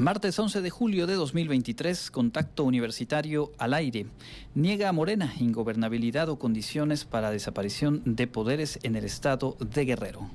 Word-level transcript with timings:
Martes 0.00 0.38
11 0.38 0.62
de 0.62 0.70
julio 0.70 1.06
de 1.06 1.12
2023, 1.12 2.10
contacto 2.10 2.64
universitario 2.64 3.52
al 3.58 3.74
aire. 3.74 4.06
Niega 4.54 4.88
a 4.88 4.92
Morena 4.92 5.30
ingobernabilidad 5.38 6.30
o 6.30 6.38
condiciones 6.38 7.04
para 7.04 7.30
desaparición 7.30 8.00
de 8.06 8.26
poderes 8.26 8.78
en 8.82 8.96
el 8.96 9.04
estado 9.04 9.58
de 9.60 9.84
Guerrero. 9.84 10.30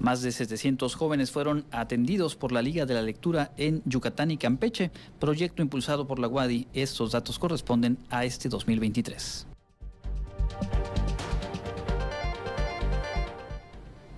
Más 0.00 0.22
de 0.22 0.32
700 0.32 0.96
jóvenes 0.96 1.30
fueron 1.30 1.66
atendidos 1.70 2.34
por 2.34 2.50
la 2.50 2.62
Liga 2.62 2.84
de 2.84 2.94
la 2.94 3.02
Lectura 3.02 3.52
en 3.56 3.80
Yucatán 3.84 4.32
y 4.32 4.36
Campeche, 4.36 4.90
proyecto 5.20 5.62
impulsado 5.62 6.08
por 6.08 6.18
la 6.18 6.26
UADI. 6.26 6.66
Estos 6.72 7.12
datos 7.12 7.38
corresponden 7.38 7.96
a 8.10 8.24
este 8.24 8.48
2023. 8.48 9.53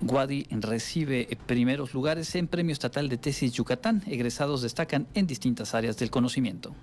Guadi 0.01 0.47
recibe 0.51 1.27
primeros 1.47 1.95
lugares 1.95 2.35
en 2.35 2.49
Premio 2.49 2.73
Estatal 2.73 3.09
de 3.09 3.17
Tesis 3.17 3.53
Yucatán. 3.53 4.03
Egresados 4.07 4.63
destacan 4.63 5.07
en 5.15 5.27
distintas 5.27 5.75
áreas 5.75 5.97
del 5.97 6.11
conocimiento. 6.11 6.75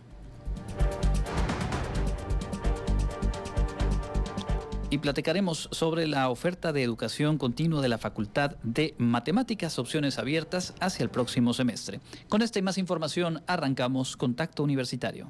Y 4.89 4.99
platicaremos 4.99 5.70
sobre 5.72 6.05
la 6.05 6.30
oferta 6.30 6.72
de 6.72 6.84
educación 6.84 7.39
continua 7.39 7.81
de 7.81 7.89
la 7.89 7.98
Facultad 7.98 8.58
de 8.62 8.94
Matemáticas, 8.99 9.80
opciones 9.80 10.20
abiertas 10.20 10.75
hacia 10.80 11.03
el 11.03 11.09
próximo 11.09 11.53
semestre. 11.53 12.00
Con 12.30 12.44
esta 12.44 12.59
y 12.59 12.61
más 12.61 12.77
información 12.77 13.41
arrancamos 13.48 14.16
Contacto 14.16 14.61
Universitario. 14.64 15.30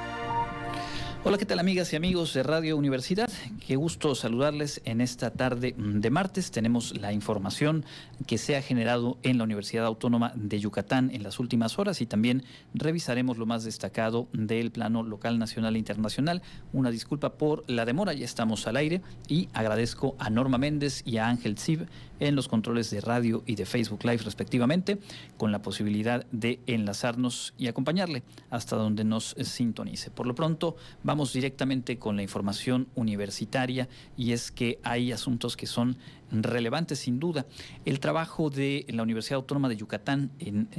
Hola, 1.23 1.37
¿qué 1.37 1.45
tal 1.45 1.59
amigas 1.59 1.93
y 1.93 1.95
amigos 1.95 2.33
de 2.33 2.41
Radio 2.41 2.75
Universidad? 2.75 3.29
Qué 3.67 3.75
gusto 3.75 4.15
saludarles 4.15 4.81
en 4.85 5.01
esta 5.01 5.29
tarde 5.29 5.75
de 5.77 6.09
martes. 6.09 6.49
Tenemos 6.49 6.97
la 6.99 7.13
información 7.13 7.85
que 8.25 8.39
se 8.39 8.57
ha 8.57 8.61
generado 8.63 9.19
en 9.21 9.37
la 9.37 9.43
Universidad 9.43 9.85
Autónoma 9.85 10.31
de 10.33 10.59
Yucatán 10.59 11.11
en 11.13 11.21
las 11.21 11.37
últimas 11.37 11.77
horas 11.77 12.01
y 12.01 12.07
también 12.07 12.43
revisaremos 12.73 13.37
lo 13.37 13.45
más 13.45 13.63
destacado 13.63 14.29
del 14.33 14.71
plano 14.71 15.03
local, 15.03 15.37
nacional 15.37 15.75
e 15.75 15.79
internacional. 15.79 16.41
Una 16.73 16.89
disculpa 16.89 17.33
por 17.33 17.65
la 17.69 17.85
demora, 17.85 18.13
ya 18.13 18.25
estamos 18.25 18.65
al 18.65 18.77
aire 18.77 19.03
y 19.27 19.47
agradezco 19.53 20.15
a 20.17 20.31
Norma 20.31 20.57
Méndez 20.57 21.03
y 21.05 21.17
a 21.17 21.27
Ángel 21.27 21.59
Zib 21.59 21.87
en 22.21 22.35
los 22.37 22.47
controles 22.47 22.89
de 22.89 23.01
radio 23.01 23.43
y 23.45 23.55
de 23.55 23.65
Facebook 23.65 24.05
Live 24.05 24.23
respectivamente, 24.23 24.97
con 25.35 25.51
la 25.51 25.61
posibilidad 25.61 26.25
de 26.31 26.61
enlazarnos 26.67 27.53
y 27.57 27.67
acompañarle 27.67 28.23
hasta 28.49 28.77
donde 28.77 29.03
nos 29.03 29.35
sintonice. 29.41 30.09
Por 30.09 30.25
lo 30.25 30.35
pronto, 30.35 30.77
Vamos 31.03 31.33
directamente 31.33 31.97
con 31.97 32.15
la 32.15 32.21
información 32.21 32.87
universitaria 32.95 33.89
y 34.15 34.33
es 34.33 34.51
que 34.51 34.79
hay 34.83 35.11
asuntos 35.11 35.57
que 35.57 35.65
son 35.65 35.97
relevantes 36.31 36.99
sin 36.99 37.19
duda. 37.19 37.45
El 37.85 37.99
trabajo 37.99 38.49
de 38.49 38.85
la 38.89 39.03
Universidad 39.03 39.37
Autónoma 39.37 39.67
de 39.67 39.77
Yucatán 39.77 40.31
en, 40.39 40.69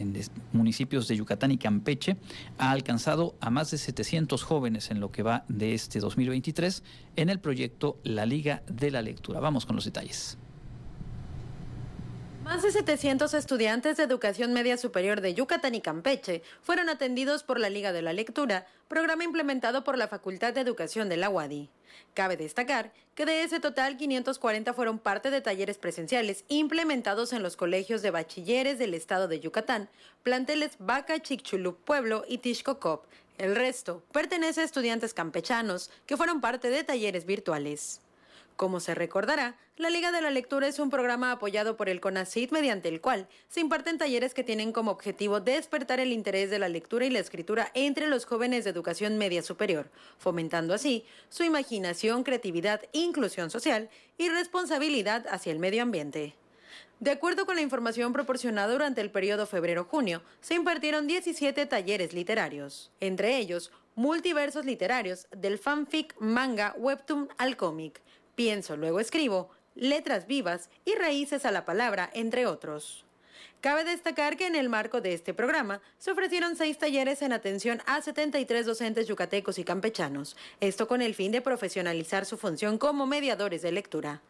municipios 0.52 1.08
de 1.08 1.16
Yucatán 1.16 1.50
y 1.50 1.58
Campeche 1.58 2.16
ha 2.58 2.70
alcanzado 2.70 3.34
a 3.40 3.50
más 3.50 3.70
de 3.70 3.78
700 3.78 4.42
jóvenes 4.42 4.90
en 4.90 5.00
lo 5.00 5.10
que 5.10 5.22
va 5.22 5.44
de 5.48 5.74
este 5.74 5.98
2023 5.98 6.82
en 7.16 7.28
el 7.28 7.40
proyecto 7.40 7.98
La 8.04 8.24
Liga 8.24 8.62
de 8.68 8.90
la 8.90 9.02
Lectura. 9.02 9.40
Vamos 9.40 9.66
con 9.66 9.76
los 9.76 9.84
detalles. 9.84 10.38
Más 12.44 12.60
de 12.62 12.72
700 12.72 13.34
estudiantes 13.34 13.96
de 13.96 14.02
educación 14.02 14.52
media 14.52 14.76
superior 14.76 15.20
de 15.20 15.32
Yucatán 15.32 15.76
y 15.76 15.80
Campeche 15.80 16.42
fueron 16.62 16.88
atendidos 16.88 17.44
por 17.44 17.60
la 17.60 17.70
Liga 17.70 17.92
de 17.92 18.02
la 18.02 18.12
Lectura, 18.12 18.66
programa 18.88 19.22
implementado 19.22 19.84
por 19.84 19.96
la 19.96 20.08
Facultad 20.08 20.52
de 20.52 20.60
Educación 20.60 21.08
de 21.08 21.16
la 21.16 21.30
UADI. 21.30 21.70
Cabe 22.14 22.36
destacar 22.36 22.92
que 23.14 23.26
de 23.26 23.44
ese 23.44 23.60
total 23.60 23.96
540 23.96 24.74
fueron 24.74 24.98
parte 24.98 25.30
de 25.30 25.40
talleres 25.40 25.78
presenciales 25.78 26.44
implementados 26.48 27.32
en 27.32 27.44
los 27.44 27.56
colegios 27.56 28.02
de 28.02 28.10
bachilleres 28.10 28.78
del 28.78 28.94
estado 28.94 29.28
de 29.28 29.40
Yucatán, 29.40 29.88
planteles 30.24 30.72
Baca, 30.78 31.20
Chicxulub 31.20 31.76
Pueblo 31.76 32.24
y 32.28 32.38
Tixcocop. 32.38 33.04
El 33.38 33.54
resto 33.54 34.02
pertenece 34.12 34.60
a 34.60 34.64
estudiantes 34.64 35.14
campechanos 35.14 35.90
que 36.06 36.16
fueron 36.16 36.40
parte 36.40 36.70
de 36.70 36.84
talleres 36.84 37.24
virtuales. 37.24 38.01
Como 38.62 38.78
se 38.78 38.94
recordará, 38.94 39.56
la 39.76 39.90
Liga 39.90 40.12
de 40.12 40.20
la 40.20 40.30
Lectura 40.30 40.68
es 40.68 40.78
un 40.78 40.88
programa 40.88 41.32
apoyado 41.32 41.76
por 41.76 41.88
el 41.88 42.00
CONACYT 42.00 42.52
mediante 42.52 42.88
el 42.88 43.00
cual 43.00 43.26
se 43.48 43.58
imparten 43.58 43.98
talleres 43.98 44.34
que 44.34 44.44
tienen 44.44 44.70
como 44.70 44.92
objetivo 44.92 45.40
despertar 45.40 45.98
el 45.98 46.12
interés 46.12 46.48
de 46.48 46.60
la 46.60 46.68
lectura 46.68 47.04
y 47.04 47.10
la 47.10 47.18
escritura 47.18 47.72
entre 47.74 48.06
los 48.06 48.24
jóvenes 48.24 48.62
de 48.62 48.70
educación 48.70 49.18
media 49.18 49.42
superior, 49.42 49.90
fomentando 50.16 50.74
así 50.74 51.04
su 51.28 51.42
imaginación, 51.42 52.22
creatividad, 52.22 52.82
inclusión 52.92 53.50
social 53.50 53.90
y 54.16 54.28
responsabilidad 54.28 55.26
hacia 55.28 55.50
el 55.50 55.58
medio 55.58 55.82
ambiente. 55.82 56.36
De 57.00 57.10
acuerdo 57.10 57.46
con 57.46 57.56
la 57.56 57.62
información 57.62 58.12
proporcionada 58.12 58.72
durante 58.72 59.00
el 59.00 59.10
periodo 59.10 59.44
febrero-junio, 59.44 60.22
se 60.40 60.54
impartieron 60.54 61.08
17 61.08 61.66
talleres 61.66 62.12
literarios, 62.12 62.92
entre 63.00 63.38
ellos 63.38 63.72
multiversos 63.96 64.64
literarios 64.64 65.26
del 65.36 65.58
fanfic, 65.58 66.14
manga, 66.20 66.74
webtoon 66.78 67.28
al 67.36 67.56
cómic, 67.56 68.00
Pienso, 68.42 68.76
luego 68.76 68.98
escribo, 68.98 69.50
letras 69.76 70.26
vivas 70.26 70.68
y 70.84 70.96
raíces 70.96 71.46
a 71.46 71.52
la 71.52 71.64
palabra, 71.64 72.10
entre 72.12 72.44
otros. 72.44 73.04
Cabe 73.60 73.84
destacar 73.84 74.36
que 74.36 74.48
en 74.48 74.56
el 74.56 74.68
marco 74.68 75.00
de 75.00 75.14
este 75.14 75.32
programa 75.32 75.80
se 75.96 76.10
ofrecieron 76.10 76.56
seis 76.56 76.76
talleres 76.76 77.22
en 77.22 77.32
atención 77.32 77.80
a 77.86 78.02
73 78.02 78.66
docentes 78.66 79.06
yucatecos 79.06 79.60
y 79.60 79.64
campechanos, 79.64 80.36
esto 80.58 80.88
con 80.88 81.02
el 81.02 81.14
fin 81.14 81.30
de 81.30 81.40
profesionalizar 81.40 82.26
su 82.26 82.36
función 82.36 82.78
como 82.78 83.06
mediadores 83.06 83.62
de 83.62 83.70
lectura. 83.70 84.22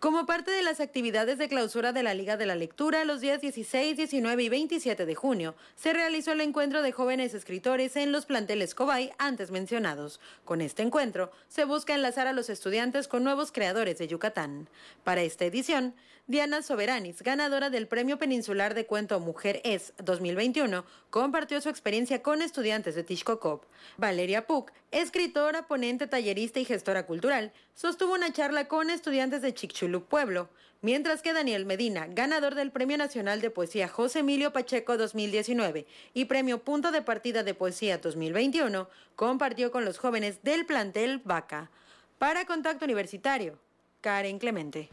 Como 0.00 0.26
parte 0.26 0.50
de 0.50 0.62
las 0.62 0.80
actividades 0.80 1.38
de 1.38 1.48
clausura 1.48 1.92
de 1.92 2.02
la 2.02 2.12
Liga 2.12 2.36
de 2.36 2.44
la 2.44 2.54
Lectura, 2.54 3.04
los 3.04 3.20
días 3.22 3.40
16, 3.40 3.96
19 3.96 4.42
y 4.42 4.48
27 4.50 5.06
de 5.06 5.14
junio, 5.14 5.54
se 5.76 5.94
realizó 5.94 6.32
el 6.32 6.42
encuentro 6.42 6.82
de 6.82 6.92
jóvenes 6.92 7.32
escritores 7.32 7.96
en 7.96 8.12
los 8.12 8.26
planteles 8.26 8.74
Cobay 8.74 9.12
antes 9.18 9.50
mencionados. 9.50 10.20
Con 10.44 10.60
este 10.60 10.82
encuentro, 10.82 11.30
se 11.48 11.64
busca 11.64 11.94
enlazar 11.94 12.26
a 12.26 12.32
los 12.32 12.50
estudiantes 12.50 13.08
con 13.08 13.24
nuevos 13.24 13.50
creadores 13.50 13.96
de 13.96 14.08
Yucatán. 14.08 14.68
Para 15.04 15.22
esta 15.22 15.46
edición, 15.46 15.94
Diana 16.26 16.62
Soberanis, 16.62 17.20
ganadora 17.20 17.68
del 17.68 17.86
Premio 17.86 18.18
Peninsular 18.18 18.72
de 18.72 18.86
Cuento 18.86 19.20
Mujer 19.20 19.60
Es 19.62 19.92
2021, 20.02 20.86
compartió 21.10 21.60
su 21.60 21.68
experiencia 21.68 22.22
con 22.22 22.40
estudiantes 22.40 22.94
de 22.94 23.04
Tishkokop. 23.04 23.64
Valeria 23.98 24.46
Puc, 24.46 24.72
escritora, 24.90 25.66
ponente, 25.66 26.06
tallerista 26.06 26.60
y 26.60 26.64
gestora 26.64 27.04
cultural, 27.04 27.52
sostuvo 27.74 28.14
una 28.14 28.32
charla 28.32 28.68
con 28.68 28.88
estudiantes 28.88 29.42
de 29.42 29.52
Chicxulub 29.52 30.06
Pueblo, 30.06 30.48
mientras 30.80 31.20
que 31.20 31.34
Daniel 31.34 31.66
Medina, 31.66 32.06
ganador 32.08 32.54
del 32.54 32.70
Premio 32.70 32.96
Nacional 32.96 33.42
de 33.42 33.50
Poesía 33.50 33.86
José 33.86 34.20
Emilio 34.20 34.50
Pacheco 34.50 34.96
2019 34.96 35.86
y 36.14 36.24
Premio 36.24 36.64
Punto 36.64 36.90
de 36.90 37.02
Partida 37.02 37.42
de 37.42 37.52
Poesía 37.52 37.98
2021, 37.98 38.88
compartió 39.14 39.70
con 39.70 39.84
los 39.84 39.98
jóvenes 39.98 40.42
del 40.42 40.64
plantel 40.64 41.20
Vaca. 41.22 41.70
Para 42.16 42.46
Contacto 42.46 42.86
Universitario, 42.86 43.58
Karen 44.04 44.38
Clemente. 44.38 44.90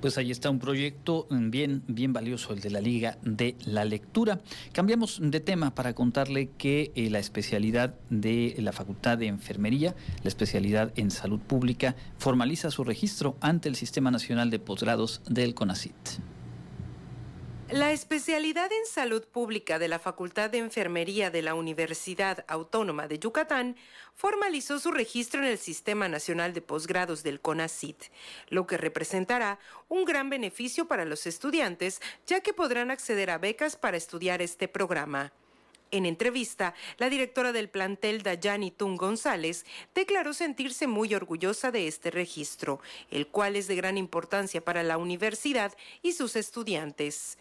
Pues 0.00 0.18
ahí 0.18 0.32
está 0.32 0.50
un 0.50 0.58
proyecto 0.58 1.28
bien, 1.30 1.84
bien 1.86 2.12
valioso, 2.12 2.52
el 2.52 2.58
de 2.58 2.70
la 2.70 2.80
Liga 2.80 3.16
de 3.22 3.54
la 3.64 3.84
Lectura. 3.84 4.40
Cambiamos 4.72 5.20
de 5.22 5.38
tema 5.38 5.76
para 5.76 5.94
contarle 5.94 6.50
que 6.58 6.90
eh, 6.96 7.08
la 7.08 7.20
especialidad 7.20 7.94
de 8.10 8.56
la 8.58 8.72
Facultad 8.72 9.16
de 9.16 9.28
Enfermería, 9.28 9.94
la 10.24 10.28
especialidad 10.28 10.92
en 10.96 11.12
Salud 11.12 11.38
Pública, 11.38 11.94
formaliza 12.16 12.72
su 12.72 12.82
registro 12.82 13.36
ante 13.40 13.68
el 13.68 13.76
Sistema 13.76 14.10
Nacional 14.10 14.50
de 14.50 14.58
Posgrados 14.58 15.22
del 15.28 15.54
CONACIT. 15.54 15.94
La 17.70 17.92
especialidad 17.92 18.72
en 18.72 18.86
salud 18.86 19.26
pública 19.26 19.78
de 19.78 19.88
la 19.88 19.98
Facultad 19.98 20.48
de 20.48 20.56
Enfermería 20.56 21.30
de 21.30 21.42
la 21.42 21.52
Universidad 21.52 22.46
Autónoma 22.48 23.08
de 23.08 23.18
Yucatán 23.18 23.76
formalizó 24.14 24.78
su 24.78 24.90
registro 24.90 25.42
en 25.42 25.48
el 25.48 25.58
Sistema 25.58 26.08
Nacional 26.08 26.54
de 26.54 26.62
Posgrados 26.62 27.22
del 27.22 27.40
CONACIT, 27.42 28.04
lo 28.48 28.66
que 28.66 28.78
representará 28.78 29.58
un 29.90 30.06
gran 30.06 30.30
beneficio 30.30 30.88
para 30.88 31.04
los 31.04 31.26
estudiantes, 31.26 32.00
ya 32.26 32.40
que 32.40 32.54
podrán 32.54 32.90
acceder 32.90 33.28
a 33.28 33.36
becas 33.36 33.76
para 33.76 33.98
estudiar 33.98 34.40
este 34.40 34.66
programa. 34.66 35.30
En 35.90 36.06
entrevista, 36.06 36.72
la 36.96 37.10
directora 37.10 37.52
del 37.52 37.68
plantel 37.68 38.22
Dayani 38.22 38.70
Tun 38.70 38.96
González 38.96 39.66
declaró 39.94 40.32
sentirse 40.32 40.86
muy 40.86 41.14
orgullosa 41.14 41.70
de 41.70 41.86
este 41.86 42.10
registro, 42.10 42.80
el 43.10 43.26
cual 43.26 43.56
es 43.56 43.68
de 43.68 43.76
gran 43.76 43.98
importancia 43.98 44.64
para 44.64 44.82
la 44.82 44.96
universidad 44.96 45.76
y 46.00 46.12
sus 46.12 46.34
estudiantes. 46.34 47.36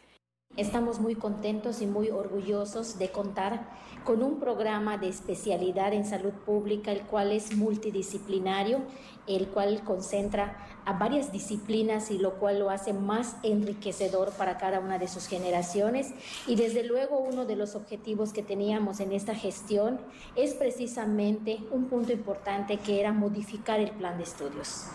Estamos 0.56 1.00
muy 1.00 1.14
contentos 1.14 1.84
y 1.84 1.86
muy 1.86 2.10
orgullosos 2.10 2.98
de 2.98 3.12
contar 3.12 3.70
con 4.04 4.24
un 4.24 4.40
programa 4.40 4.98
de 4.98 5.08
especialidad 5.08 5.94
en 5.94 6.04
salud 6.04 6.34
pública, 6.34 6.92
el 6.92 7.02
cual 7.02 7.32
es 7.32 7.56
multidisciplinario, 7.56 8.82
el 9.28 9.50
cual 9.50 9.84
concentra 9.84 10.58
a 10.88 10.94
varias 10.94 11.34
disciplinas 11.34 12.12
y 12.12 12.18
lo 12.18 12.36
cual 12.36 12.60
lo 12.60 12.70
hace 12.70 12.94
más 12.94 13.36
enriquecedor 13.44 14.32
para 14.32 14.58
cada 14.58 14.80
una 14.80 14.98
de 14.98 15.10
sus 15.10 15.28
generaciones. 15.28 16.14
Y 16.48 16.56
desde 16.56 16.84
luego 16.86 17.20
uno 17.20 17.46
de 17.46 17.58
los 17.58 17.76
objetivos 17.76 18.32
que 18.32 18.42
teníamos 18.42 19.02
en 19.02 19.12
esta 19.12 19.36
gestión 19.36 20.00
es 20.38 20.54
precisamente 20.54 21.60
un 21.72 21.90
punto 21.90 22.14
importante 22.14 22.78
que 22.78 23.02
era 23.02 23.12
modificar 23.12 23.82
el 23.82 23.92
plan 23.92 24.18
de 24.18 24.24
estudios. 24.24 24.86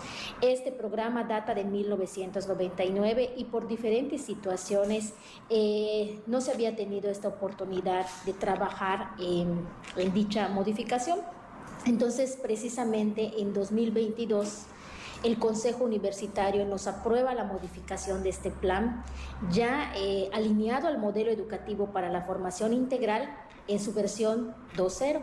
Este 0.40 0.72
programa 0.72 1.24
data 1.24 1.54
de 1.54 1.64
1999 1.64 3.34
y 3.36 3.44
por 3.44 3.68
diferentes 3.68 4.22
situaciones 4.22 5.12
eh, 5.50 6.22
no 6.26 6.40
se 6.40 6.52
había 6.52 6.74
tenido 6.74 7.10
esta 7.10 7.28
oportunidad 7.28 8.06
de 8.24 8.32
trabajar 8.32 9.10
en, 9.20 9.60
en 9.98 10.14
dicha 10.14 10.48
modificación. 10.48 11.20
Entonces, 11.84 12.38
precisamente 12.40 13.32
en 13.38 13.52
2022, 13.52 14.68
el 15.22 15.38
Consejo 15.38 15.84
Universitario 15.84 16.64
nos 16.64 16.86
aprueba 16.86 17.34
la 17.34 17.44
modificación 17.44 18.22
de 18.22 18.30
este 18.30 18.50
plan, 18.50 19.04
ya 19.50 19.92
eh, 19.96 20.28
alineado 20.32 20.88
al 20.88 20.98
modelo 20.98 21.30
educativo 21.30 21.92
para 21.92 22.10
la 22.10 22.22
formación 22.22 22.72
integral 22.72 23.34
en 23.68 23.80
su 23.80 23.92
versión 23.92 24.54
2.0. 24.76 25.20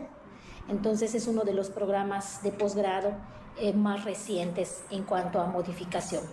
Entonces 0.68 1.14
es 1.14 1.26
uno 1.26 1.42
de 1.42 1.52
los 1.52 1.68
programas 1.68 2.42
de 2.42 2.52
posgrado 2.52 3.12
eh, 3.58 3.72
más 3.72 4.04
recientes 4.04 4.82
en 4.90 5.04
cuanto 5.04 5.40
a 5.40 5.46
modificación. 5.46 6.24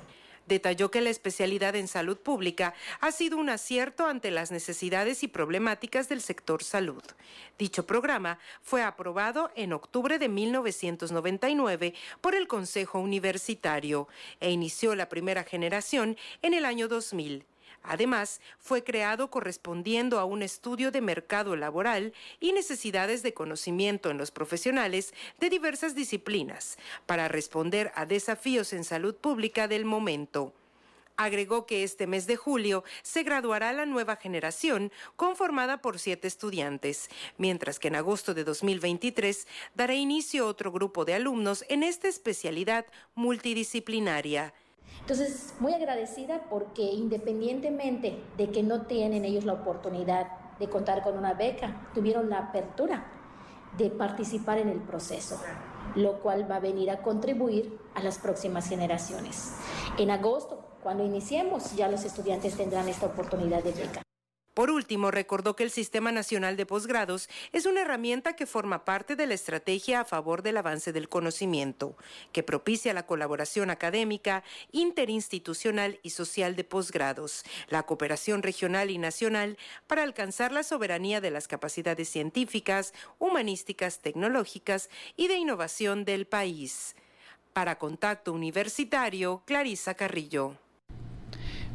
Detalló 0.48 0.90
que 0.92 1.02
la 1.02 1.10
especialidad 1.10 1.76
en 1.76 1.88
salud 1.88 2.18
pública 2.18 2.74
ha 3.02 3.12
sido 3.12 3.38
un 3.38 3.50
acierto 3.50 4.06
ante 4.06 4.32
las 4.32 4.52
necesidades 4.52 5.24
y 5.24 5.28
problemáticas 5.28 6.08
del 6.08 6.22
sector 6.22 6.64
salud. 6.64 7.04
Dicho 7.60 7.86
programa 7.86 8.40
fue 8.62 8.82
aprobado 8.82 9.52
en 9.56 9.74
octubre 9.74 10.20
de 10.20 10.30
1999 10.30 11.94
por 12.22 12.36
el 12.36 12.48
Consejo 12.48 13.00
Universitario 13.00 14.08
e 14.40 14.52
inició 14.52 14.96
la 14.96 15.10
primera 15.10 15.44
generación 15.44 16.18
en 16.42 16.54
el 16.54 16.66
año 16.66 16.88
2000. 16.88 17.46
Además, 17.88 18.42
fue 18.60 18.84
creado 18.84 19.30
correspondiendo 19.30 20.20
a 20.20 20.26
un 20.26 20.42
estudio 20.42 20.92
de 20.92 21.00
mercado 21.00 21.56
laboral 21.56 22.14
y 22.42 22.52
necesidades 22.52 23.24
de 23.24 23.34
conocimiento 23.34 24.12
en 24.12 24.18
los 24.18 24.30
profesionales 24.30 25.14
de 25.40 25.50
diversas 25.50 25.96
disciplinas 25.96 26.78
para 27.06 27.30
responder 27.30 27.94
a 27.96 28.06
desafíos 28.06 28.74
en 28.74 28.84
salud 28.84 29.16
pública 29.16 29.70
del 29.70 29.86
momento. 29.86 30.54
Agregó 31.16 31.66
que 31.66 31.84
este 31.84 32.08
mes 32.08 32.28
de 32.28 32.36
julio 32.36 32.84
se 33.04 33.24
graduará 33.24 33.72
la 33.72 33.86
nueva 33.86 34.18
generación 34.18 34.92
conformada 35.16 35.82
por 35.82 35.98
siete 35.98 36.28
estudiantes, 36.28 37.10
mientras 37.38 37.80
que 37.80 37.88
en 37.88 37.96
agosto 37.96 38.34
de 38.34 38.44
2023 38.44 39.48
dará 39.74 39.96
inicio 39.96 40.46
otro 40.46 40.74
grupo 40.74 41.06
de 41.06 41.16
alumnos 41.16 41.64
en 41.70 41.84
esta 41.84 42.08
especialidad 42.10 42.86
multidisciplinaria. 43.16 44.54
Entonces, 45.02 45.54
muy 45.60 45.74
agradecida 45.74 46.44
porque 46.50 46.84
independientemente 46.84 48.22
de 48.38 48.52
que 48.52 48.64
no 48.64 48.84
tienen 48.84 49.26
ellos 49.26 49.46
la 49.46 49.54
oportunidad 49.54 50.28
de 50.60 50.70
contar 50.70 51.04
con 51.04 51.18
una 51.18 51.34
beca, 51.34 51.88
tuvieron 51.94 52.30
la 52.30 52.40
apertura 52.40 53.06
de 53.78 53.90
participar 53.90 54.58
en 54.58 54.70
el 54.70 54.80
proceso, 54.80 55.40
lo 55.96 56.20
cual 56.20 56.50
va 56.50 56.58
a 56.58 56.60
venir 56.60 56.90
a 56.90 57.02
contribuir 57.02 57.78
a 57.94 58.02
las 58.02 58.18
próximas 58.18 58.68
generaciones. 58.68 59.54
En 59.98 60.10
agosto, 60.10 60.64
cuando 60.82 61.04
iniciemos, 61.04 61.76
ya 61.76 61.88
los 61.90 62.04
estudiantes 62.04 62.56
tendrán 62.56 62.88
esta 62.88 63.06
oportunidad 63.06 63.64
de 63.64 63.72
beca. 63.72 64.07
Por 64.58 64.72
último, 64.72 65.12
recordó 65.12 65.56
que 65.56 65.62
el 65.62 65.70
Sistema 65.70 66.12
Nacional 66.12 66.58
de 66.58 66.66
Posgrados 66.66 67.30
es 67.52 67.68
una 67.68 67.82
herramienta 67.82 68.36
que 68.36 68.48
forma 68.48 68.86
parte 68.86 69.16
de 69.16 69.28
la 69.28 69.36
estrategia 69.36 70.00
a 70.00 70.04
favor 70.04 70.42
del 70.42 70.58
avance 70.58 70.92
del 70.92 71.10
conocimiento, 71.10 71.96
que 72.32 72.42
propicia 72.42 72.92
la 72.96 73.06
colaboración 73.06 73.70
académica, 73.70 74.44
interinstitucional 74.72 76.00
y 76.02 76.10
social 76.10 76.56
de 76.56 76.64
posgrados, 76.64 77.44
la 77.70 77.84
cooperación 77.84 78.42
regional 78.42 78.90
y 78.90 78.98
nacional 78.98 79.60
para 79.86 80.02
alcanzar 80.02 80.52
la 80.52 80.64
soberanía 80.64 81.22
de 81.22 81.30
las 81.30 81.48
capacidades 81.48 82.10
científicas, 82.10 82.96
humanísticas, 83.20 84.00
tecnológicas 84.00 84.90
y 85.16 85.28
de 85.28 85.36
innovación 85.36 86.04
del 86.04 86.26
país. 86.26 86.96
Para 87.54 87.78
Contacto 87.78 88.34
Universitario, 88.34 89.44
Clarisa 89.46 89.94
Carrillo. 89.94 90.58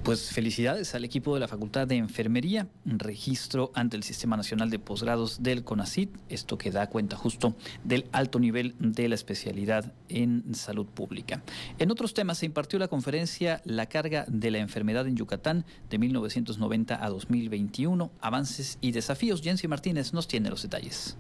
Pues 0.03 0.33
felicidades 0.33 0.97
al 0.97 1.05
equipo 1.05 1.33
de 1.33 1.39
la 1.39 1.47
Facultad 1.47 1.87
de 1.87 1.95
Enfermería, 1.95 2.67
registro 2.85 3.71
ante 3.73 3.97
el 3.97 4.03
Sistema 4.03 4.37
Nacional 4.37 4.69
de 4.69 4.81
Posgrados 4.81 5.45
del 5.45 5.63
CONACIT, 5.63 6.11
esto 6.29 6.59
que 6.59 6.73
da 6.73 6.89
cuenta 6.89 7.17
justo 7.17 7.55
del 7.85 8.07
alto 8.11 8.41
nivel 8.41 8.75
de 8.81 9.09
la 9.09 9.15
especialidad 9.15 9.93
en 10.09 10.57
salud 10.57 10.87
pública. 10.87 11.45
En 11.79 11.93
otros 11.93 12.15
temas 12.15 12.39
se 12.39 12.47
impartió 12.47 12.81
la 12.81 12.89
conferencia 12.89 13.63
La 13.65 13.87
carga 13.87 14.25
de 14.27 14.51
la 14.51 14.59
enfermedad 14.59 15.07
en 15.07 15.15
Yucatán 15.15 15.65
de 15.89 15.99
1990 15.99 17.05
a 17.05 17.09
2021, 17.09 18.11
avances 18.21 18.79
y 18.81 18.91
desafíos. 18.91 19.41
Jensi 19.41 19.69
Martínez 19.69 20.13
nos 20.13 20.27
tiene 20.27 20.51
los 20.51 20.63
detalles. 20.63 21.17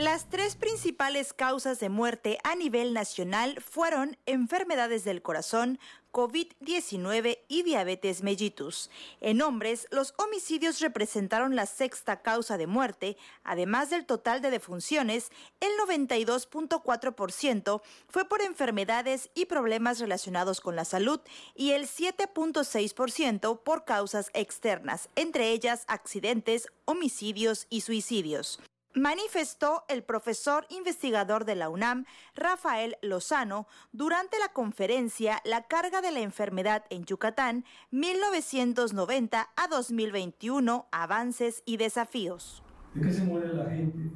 Las 0.00 0.30
tres 0.30 0.56
principales 0.56 1.34
causas 1.34 1.78
de 1.78 1.90
muerte 1.90 2.38
a 2.42 2.54
nivel 2.54 2.94
nacional 2.94 3.60
fueron 3.60 4.16
enfermedades 4.24 5.04
del 5.04 5.20
corazón, 5.20 5.78
COVID-19 6.10 7.40
y 7.48 7.62
diabetes 7.64 8.22
mellitus. 8.22 8.88
En 9.20 9.42
hombres, 9.42 9.86
los 9.90 10.14
homicidios 10.16 10.80
representaron 10.80 11.54
la 11.54 11.66
sexta 11.66 12.22
causa 12.22 12.56
de 12.56 12.66
muerte. 12.66 13.18
Además 13.44 13.90
del 13.90 14.06
total 14.06 14.40
de 14.40 14.50
defunciones, 14.50 15.28
el 15.60 15.68
92.4% 15.86 17.82
fue 18.08 18.24
por 18.24 18.40
enfermedades 18.40 19.28
y 19.34 19.44
problemas 19.44 19.98
relacionados 19.98 20.62
con 20.62 20.76
la 20.76 20.86
salud 20.86 21.20
y 21.54 21.72
el 21.72 21.86
7.6% 21.86 23.60
por 23.62 23.84
causas 23.84 24.30
externas, 24.32 25.10
entre 25.14 25.50
ellas 25.50 25.84
accidentes, 25.88 26.68
homicidios 26.86 27.66
y 27.68 27.82
suicidios 27.82 28.60
manifestó 28.94 29.84
el 29.88 30.02
profesor 30.02 30.66
investigador 30.70 31.44
de 31.44 31.54
la 31.54 31.68
UNAM, 31.68 32.06
Rafael 32.34 32.96
Lozano, 33.02 33.66
durante 33.92 34.38
la 34.38 34.48
conferencia 34.52 35.40
La 35.44 35.62
carga 35.66 36.00
de 36.00 36.10
la 36.10 36.20
enfermedad 36.20 36.84
en 36.90 37.04
Yucatán, 37.04 37.64
1990 37.90 39.48
a 39.54 39.68
2021, 39.68 40.86
avances 40.90 41.62
y 41.64 41.76
desafíos. 41.76 42.62
¿De 42.94 43.02
qué 43.02 43.12
se 43.12 43.22
muere 43.22 43.54
la 43.54 43.70
gente 43.70 44.10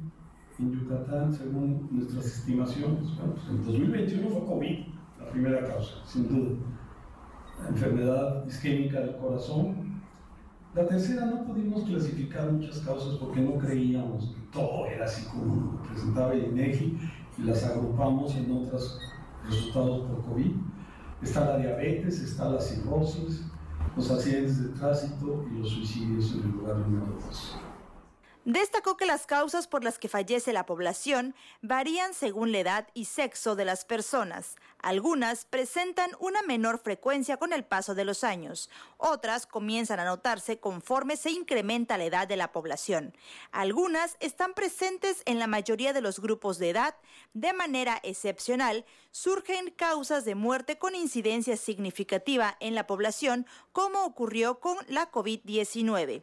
en 0.59 0.71
Yucatán 0.71 1.33
según 1.33 1.87
nuestras 1.91 2.25
estimaciones? 2.25 3.15
Bueno, 3.17 3.35
pues 3.35 3.47
en 3.47 3.65
2021 3.65 4.29
fue 4.29 4.45
COVID, 4.45 4.85
la 5.19 5.29
primera 5.31 5.67
causa, 5.67 6.05
sin 6.05 6.27
duda. 6.27 6.57
La 7.61 7.69
enfermedad 7.69 8.45
isquémica 8.45 8.99
del 8.99 9.15
corazón, 9.17 9.94
la 10.75 10.85
tercera 10.85 11.25
no 11.25 11.45
pudimos 11.45 11.85
clasificar 11.85 12.51
muchas 12.51 12.79
causas 12.79 13.15
porque 13.15 13.39
no 13.39 13.57
creíamos 13.57 14.25
que 14.25 14.41
todo 14.51 14.85
era 14.87 15.05
así 15.05 15.25
como 15.27 15.81
presentaba 15.83 16.33
el 16.33 16.47
INEGI 16.51 16.99
y 17.37 17.41
las 17.43 17.63
agrupamos 17.63 18.35
en 18.35 18.51
otros 18.51 18.99
resultados 19.47 20.01
por 20.01 20.25
COVID. 20.25 20.51
Está 21.21 21.45
la 21.45 21.57
diabetes, 21.59 22.19
está 22.19 22.49
la 22.49 22.59
cirrosis, 22.59 23.45
los 23.95 24.11
accidentes 24.11 24.63
de 24.63 24.69
tránsito 24.77 25.45
y 25.49 25.59
los 25.59 25.69
suicidios 25.69 26.33
en 26.33 26.43
el 26.43 26.51
lugar 26.51 26.77
número 26.77 27.07
dos. 27.25 27.55
Destacó 28.45 28.95
que 28.95 29.07
las 29.07 29.25
causas 29.25 29.67
por 29.67 29.83
las 29.83 29.97
que 29.97 30.07
fallece 30.07 30.53
la 30.53 30.67
población 30.67 31.33
varían 31.63 32.13
según 32.13 32.51
la 32.51 32.59
edad 32.59 32.87
y 32.93 33.05
sexo 33.05 33.55
de 33.55 33.65
las 33.65 33.85
personas. 33.85 34.55
Algunas 34.77 35.45
presentan 35.45 36.11
una 36.19 36.43
menor 36.43 36.77
frecuencia 36.77 37.37
con 37.37 37.53
el 37.53 37.65
paso 37.65 37.95
de 37.95 38.05
los 38.05 38.23
años, 38.23 38.69
otras 38.97 39.47
comienzan 39.47 39.99
a 39.99 40.05
notarse 40.05 40.59
conforme 40.59 41.17
se 41.17 41.31
incrementa 41.31 41.97
la 41.97 42.05
edad 42.05 42.27
de 42.27 42.37
la 42.37 42.51
población. 42.51 43.17
Algunas 43.51 44.15
están 44.19 44.53
presentes 44.53 45.23
en 45.25 45.39
la 45.39 45.47
mayoría 45.47 45.91
de 45.91 46.01
los 46.01 46.19
grupos 46.19 46.59
de 46.59 46.69
edad. 46.69 46.95
De 47.33 47.51
manera 47.51 47.99
excepcional, 48.03 48.85
surgen 49.09 49.71
causas 49.71 50.23
de 50.23 50.35
muerte 50.35 50.77
con 50.77 50.93
incidencia 50.93 51.57
significativa 51.57 52.57
en 52.59 52.75
la 52.75 52.85
población, 52.85 53.47
como 53.71 54.05
ocurrió 54.05 54.59
con 54.59 54.77
la 54.87 55.11
COVID-19. 55.11 56.21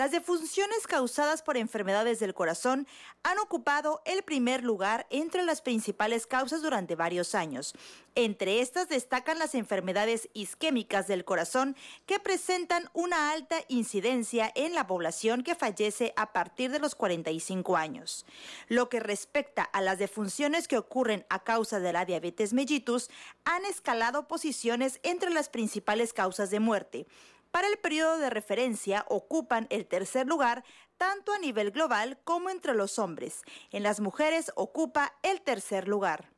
Las 0.00 0.12
defunciones 0.12 0.86
causadas 0.86 1.42
por 1.42 1.58
enfermedades 1.58 2.20
del 2.20 2.32
corazón 2.32 2.86
han 3.22 3.38
ocupado 3.38 4.00
el 4.06 4.22
primer 4.22 4.64
lugar 4.64 5.06
entre 5.10 5.42
las 5.42 5.60
principales 5.60 6.26
causas 6.26 6.62
durante 6.62 6.94
varios 6.94 7.34
años. 7.34 7.74
Entre 8.14 8.62
estas 8.62 8.88
destacan 8.88 9.38
las 9.38 9.54
enfermedades 9.54 10.30
isquémicas 10.32 11.06
del 11.06 11.26
corazón 11.26 11.76
que 12.06 12.18
presentan 12.18 12.88
una 12.94 13.30
alta 13.30 13.56
incidencia 13.68 14.50
en 14.54 14.74
la 14.74 14.86
población 14.86 15.42
que 15.42 15.54
fallece 15.54 16.14
a 16.16 16.32
partir 16.32 16.70
de 16.70 16.78
los 16.78 16.94
45 16.94 17.76
años. 17.76 18.24
Lo 18.68 18.88
que 18.88 19.00
respecta 19.00 19.64
a 19.64 19.82
las 19.82 19.98
defunciones 19.98 20.66
que 20.66 20.78
ocurren 20.78 21.26
a 21.28 21.44
causa 21.44 21.78
de 21.78 21.92
la 21.92 22.06
diabetes 22.06 22.54
mellitus, 22.54 23.10
han 23.44 23.66
escalado 23.66 24.28
posiciones 24.28 24.98
entre 25.02 25.28
las 25.28 25.50
principales 25.50 26.14
causas 26.14 26.48
de 26.48 26.58
muerte 26.58 27.06
Para 27.50 27.66
el 27.66 27.78
periodo 27.78 28.18
de 28.18 28.30
referencia 28.30 29.04
ocupan 29.08 29.66
el 29.70 29.86
tercer 29.86 30.26
lugar 30.26 30.62
tanto 30.96 31.32
a 31.32 31.38
nivel 31.38 31.72
global 31.72 32.18
como 32.24 32.48
entre 32.48 32.74
los 32.74 32.98
hombres. 32.98 33.42
En 33.72 33.82
las 33.82 34.00
mujeres 34.00 34.52
ocupa 34.54 35.12
el 35.22 35.40
tercer 35.40 35.88
lugar. 35.88 36.30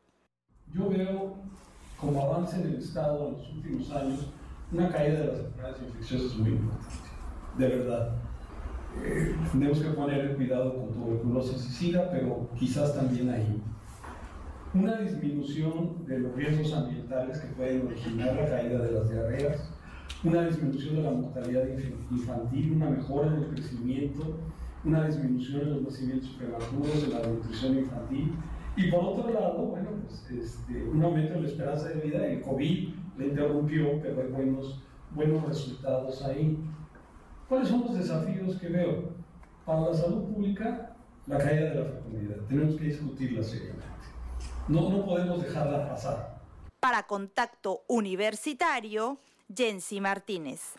Yo 0.73 0.89
veo 0.89 1.37
como 2.01 2.23
avance 2.23 2.57
en 2.57 2.69
el 2.69 2.77
Estado 2.77 3.29
en 3.29 3.35
los 3.35 3.49
últimos 3.51 3.91
años 3.91 4.33
una 4.73 4.91
caída 4.91 5.21
de 5.21 5.27
las 5.27 5.39
enfermedades 5.41 5.83
infecciosas 5.83 6.39
muy 6.39 6.51
importante, 6.51 7.09
de 7.59 7.69
verdad. 7.69 8.17
Eh, 9.03 9.37
tenemos 9.53 9.81
que 9.81 9.91
poner 9.91 10.37
cuidado 10.37 10.75
con 10.75 10.93
tuberculosis 10.93 11.67
y 11.67 11.73
SIDA, 11.73 12.11
pero 12.11 12.49
quizás 12.59 12.95
también 12.95 13.29
ahí. 13.29 13.63
Una 14.75 14.97
disminución 14.97 16.07
de 16.07 16.21
los 16.21 16.35
riesgos 16.35 16.73
ambientales 16.73 17.39
que 17.39 17.49
pueden 17.49 17.87
originar 17.87 18.35
la 18.35 18.49
caída 18.49 18.79
de 18.79 18.93
las 18.93 19.11
diarreas, 19.11 19.71
una 20.25 20.47
disminución 20.47 20.97
de 20.97 21.03
la 21.03 21.11
mortalidad 21.11 21.65
infantil, 22.11 22.73
una 22.73 22.91
mejora 22.91 23.29
en 23.29 23.43
el 23.43 23.49
crecimiento, 23.49 24.39
una 24.85 25.07
disminución 25.07 25.63
en 25.63 25.71
los 25.71 25.83
nacimientos 25.83 26.31
prematuros, 26.31 27.05
en 27.05 27.11
la 27.11 27.27
nutrición 27.27 27.79
infantil. 27.79 28.33
Y 28.77 28.91
por 28.91 29.05
otro 29.05 29.33
lado, 29.33 29.59
bueno, 29.67 29.91
pues 30.07 30.31
este, 30.31 30.85
un 30.85 31.03
aumento 31.03 31.35
en 31.35 31.43
la 31.43 31.49
esperanza 31.49 31.89
de 31.89 32.01
vida. 32.01 32.27
El 32.27 32.41
COVID 32.41 32.89
le 33.19 33.27
interrumpió, 33.27 34.01
pero 34.01 34.23
hay 34.23 34.29
buenos, 34.29 34.83
buenos 35.11 35.45
resultados 35.45 36.23
ahí. 36.25 36.59
¿Cuáles 37.49 37.69
son 37.69 37.83
los 37.83 37.99
desafíos 37.99 38.57
que 38.57 38.69
veo? 38.69 39.11
Para 39.67 39.81
la 39.81 39.95
salud 39.95 40.25
pública, 40.25 40.97
la 41.27 41.39
caída 41.39 41.71
de 41.71 41.75
la 41.75 41.85
fecundidad. 41.85 42.37
Tenemos 42.49 42.77
que 42.77 42.85
discutirla 42.85 43.43
seriamente. 43.43 43.87
No, 44.69 44.89
no 44.89 45.05
podemos 45.05 45.43
dejarla 45.43 45.89
pasar. 45.89 46.41
Para 46.81 47.03
Contacto 47.05 47.83
Universitario, 47.89 49.19
Jensi 49.55 50.01
Martínez. 50.01 50.77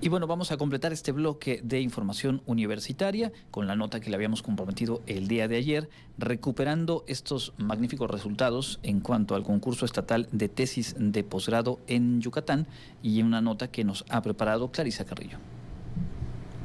Y 0.00 0.08
bueno, 0.10 0.26
vamos 0.26 0.52
a 0.52 0.58
completar 0.58 0.92
este 0.92 1.12
bloque 1.12 1.60
de 1.64 1.80
información 1.80 2.42
universitaria 2.44 3.32
con 3.50 3.66
la 3.66 3.76
nota 3.76 3.98
que 3.98 4.10
le 4.10 4.16
habíamos 4.16 4.42
comprometido 4.42 5.00
el 5.06 5.26
día 5.26 5.48
de 5.48 5.56
ayer, 5.56 5.88
recuperando 6.18 7.04
estos 7.06 7.54
magníficos 7.56 8.10
resultados 8.10 8.78
en 8.82 9.00
cuanto 9.00 9.34
al 9.34 9.42
concurso 9.42 9.86
estatal 9.86 10.28
de 10.32 10.48
tesis 10.48 10.94
de 10.98 11.24
posgrado 11.24 11.80
en 11.86 12.20
Yucatán 12.20 12.66
y 13.02 13.22
una 13.22 13.40
nota 13.40 13.70
que 13.70 13.84
nos 13.84 14.04
ha 14.10 14.20
preparado 14.20 14.70
Clarisa 14.70 15.06
Carrillo. 15.06 15.38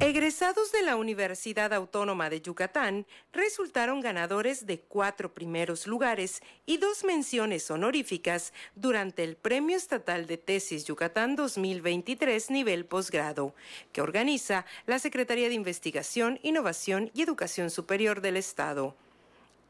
Egresados 0.01 0.71
de 0.71 0.81
la 0.81 0.95
Universidad 0.95 1.71
Autónoma 1.73 2.31
de 2.31 2.41
Yucatán 2.41 3.05
resultaron 3.33 4.01
ganadores 4.01 4.65
de 4.65 4.79
cuatro 4.79 5.31
primeros 5.31 5.85
lugares 5.85 6.41
y 6.65 6.77
dos 6.77 7.03
menciones 7.03 7.69
honoríficas 7.69 8.51
durante 8.73 9.23
el 9.23 9.35
Premio 9.35 9.77
Estatal 9.77 10.25
de 10.25 10.39
Tesis 10.39 10.85
Yucatán 10.85 11.35
2023 11.35 12.49
nivel 12.49 12.85
posgrado, 12.85 13.53
que 13.91 14.01
organiza 14.01 14.65
la 14.87 14.97
Secretaría 14.97 15.49
de 15.49 15.53
Investigación, 15.53 16.39
Innovación 16.41 17.11
y 17.13 17.21
Educación 17.21 17.69
Superior 17.69 18.21
del 18.21 18.37
Estado. 18.37 18.95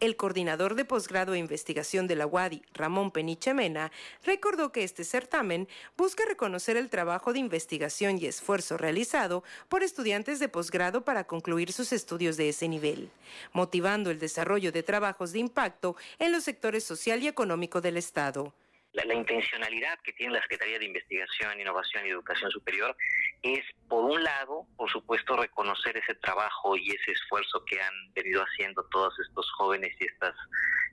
El 0.01 0.15
coordinador 0.15 0.73
de 0.73 0.83
posgrado 0.83 1.35
e 1.35 1.37
investigación 1.37 2.07
de 2.07 2.15
la 2.15 2.25
UADI, 2.25 2.63
Ramón 2.73 3.11
Peniche 3.11 3.53
Mena, 3.53 3.91
recordó 4.25 4.71
que 4.71 4.83
este 4.83 5.03
certamen 5.03 5.67
busca 5.95 6.25
reconocer 6.25 6.75
el 6.75 6.89
trabajo 6.89 7.33
de 7.33 7.39
investigación 7.39 8.17
y 8.17 8.25
esfuerzo 8.25 8.77
realizado 8.77 9.43
por 9.69 9.83
estudiantes 9.83 10.39
de 10.39 10.49
posgrado 10.49 11.05
para 11.05 11.25
concluir 11.25 11.71
sus 11.71 11.93
estudios 11.93 12.35
de 12.35 12.49
ese 12.49 12.67
nivel, 12.67 13.11
motivando 13.53 14.09
el 14.09 14.17
desarrollo 14.17 14.71
de 14.71 14.81
trabajos 14.81 15.33
de 15.33 15.39
impacto 15.39 15.95
en 16.17 16.31
los 16.31 16.45
sectores 16.45 16.83
social 16.83 17.21
y 17.21 17.27
económico 17.27 17.79
del 17.79 17.97
Estado. 17.97 18.55
La, 18.93 19.13
intencionalidad 19.13 19.99
que 20.03 20.13
tiene 20.13 20.33
la 20.33 20.41
Secretaría 20.41 20.79
de 20.79 20.85
Investigación, 20.85 21.59
Innovación 21.59 22.05
y 22.05 22.09
Educación 22.09 22.51
Superior 22.51 22.95
es, 23.41 23.63
por 23.87 24.03
un 24.03 24.23
lado, 24.23 24.67
por 24.75 24.89
supuesto, 24.89 25.37
reconocer 25.37 25.97
ese 25.97 26.15
trabajo 26.15 26.75
y 26.75 26.89
ese 26.91 27.11
esfuerzo 27.11 27.63
que 27.65 27.81
han 27.81 28.13
venido 28.13 28.41
haciendo 28.43 28.83
todos 28.91 29.13
estos 29.19 29.49
jóvenes 29.57 29.95
y 29.99 30.05
estas 30.05 30.35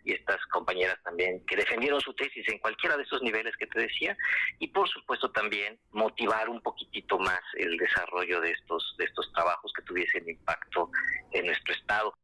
y 0.04 0.12
estas 0.12 0.38
compañeras 0.46 0.96
también 1.02 1.44
que 1.46 1.56
defendieron 1.56 2.00
su 2.00 2.14
tesis 2.14 2.48
en 2.48 2.58
cualquiera 2.60 2.96
de 2.96 3.02
esos 3.02 3.20
niveles 3.22 3.54
que 3.56 3.66
te 3.66 3.80
decía 3.80 4.16
y 4.58 4.68
por 4.68 4.88
supuesto 4.88 5.30
también 5.32 5.78
motivar 5.90 6.48
un 6.48 6.62
poquitito 6.62 7.18
más 7.18 7.40
el 7.54 7.76
desarrollo 7.76 8.40
de 8.40 8.52
estos 8.52 8.94
de 8.98 9.04
estos 9.04 9.30
trabajos 9.32 9.70
que 9.74 9.82
tuviesen 9.82 10.28
impacto 10.28 10.90
en 11.32 11.46
nuestro 11.46 11.74
estado. 11.74 12.14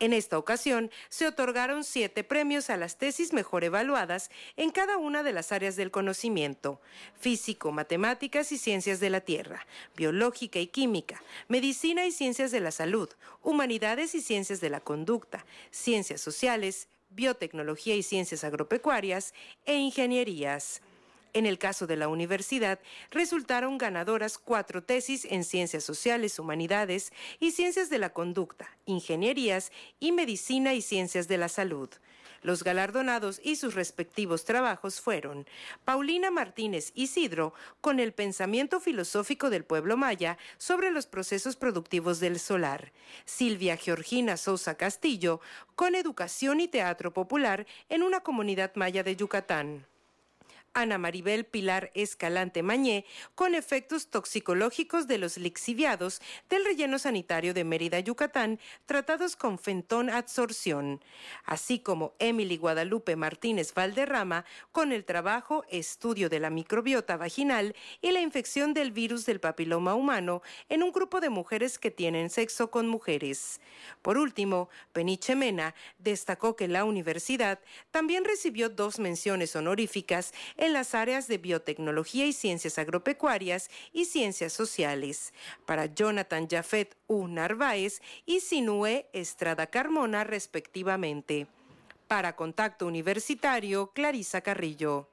En 0.00 0.12
esta 0.12 0.38
ocasión, 0.38 0.92
se 1.08 1.26
otorgaron 1.26 1.82
siete 1.82 2.22
premios 2.22 2.70
a 2.70 2.76
las 2.76 2.98
tesis 2.98 3.32
mejor 3.32 3.64
evaluadas 3.64 4.30
en 4.56 4.70
cada 4.70 4.96
una 4.96 5.24
de 5.24 5.32
las 5.32 5.50
áreas 5.50 5.74
del 5.74 5.90
conocimiento, 5.90 6.80
físico, 7.18 7.72
matemáticas 7.72 8.52
y 8.52 8.58
ciencias 8.58 9.00
de 9.00 9.10
la 9.10 9.20
Tierra, 9.20 9.66
biológica 9.96 10.60
y 10.60 10.68
química, 10.68 11.20
medicina 11.48 12.06
y 12.06 12.12
ciencias 12.12 12.52
de 12.52 12.60
la 12.60 12.70
salud, 12.70 13.08
humanidades 13.42 14.14
y 14.14 14.20
ciencias 14.20 14.60
de 14.60 14.70
la 14.70 14.80
conducta, 14.80 15.44
ciencias 15.72 16.20
sociales, 16.20 16.86
biotecnología 17.10 17.96
y 17.96 18.04
ciencias 18.04 18.44
agropecuarias 18.44 19.34
e 19.64 19.76
ingenierías. 19.76 20.80
En 21.32 21.46
el 21.46 21.58
caso 21.58 21.86
de 21.86 21.96
la 21.96 22.08
universidad, 22.08 22.78
resultaron 23.10 23.78
ganadoras 23.78 24.38
cuatro 24.38 24.82
tesis 24.82 25.26
en 25.26 25.44
ciencias 25.44 25.84
sociales, 25.84 26.38
humanidades 26.38 27.12
y 27.38 27.52
ciencias 27.52 27.90
de 27.90 27.98
la 27.98 28.12
conducta, 28.12 28.76
ingenierías 28.86 29.70
y 30.00 30.12
medicina 30.12 30.74
y 30.74 30.82
ciencias 30.82 31.28
de 31.28 31.38
la 31.38 31.48
salud. 31.48 31.90
Los 32.42 32.62
galardonados 32.62 33.40
y 33.42 33.56
sus 33.56 33.74
respectivos 33.74 34.44
trabajos 34.44 35.00
fueron 35.00 35.46
Paulina 35.84 36.30
Martínez 36.30 36.92
Isidro 36.94 37.52
con 37.80 37.98
el 37.98 38.12
pensamiento 38.12 38.80
filosófico 38.80 39.50
del 39.50 39.64
pueblo 39.64 39.96
maya 39.96 40.38
sobre 40.56 40.90
los 40.92 41.06
procesos 41.06 41.56
productivos 41.56 42.20
del 42.20 42.38
solar, 42.38 42.92
Silvia 43.24 43.76
Georgina 43.76 44.36
Sousa 44.36 44.76
Castillo 44.76 45.40
con 45.74 45.96
educación 45.96 46.60
y 46.60 46.68
teatro 46.68 47.12
popular 47.12 47.66
en 47.88 48.02
una 48.02 48.20
comunidad 48.20 48.72
maya 48.76 49.02
de 49.02 49.16
Yucatán. 49.16 49.86
Ana 50.74 50.98
Maribel 50.98 51.44
Pilar 51.44 51.90
Escalante 51.94 52.62
Mañé 52.62 53.04
con 53.34 53.54
efectos 53.54 54.08
toxicológicos 54.08 55.06
de 55.06 55.18
los 55.18 55.38
lixiviados 55.38 56.20
del 56.48 56.64
relleno 56.64 56.98
sanitario 56.98 57.54
de 57.54 57.64
Mérida, 57.64 58.00
Yucatán, 58.00 58.60
tratados 58.86 59.36
con 59.36 59.58
fentón 59.58 60.10
adsorción, 60.10 61.02
así 61.44 61.78
como 61.78 62.14
Emily 62.18 62.56
Guadalupe 62.56 63.16
Martínez 63.16 63.74
Valderrama 63.74 64.44
con 64.72 64.92
el 64.92 65.04
trabajo 65.04 65.64
Estudio 65.70 66.28
de 66.28 66.40
la 66.40 66.50
microbiota 66.50 67.16
vaginal 67.16 67.74
y 68.00 68.10
la 68.12 68.20
infección 68.20 68.74
del 68.74 68.92
virus 68.92 69.26
del 69.26 69.40
papiloma 69.40 69.94
humano 69.94 70.42
en 70.68 70.82
un 70.82 70.92
grupo 70.92 71.20
de 71.20 71.30
mujeres 71.30 71.78
que 71.78 71.90
tienen 71.90 72.30
sexo 72.30 72.70
con 72.70 72.88
mujeres. 72.88 73.60
Por 74.02 74.18
último, 74.18 74.68
Peniche 74.92 75.34
Mena 75.34 75.74
destacó 75.98 76.56
que 76.56 76.68
la 76.68 76.84
universidad 76.84 77.60
también 77.90 78.24
recibió 78.24 78.68
dos 78.68 78.98
menciones 78.98 79.54
honoríficas 79.56 80.32
en 80.58 80.74
las 80.74 80.94
áreas 80.94 81.26
de 81.28 81.38
biotecnología 81.38 82.26
y 82.26 82.34
ciencias 82.34 82.78
agropecuarias 82.78 83.70
y 83.92 84.04
ciencias 84.04 84.52
sociales. 84.52 85.32
Para 85.64 85.86
Jonathan 85.86 86.46
Jafet 86.48 86.96
U. 87.06 87.26
Narváez 87.28 88.02
y 88.26 88.40
Sinue 88.40 89.08
Estrada 89.14 89.68
Carmona, 89.68 90.24
respectivamente. 90.24 91.46
Para 92.06 92.36
Contacto 92.36 92.86
Universitario, 92.86 93.92
Clarisa 93.94 94.40
Carrillo. 94.42 95.08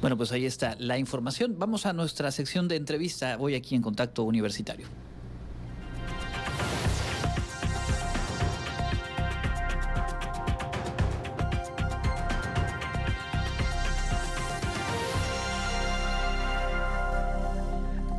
Bueno, 0.00 0.16
pues 0.16 0.30
ahí 0.30 0.46
está 0.46 0.76
la 0.78 0.98
información. 0.98 1.58
Vamos 1.58 1.86
a 1.86 1.92
nuestra 1.92 2.30
sección 2.30 2.68
de 2.68 2.76
entrevista 2.76 3.36
hoy 3.40 3.54
aquí 3.54 3.74
en 3.74 3.82
Contacto 3.82 4.22
Universitario. 4.22 4.86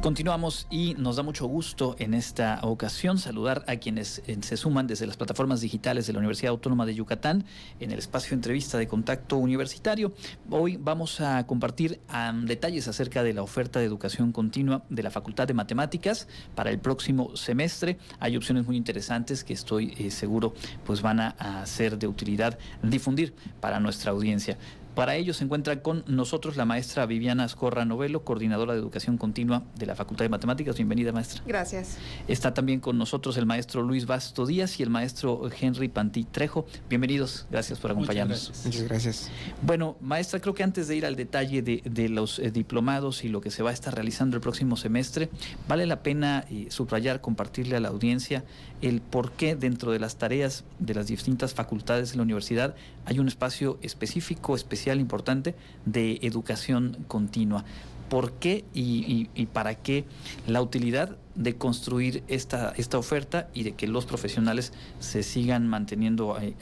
Continuamos 0.02 0.66
y 0.70 0.96
nos 0.98 1.18
da 1.18 1.24
mucho 1.24 1.46
gusto 1.46 1.98
en 2.00 2.14
esta 2.14 2.62
ocasión 2.64 3.18
saludar 3.18 3.66
a 3.68 3.76
quienes 3.76 4.22
eh, 4.28 4.38
se 4.40 4.56
suman 4.56 4.88
desde 4.88 5.06
las 5.06 5.18
plataformas 5.18 5.60
digitales 5.60 6.08
de 6.08 6.14
la 6.14 6.20
Universidad 6.20 6.52
Autónoma 6.52 6.86
de 6.86 6.96
Yucatán 6.96 7.44
en 7.82 7.92
el 7.92 8.00
espacio 8.00 8.34
entrevista 8.34 8.78
de 8.78 8.88
contacto 8.88 9.36
universitario. 9.36 10.14
Hoy 10.50 10.78
vamos 10.78 11.20
a 11.20 11.46
compartir 11.46 12.00
detalles 12.46 12.88
acerca 12.88 13.24
de 13.24 13.34
la 13.34 13.44
oferta 13.44 13.80
de 13.80 13.86
educación 13.86 14.32
continua 14.32 14.84
de 14.90 15.04
la 15.04 15.12
Facultad 15.12 15.50
de 15.50 15.54
Matemáticas 15.54 16.30
para 16.56 16.70
el 16.70 16.80
próximo 16.80 17.36
semestre. 17.36 17.98
Hay 18.22 18.38
opciones 18.38 18.66
muy 18.66 18.78
interesantes 18.78 19.44
que 19.44 19.52
estoy 19.52 19.94
eh, 19.98 20.12
seguro 20.12 20.54
pues 20.86 21.02
van 21.02 21.20
a 21.20 21.66
ser 21.66 22.00
de 22.00 22.08
utilidad 22.08 22.58
difundir 22.82 23.34
para 23.60 23.82
nuestra 23.82 24.12
audiencia. 24.12 24.58
Para 25.00 25.16
ello 25.16 25.34
se 25.34 25.46
encuentra 25.46 25.82
con 25.82 26.04
nosotros 26.08 26.58
la 26.58 26.66
maestra 26.66 27.06
Viviana 27.06 27.46
Ascorra 27.46 27.86
Novelo, 27.86 28.26
coordinadora 28.26 28.74
de 28.74 28.80
educación 28.80 29.18
continua 29.18 29.64
de 29.78 29.86
la 29.86 29.96
Facultad 29.96 30.26
de 30.26 30.30
Matemáticas. 30.30 30.76
Bienvenida, 30.76 31.14
maestra. 31.14 31.42
Gracias. 31.48 31.96
Está 32.28 32.54
también 32.54 32.82
con 32.82 32.98
nosotros 32.98 33.38
el 33.38 33.46
maestro 33.46 33.82
Luis 33.82 34.06
Basto 34.06 34.46
Díaz 34.46 34.78
y 34.78 34.84
el 34.84 34.90
maestro 34.90 35.50
Henry 35.58 35.88
Pantí 35.88 36.26
Trejo. 36.26 36.66
Bienvenidos, 36.90 37.48
gracias 37.50 37.80
por 37.80 37.92
acompañarnos. 37.92 38.52
Muchas 38.66 38.84
gracias. 38.84 39.32
Bueno, 39.62 39.96
maestra, 40.02 40.42
creo 40.42 40.54
que 40.54 40.64
antes 40.64 40.90
de 40.90 40.98
ir 40.98 41.06
al 41.06 41.16
detalle 41.16 41.62
de, 41.62 42.10
los 42.10 42.38
eh, 42.40 42.52
diplomados 42.52 43.24
y 43.24 43.30
lo 43.30 43.40
que 43.40 43.52
se 43.52 43.64
va 43.64 43.70
a 43.70 43.74
estar 43.74 43.96
realizando 43.96 44.36
el 44.36 44.42
próximo 44.42 44.76
semestre, 44.76 45.30
vale 45.70 45.86
la 45.86 46.04
pena 46.04 46.44
eh, 46.50 46.66
subrayar, 46.72 47.22
compartirle 47.22 47.78
a 47.78 47.80
la 47.80 47.88
audiencia 47.88 48.44
el 48.82 49.00
por 49.00 49.32
qué 49.32 49.56
dentro 49.56 49.94
de 49.94 50.00
las 50.00 50.18
tareas 50.18 50.66
de 50.80 50.94
las 50.94 51.08
distintas 51.08 51.54
facultades 51.54 52.12
de 52.12 52.18
la 52.18 52.24
universidad 52.24 52.76
hay 53.06 53.18
un 53.18 53.28
espacio 53.28 53.80
específico, 53.82 54.56
especial, 54.56 54.89
importante 54.98 55.56
de 55.86 56.20
educación 56.22 57.06
continua. 57.08 57.66
¿Por 58.10 58.32
qué 58.34 58.66
y, 58.74 59.26
para 59.54 59.76
qué 59.76 60.04
la 60.48 60.62
utilidad 60.62 61.16
de 61.36 61.56
construir 61.56 62.24
esta, 62.28 62.74
esta 62.76 62.98
oferta 62.98 63.50
y 63.54 63.64
de 63.64 63.74
que 63.74 63.88
los 63.88 64.06
profesionales 64.06 64.74
se 65.00 65.22
sigan 65.22 65.68
manteniendo 65.68 66.40
eh, 66.42 66.56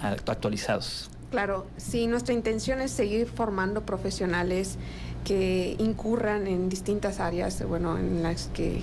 actualizados? 0.00 1.10
Claro, 1.30 1.66
sí, 1.76 2.06
nuestra 2.06 2.32
intención 2.32 2.80
es 2.80 2.90
seguir 2.90 3.26
formando 3.26 3.84
profesionales 3.84 4.78
que 5.24 5.76
incurran 5.78 6.46
en 6.46 6.68
distintas 6.68 7.20
áreas, 7.20 7.66
bueno, 7.66 7.98
en 7.98 8.22
las 8.22 8.48
que 8.54 8.82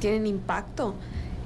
tienen 0.00 0.26
impacto 0.26 0.94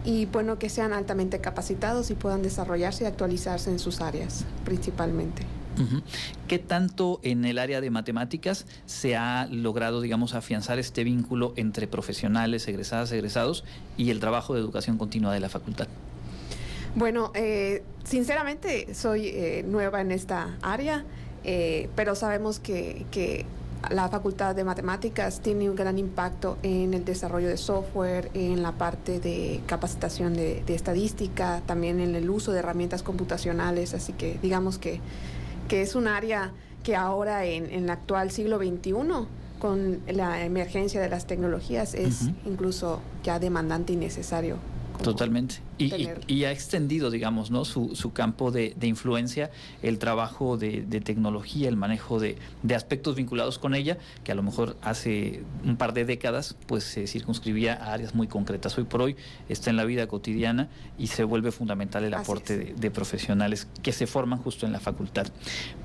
y 0.05 0.27
bueno, 0.27 0.59
que 0.59 0.69
sean 0.69 0.93
altamente 0.93 1.41
capacitados 1.41 2.11
y 2.11 2.15
puedan 2.15 2.43
desarrollarse 2.43 3.05
y 3.05 3.07
actualizarse 3.07 3.71
en 3.71 3.79
sus 3.79 4.01
áreas 4.01 4.45
principalmente. 4.65 5.43
¿Qué 6.49 6.59
tanto 6.59 7.21
en 7.23 7.45
el 7.45 7.59
área 7.59 7.81
de 7.81 7.91
matemáticas 7.91 8.67
se 8.87 9.17
ha 9.17 9.47
logrado, 9.51 10.01
digamos, 10.01 10.35
afianzar 10.35 10.79
este 10.79 11.05
vínculo 11.05 11.53
entre 11.57 11.87
profesionales, 11.87 12.69
egresadas, 12.69 13.11
egresados 13.13 13.65
y 13.97 14.11
el 14.11 14.21
trabajo 14.21 14.55
de 14.55 14.61
educación 14.61 14.99
continua 14.99 15.33
de 15.33 15.41
la 15.41 15.49
facultad? 15.49 15.89
Bueno, 16.95 17.33
eh, 17.35 17.83
sinceramente 18.05 18.95
soy 18.95 19.29
eh, 19.29 19.65
nueva 19.67 20.03
en 20.03 20.13
esta 20.13 20.59
área, 20.61 21.05
eh, 21.43 21.89
pero 21.97 22.15
sabemos 22.15 22.59
que, 22.59 23.07
que 23.11 23.47
la 23.91 24.09
Facultad 24.09 24.55
de 24.55 24.65
Matemáticas 24.65 25.41
tiene 25.41 25.69
un 25.69 25.77
gran 25.77 25.99
impacto 25.99 26.59
en 26.63 26.95
el 26.95 27.05
desarrollo 27.05 27.49
de 27.49 27.57
software, 27.57 28.31
en 28.35 28.63
la 28.63 28.73
parte 28.73 29.21
de 29.21 29.61
capacitación 29.67 30.35
de, 30.35 30.63
estadística, 30.69 31.63
también 31.67 32.01
en 32.01 32.15
el 32.15 32.31
uso 32.31 32.53
de 32.53 32.61
herramientas 32.61 33.03
computacionales, 33.03 33.95
así 33.95 34.13
que 34.13 34.39
digamos 34.43 34.79
que, 34.79 35.01
que 35.73 35.81
es 35.81 35.95
un 35.95 36.07
área 36.07 36.51
que 36.85 36.97
ahora 36.97 37.47
en, 37.47 37.65
en 37.65 37.85
el 37.85 37.91
actual 37.91 38.31
siglo 38.31 38.59
XXI 38.59 38.93
con 39.59 40.01
la 40.07 40.45
emergencia 40.45 41.01
de 41.01 41.09
las 41.09 41.27
tecnologías 41.27 41.95
es 41.95 42.29
incluso 42.45 43.01
ya 43.25 43.39
demandante 43.39 43.95
y 43.95 43.97
necesario. 43.97 44.59
Totalmente. 45.03 45.61
Y, 45.79 46.45
ha 46.45 46.53
extendido, 46.53 47.11
digamos, 47.11 47.51
¿no? 47.51 47.65
su, 47.65 47.97
su 47.97 48.13
campo 48.13 48.51
de, 48.51 48.75
influencia, 48.83 49.51
el 49.83 49.99
trabajo 49.99 50.57
de, 50.57 50.83
tecnología, 51.05 51.69
el 51.69 51.77
manejo 51.77 52.21
de, 52.21 52.37
aspectos 52.75 53.17
vinculados 53.17 53.59
con 53.59 53.75
ella, 53.75 53.99
que 54.25 54.33
a 54.33 54.35
lo 54.35 54.43
mejor 54.43 54.77
hace 54.83 55.43
un 55.65 55.77
par 55.77 55.93
de 55.93 56.05
décadas 56.05 56.57
pues 56.67 56.85
se 56.85 57.07
circunscribía 57.07 57.75
a 57.75 57.93
áreas 57.93 58.15
muy 58.15 58.29
concretas. 58.29 58.77
Hoy 58.79 58.85
por 58.85 59.03
hoy 59.03 59.17
está 59.49 59.71
en 59.71 59.77
la 59.77 59.85
vida 59.85 60.07
cotidiana 60.07 60.69
y 60.99 61.09
se 61.09 61.25
vuelve 61.25 61.53
fundamental 61.53 62.05
el 62.05 62.15
aporte 62.15 62.75
de, 62.77 62.91
profesionales 62.91 63.67
que 63.83 63.93
se 63.93 64.07
forman 64.07 64.39
justo 64.39 64.67
en 64.67 64.73
la 64.73 64.81
facultad. 64.81 65.27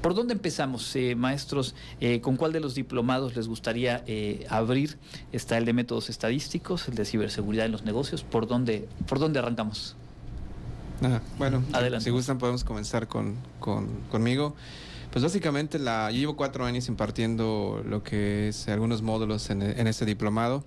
¿Por 0.02 0.14
dónde 0.14 0.34
empezamos, 0.34 0.96
eh, 0.96 1.16
maestros? 1.16 1.76
Eh, 2.02 2.22
¿Con 2.22 2.36
cuál 2.36 2.52
de 2.52 2.60
los 2.60 2.76
diplomados 2.76 3.36
les 3.36 3.48
gustaría 3.48 4.04
eh, 4.08 4.46
abrir? 4.50 4.98
Está 5.32 5.58
el 5.58 5.66
de 5.66 5.74
métodos 5.74 6.10
estadísticos, 6.10 6.88
el 6.88 6.96
de 6.96 7.06
ciberseguridad 7.06 7.66
en 7.66 7.72
los 7.72 7.84
negocios. 7.84 8.24
¿Por 8.24 8.48
dónde, 8.48 8.88
por 9.08 9.20
dónde 9.20 9.40
arrancamos? 9.40 9.87
Bueno, 11.38 11.64
si 12.00 12.10
gustan 12.10 12.38
podemos 12.38 12.64
comenzar 12.64 13.08
con, 13.08 13.36
conmigo. 14.10 14.56
Pues 15.12 15.24
básicamente 15.24 15.80
la, 15.80 16.12
yo 16.12 16.18
llevo 16.20 16.36
cuatro 16.36 16.66
años 16.66 16.88
impartiendo 16.90 17.82
lo 17.86 18.04
que 18.04 18.50
es 18.50 18.68
algunos 18.68 19.02
módulos 19.02 19.50
en, 19.50 19.62
en 19.62 19.88
este 19.88 20.06
diplomado. 20.06 20.64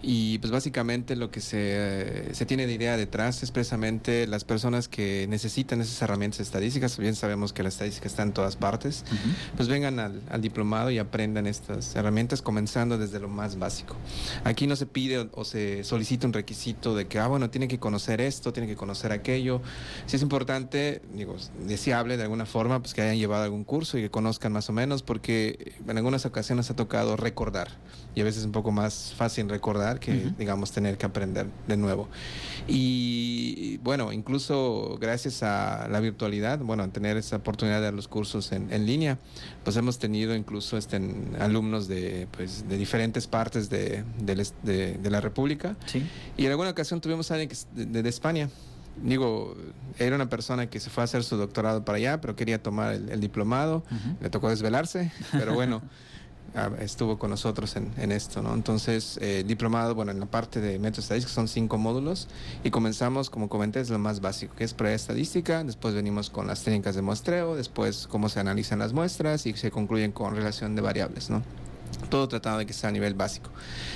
Y 0.00 0.38
pues 0.38 0.52
básicamente 0.52 1.16
lo 1.16 1.30
que 1.30 1.40
se, 1.40 2.32
se, 2.32 2.46
tiene 2.46 2.66
de 2.68 2.74
idea 2.74 2.96
detrás 2.96 3.42
es 3.42 3.50
precisamente 3.50 4.28
las 4.28 4.44
personas 4.44 4.88
que 4.88 5.26
necesitan 5.28 5.80
esas 5.80 6.00
herramientas 6.02 6.38
estadísticas, 6.38 6.96
bien 6.98 7.16
sabemos 7.16 7.52
que 7.52 7.64
la 7.64 7.68
estadística 7.68 8.06
está 8.06 8.22
en 8.22 8.32
todas 8.32 8.54
partes, 8.54 9.04
pues 9.56 9.68
vengan 9.68 9.98
al, 9.98 10.22
al, 10.30 10.40
diplomado 10.40 10.92
y 10.92 10.98
aprendan 10.98 11.48
estas 11.48 11.96
herramientas 11.96 12.42
comenzando 12.42 12.96
desde 12.96 13.18
lo 13.18 13.28
más 13.28 13.58
básico. 13.58 13.96
Aquí 14.44 14.68
no 14.68 14.76
se 14.76 14.86
pide 14.86 15.28
o, 15.32 15.44
se 15.44 15.82
solicita 15.82 16.28
un 16.28 16.32
requisito 16.32 16.94
de 16.94 17.08
que, 17.08 17.18
ah, 17.18 17.26
bueno, 17.26 17.50
tiene 17.50 17.66
que 17.66 17.80
conocer 17.80 18.20
esto, 18.20 18.52
tiene 18.52 18.68
que 18.68 18.76
conocer 18.76 19.10
aquello. 19.10 19.62
Si 20.06 20.14
es 20.14 20.22
importante, 20.22 21.02
digo, 21.12 21.36
deseable 21.66 22.16
de 22.16 22.22
alguna 22.22 22.46
forma, 22.46 22.80
pues 22.80 22.94
que 22.94 23.02
hayan 23.02 23.18
llevado 23.18 23.42
algún 23.42 23.64
curso 23.64 23.98
y 23.98 24.02
que 24.02 24.10
conozcan 24.10 24.52
más 24.52 24.68
o 24.68 24.72
menos, 24.72 25.02
porque 25.02 25.74
en 25.86 25.96
algunas 25.96 26.24
ocasiones 26.24 26.70
ha 26.70 26.76
tocado 26.76 27.16
recordar 27.16 27.68
y 28.14 28.20
a 28.20 28.24
veces 28.24 28.40
es 28.40 28.46
un 28.46 28.52
poco 28.52 28.70
más 28.70 29.14
fácil 29.16 29.48
recordar 29.48 29.87
que, 29.96 30.30
digamos, 30.38 30.72
tener 30.72 30.98
que 30.98 31.06
aprender 31.06 31.46
de 31.66 31.76
nuevo. 31.76 32.08
Y 32.66 33.78
bueno, 33.78 34.12
incluso 34.12 34.98
gracias 35.00 35.42
a 35.42 35.88
la 35.88 36.00
virtualidad, 36.00 36.58
bueno, 36.58 36.82
a 36.82 36.88
tener 36.88 37.16
esa 37.16 37.36
oportunidad 37.36 37.78
de 37.78 37.84
dar 37.84 37.94
los 37.94 38.08
cursos 38.08 38.52
en, 38.52 38.72
en 38.72 38.86
línea, 38.86 39.18
pues 39.64 39.76
hemos 39.76 39.98
tenido 39.98 40.34
incluso 40.34 40.76
este, 40.76 41.00
alumnos 41.40 41.88
de, 41.88 42.28
pues, 42.32 42.68
de 42.68 42.76
diferentes 42.76 43.26
partes 43.26 43.70
de, 43.70 44.04
de, 44.20 45.10
la 45.10 45.20
República. 45.20 45.76
Sí. 45.86 46.06
Y 46.36 46.44
en 46.44 46.50
alguna 46.50 46.70
ocasión 46.70 47.00
tuvimos 47.00 47.30
a 47.30 47.34
alguien 47.34 47.50
de, 47.74 48.02
de 48.02 48.08
España 48.08 48.50
digo, 49.02 49.56
era 49.98 50.16
una 50.16 50.28
persona 50.28 50.68
que 50.68 50.80
se 50.80 50.90
fue 50.90 51.02
a 51.02 51.04
hacer 51.04 51.24
su 51.24 51.36
doctorado 51.36 51.84
para 51.84 51.98
allá, 51.98 52.20
pero 52.20 52.36
quería 52.36 52.62
tomar 52.62 52.94
el, 52.94 53.20
diplomado, 53.20 53.84
le 54.20 54.30
tocó 54.30 54.48
desvelarse, 54.48 55.12
pero 55.32 55.54
bueno, 55.54 55.82
estuvo 56.80 57.18
con 57.18 57.30
nosotros 57.30 57.76
en, 57.76 58.12
esto, 58.12 58.42
¿no? 58.42 58.54
Entonces, 58.54 59.18
eh, 59.20 59.44
diplomado, 59.46 59.94
bueno, 59.94 60.12
en 60.12 60.20
la 60.20 60.26
parte 60.26 60.60
de 60.60 60.78
métodos 60.78 61.04
estadísticos 61.04 61.34
son 61.34 61.48
cinco 61.48 61.78
módulos 61.78 62.28
y 62.64 62.70
comenzamos, 62.70 63.30
como 63.30 63.48
comenté, 63.48 63.80
es 63.80 63.90
lo 63.90 63.98
más 63.98 64.20
básico, 64.20 64.54
que 64.56 64.64
es 64.64 64.74
estadística 64.78 65.62
después 65.64 65.94
venimos 65.94 66.30
con 66.30 66.46
las 66.46 66.64
técnicas 66.64 66.94
de 66.94 67.02
muestreo, 67.02 67.56
después 67.56 68.06
cómo 68.06 68.28
se 68.28 68.40
analizan 68.40 68.78
las 68.78 68.92
muestras 68.92 69.46
y 69.46 69.54
se 69.54 69.70
concluyen 69.70 70.12
con 70.12 70.34
relación 70.34 70.74
de 70.74 70.82
variables, 70.82 71.30
¿no? 71.30 71.42
Todo 72.10 72.28
tratado 72.28 72.58
de 72.58 72.66
que 72.66 72.72
sea 72.72 72.90
a 72.90 72.92
nivel 72.92 73.14
básico. 73.14 73.50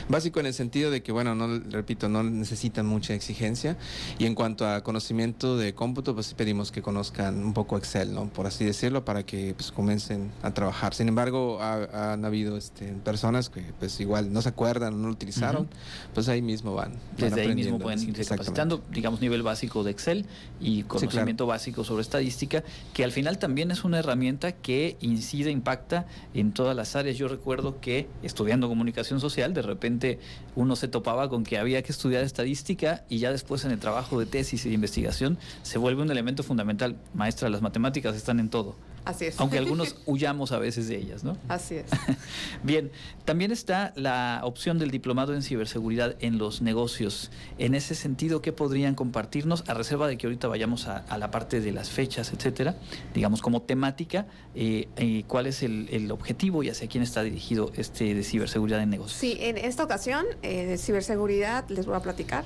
Básico 0.08 0.40
en 0.40 0.46
el 0.46 0.54
sentido 0.54 0.90
de 0.90 1.02
que, 1.02 1.12
bueno, 1.12 1.34
no, 1.34 1.60
repito, 1.70 2.08
no 2.08 2.22
necesitan 2.22 2.86
mucha 2.86 3.14
exigencia. 3.14 3.76
Y 4.18 4.26
en 4.26 4.34
cuanto 4.34 4.66
a 4.66 4.82
conocimiento 4.82 5.56
de 5.56 5.74
cómputo, 5.74 6.14
pues 6.14 6.34
pedimos 6.34 6.72
que 6.72 6.82
conozcan 6.82 7.44
un 7.44 7.54
poco 7.54 7.76
Excel, 7.76 8.12
¿no? 8.12 8.28
Por 8.28 8.46
así 8.46 8.64
decirlo, 8.64 9.04
para 9.04 9.24
que 9.24 9.54
pues 9.54 9.72
comiencen 9.72 10.30
a 10.42 10.52
trabajar. 10.52 10.94
Sin 10.94 11.08
embargo, 11.08 11.60
han 11.62 12.24
habido 12.24 12.56
este, 12.56 12.92
personas 12.92 13.48
que 13.48 13.62
pues 13.78 13.98
igual 14.00 14.32
no 14.32 14.42
se 14.42 14.48
acuerdan, 14.48 15.00
no 15.00 15.08
lo 15.08 15.12
utilizaron, 15.12 15.68
pues 16.14 16.28
ahí 16.28 16.42
mismo 16.42 16.74
van. 16.74 16.94
Desde 17.16 17.42
ahí 17.42 17.54
mismo 17.54 17.78
pueden 17.78 18.00
irse 18.00 18.24
capacitando, 18.24 18.82
digamos, 18.90 19.20
nivel 19.20 19.42
básico 19.42 19.84
de 19.84 19.90
Excel 19.90 20.26
y 20.60 20.82
conocimiento 20.84 21.46
básico 21.46 21.84
sobre 21.84 22.02
estadística, 22.02 22.62
que 22.92 23.04
al 23.04 23.12
final 23.12 23.38
también 23.38 23.70
es 23.70 23.84
una 23.84 23.98
herramienta 23.98 24.52
que 24.52 24.96
incide, 25.00 25.50
impacta 25.50 26.06
en 26.34 26.52
todas 26.52 26.76
las 26.76 26.96
áreas. 26.96 27.16
Yo 27.16 27.28
recuerdo 27.28 27.80
que 27.82 28.08
estudiando 28.22 28.70
comunicación 28.70 29.20
social, 29.20 29.52
de 29.52 29.60
repente 29.60 30.18
uno 30.56 30.74
se 30.74 30.88
topaba 30.88 31.28
con 31.28 31.44
que 31.44 31.58
había 31.58 31.82
que 31.82 31.92
estudiar 31.92 32.24
estadística 32.24 33.04
y 33.10 33.18
ya 33.18 33.30
después 33.30 33.66
en 33.66 33.72
el 33.72 33.78
trabajo 33.78 34.18
de 34.18 34.24
tesis 34.24 34.64
y 34.64 34.70
de 34.70 34.74
investigación 34.76 35.36
se 35.60 35.76
vuelve 35.76 36.00
un 36.00 36.10
elemento 36.10 36.42
fundamental. 36.42 36.96
Maestra, 37.12 37.50
las 37.50 37.60
matemáticas 37.60 38.16
están 38.16 38.40
en 38.40 38.48
todo. 38.48 38.74
Así 39.04 39.26
es. 39.26 39.40
Aunque 39.40 39.58
algunos 39.62 39.96
huyamos 40.06 40.52
a 40.52 40.58
veces 40.58 40.88
de 40.88 40.96
ellas, 40.96 41.24
¿no? 41.24 41.36
Así 41.48 41.76
es. 41.76 41.86
Bien, 42.62 42.90
también 43.24 43.50
está 43.50 43.92
la 43.96 44.40
opción 44.44 44.78
del 44.78 44.90
diplomado 44.90 45.34
en 45.34 45.42
ciberseguridad 45.42 46.16
en 46.20 46.38
los 46.38 46.62
negocios. 46.62 47.30
En 47.58 47.74
ese 47.74 47.94
sentido, 47.94 48.42
¿qué 48.42 48.52
podrían 48.52 48.94
compartirnos? 48.94 49.64
A 49.68 49.74
reserva 49.74 50.08
de 50.08 50.16
que 50.16 50.26
ahorita 50.26 50.48
vayamos 50.48 50.86
a, 50.86 51.04
la 51.18 51.30
parte 51.30 51.60
de 51.60 51.72
las 51.72 51.90
fechas, 51.90 52.32
etcétera, 52.32 52.76
digamos 53.14 53.42
como 53.42 53.62
temática, 53.62 54.26
eh, 54.54 54.88
eh, 54.96 55.24
¿cuál 55.26 55.46
es 55.46 55.62
el, 55.62 56.10
objetivo 56.10 56.62
y 56.62 56.68
hacia 56.68 56.88
quién 56.88 57.02
está 57.02 57.22
dirigido 57.22 57.72
este 57.76 58.14
de 58.14 58.24
ciberseguridad 58.24 58.82
en 58.82 58.90
negocios? 58.90 59.18
Sí, 59.18 59.36
en 59.40 59.56
esta 59.56 59.84
ocasión, 59.84 60.26
eh, 60.42 60.66
de 60.66 60.78
ciberseguridad, 60.78 61.68
les 61.68 61.86
voy 61.86 61.96
a 61.96 62.00
platicar, 62.00 62.44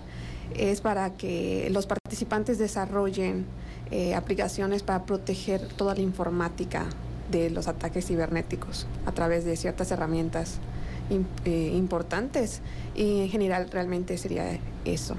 es 0.55 0.81
para 0.81 1.15
que 1.15 1.69
los 1.71 1.87
participantes 1.87 2.59
desarrollen 2.59 3.47
eh, 3.91 4.15
aplicaciones 4.15 4.83
para 4.83 5.05
proteger 5.05 5.67
toda 5.69 5.95
la 5.95 6.01
informática 6.01 6.87
de 7.31 7.51
los 7.51 7.69
ataques 7.69 8.07
cibernéticos 8.07 8.87
a 9.05 9.13
través 9.13 9.45
de 9.45 9.57
ciertas 9.57 9.91
herramientas 9.91 10.59
eh, 11.45 11.73
importantes 11.75 12.63
y 12.95 13.21
en 13.23 13.29
general 13.29 13.69
realmente 13.71 14.19
sería 14.19 14.59
eso. 14.85 15.17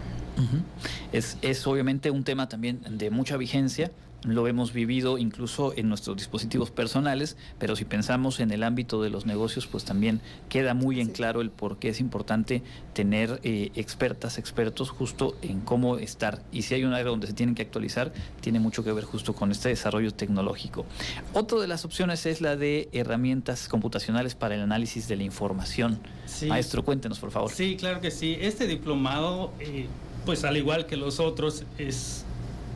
es, 1.12 1.38
es 1.42 1.66
obviamente 1.66 2.12
un 2.12 2.24
tema 2.24 2.48
también 2.50 2.82
de 2.90 3.10
mucha 3.10 3.38
vigencia 3.38 3.92
lo 4.24 4.48
hemos 4.48 4.74
vivido 4.74 5.18
incluso 5.18 5.74
en 5.76 5.90
nuestros 5.90 6.18
dispositivos 6.18 6.72
personales, 6.72 7.38
pero 7.60 7.76
si 7.76 7.86
pensamos 7.86 8.40
en 8.40 8.52
el 8.52 8.64
ámbito 8.64 9.02
de 9.02 9.10
los 9.10 9.26
negocios, 9.26 9.68
pues 9.68 9.86
también 9.86 10.22
queda 10.50 10.74
muy 10.74 11.00
en 11.00 11.10
claro 11.10 11.42
el 11.42 11.50
por 11.52 11.78
qué 11.78 11.90
es 11.90 12.00
importante 12.00 12.64
tener 12.94 13.40
eh, 13.44 13.72
expertas, 13.76 14.38
expertos 14.38 14.90
justo 14.90 15.38
en 15.42 15.62
cómo 15.62 15.98
estar. 15.98 16.42
Y 16.52 16.64
si 16.64 16.74
hay 16.74 16.84
un 16.84 16.94
área 16.94 17.06
donde 17.06 17.28
se 17.28 17.34
tienen 17.34 17.56
que 17.56 17.62
actualizar, 17.62 18.12
tiene 18.42 18.60
mucho 18.60 18.84
que 18.84 18.92
ver 18.92 19.04
justo 19.04 19.34
con 19.34 19.52
este 19.52 19.70
desarrollo 19.70 20.12
tecnológico. 20.12 20.86
Otra 21.34 21.60
de 21.60 21.68
las 21.68 21.86
opciones 21.86 22.26
es 22.26 22.42
la 22.42 22.56
de 22.56 22.90
herramientas 22.92 23.68
computacionales 23.70 24.36
para 24.36 24.56
el 24.56 24.62
análisis 24.62 25.08
de 25.08 25.16
la 25.16 25.24
información. 25.24 26.00
Maestro, 26.48 26.84
cuéntenos, 26.84 27.20
por 27.20 27.32
favor. 27.32 27.52
Sí, 27.52 27.78
claro 27.78 28.02
que 28.02 28.12
sí. 28.12 28.38
Este 28.40 28.68
diplomado, 28.68 29.52
eh, 29.60 29.88
pues 30.26 30.44
al 30.44 30.58
igual 30.58 30.86
que 30.86 30.98
los 30.98 31.20
otros, 31.20 31.64
es 31.78 32.26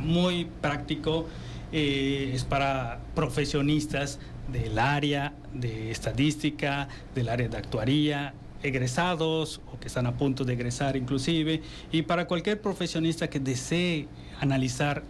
muy 0.01 0.45
práctico, 0.61 1.27
eh, 1.71 2.31
es 2.33 2.43
para 2.43 2.99
profesionistas 3.15 4.19
del 4.51 4.77
área 4.79 5.33
de 5.53 5.91
estadística, 5.91 6.87
del 7.15 7.29
área 7.29 7.47
de 7.47 7.57
actuaría, 7.57 8.33
egresados 8.63 9.61
o 9.73 9.79
que 9.79 9.87
están 9.87 10.05
a 10.05 10.17
punto 10.17 10.43
de 10.43 10.53
egresar 10.53 10.95
inclusive, 10.95 11.61
y 11.91 12.01
para 12.03 12.27
cualquier 12.27 12.61
profesionista 12.61 13.29
que 13.29 13.39
desee 13.39 14.07
analizar 14.39 15.03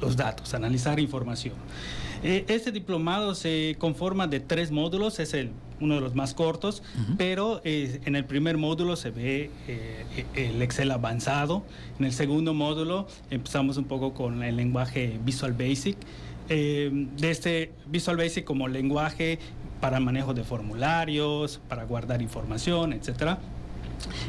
los 0.00 0.16
datos, 0.16 0.54
analizar 0.54 1.00
información. 1.00 1.54
Eh, 2.26 2.44
este 2.48 2.72
diplomado 2.72 3.36
se 3.36 3.76
conforma 3.78 4.26
de 4.26 4.40
tres 4.40 4.72
módulos, 4.72 5.20
es 5.20 5.32
el, 5.32 5.52
uno 5.80 5.94
de 5.94 6.00
los 6.00 6.16
más 6.16 6.34
cortos, 6.34 6.82
pero 7.16 7.60
eh, 7.62 8.00
en 8.04 8.16
el 8.16 8.24
primer 8.24 8.56
módulo 8.56 8.96
se 8.96 9.10
ve 9.10 9.48
eh, 9.68 10.24
el 10.34 10.60
Excel 10.60 10.90
avanzado, 10.90 11.62
en 12.00 12.06
el 12.06 12.12
segundo 12.12 12.52
módulo 12.52 13.06
empezamos 13.30 13.76
un 13.76 13.84
poco 13.84 14.12
con 14.12 14.42
el 14.42 14.56
lenguaje 14.56 15.20
Visual 15.24 15.52
Basic, 15.52 15.96
de 16.48 17.30
este 17.30 17.72
Visual 17.86 18.16
Basic 18.16 18.44
como 18.44 18.66
lenguaje 18.66 19.38
para 19.80 20.00
manejo 20.00 20.34
de 20.34 20.42
formularios, 20.42 21.60
para 21.68 21.84
guardar 21.84 22.22
información, 22.22 22.92
etcétera. 22.92 23.38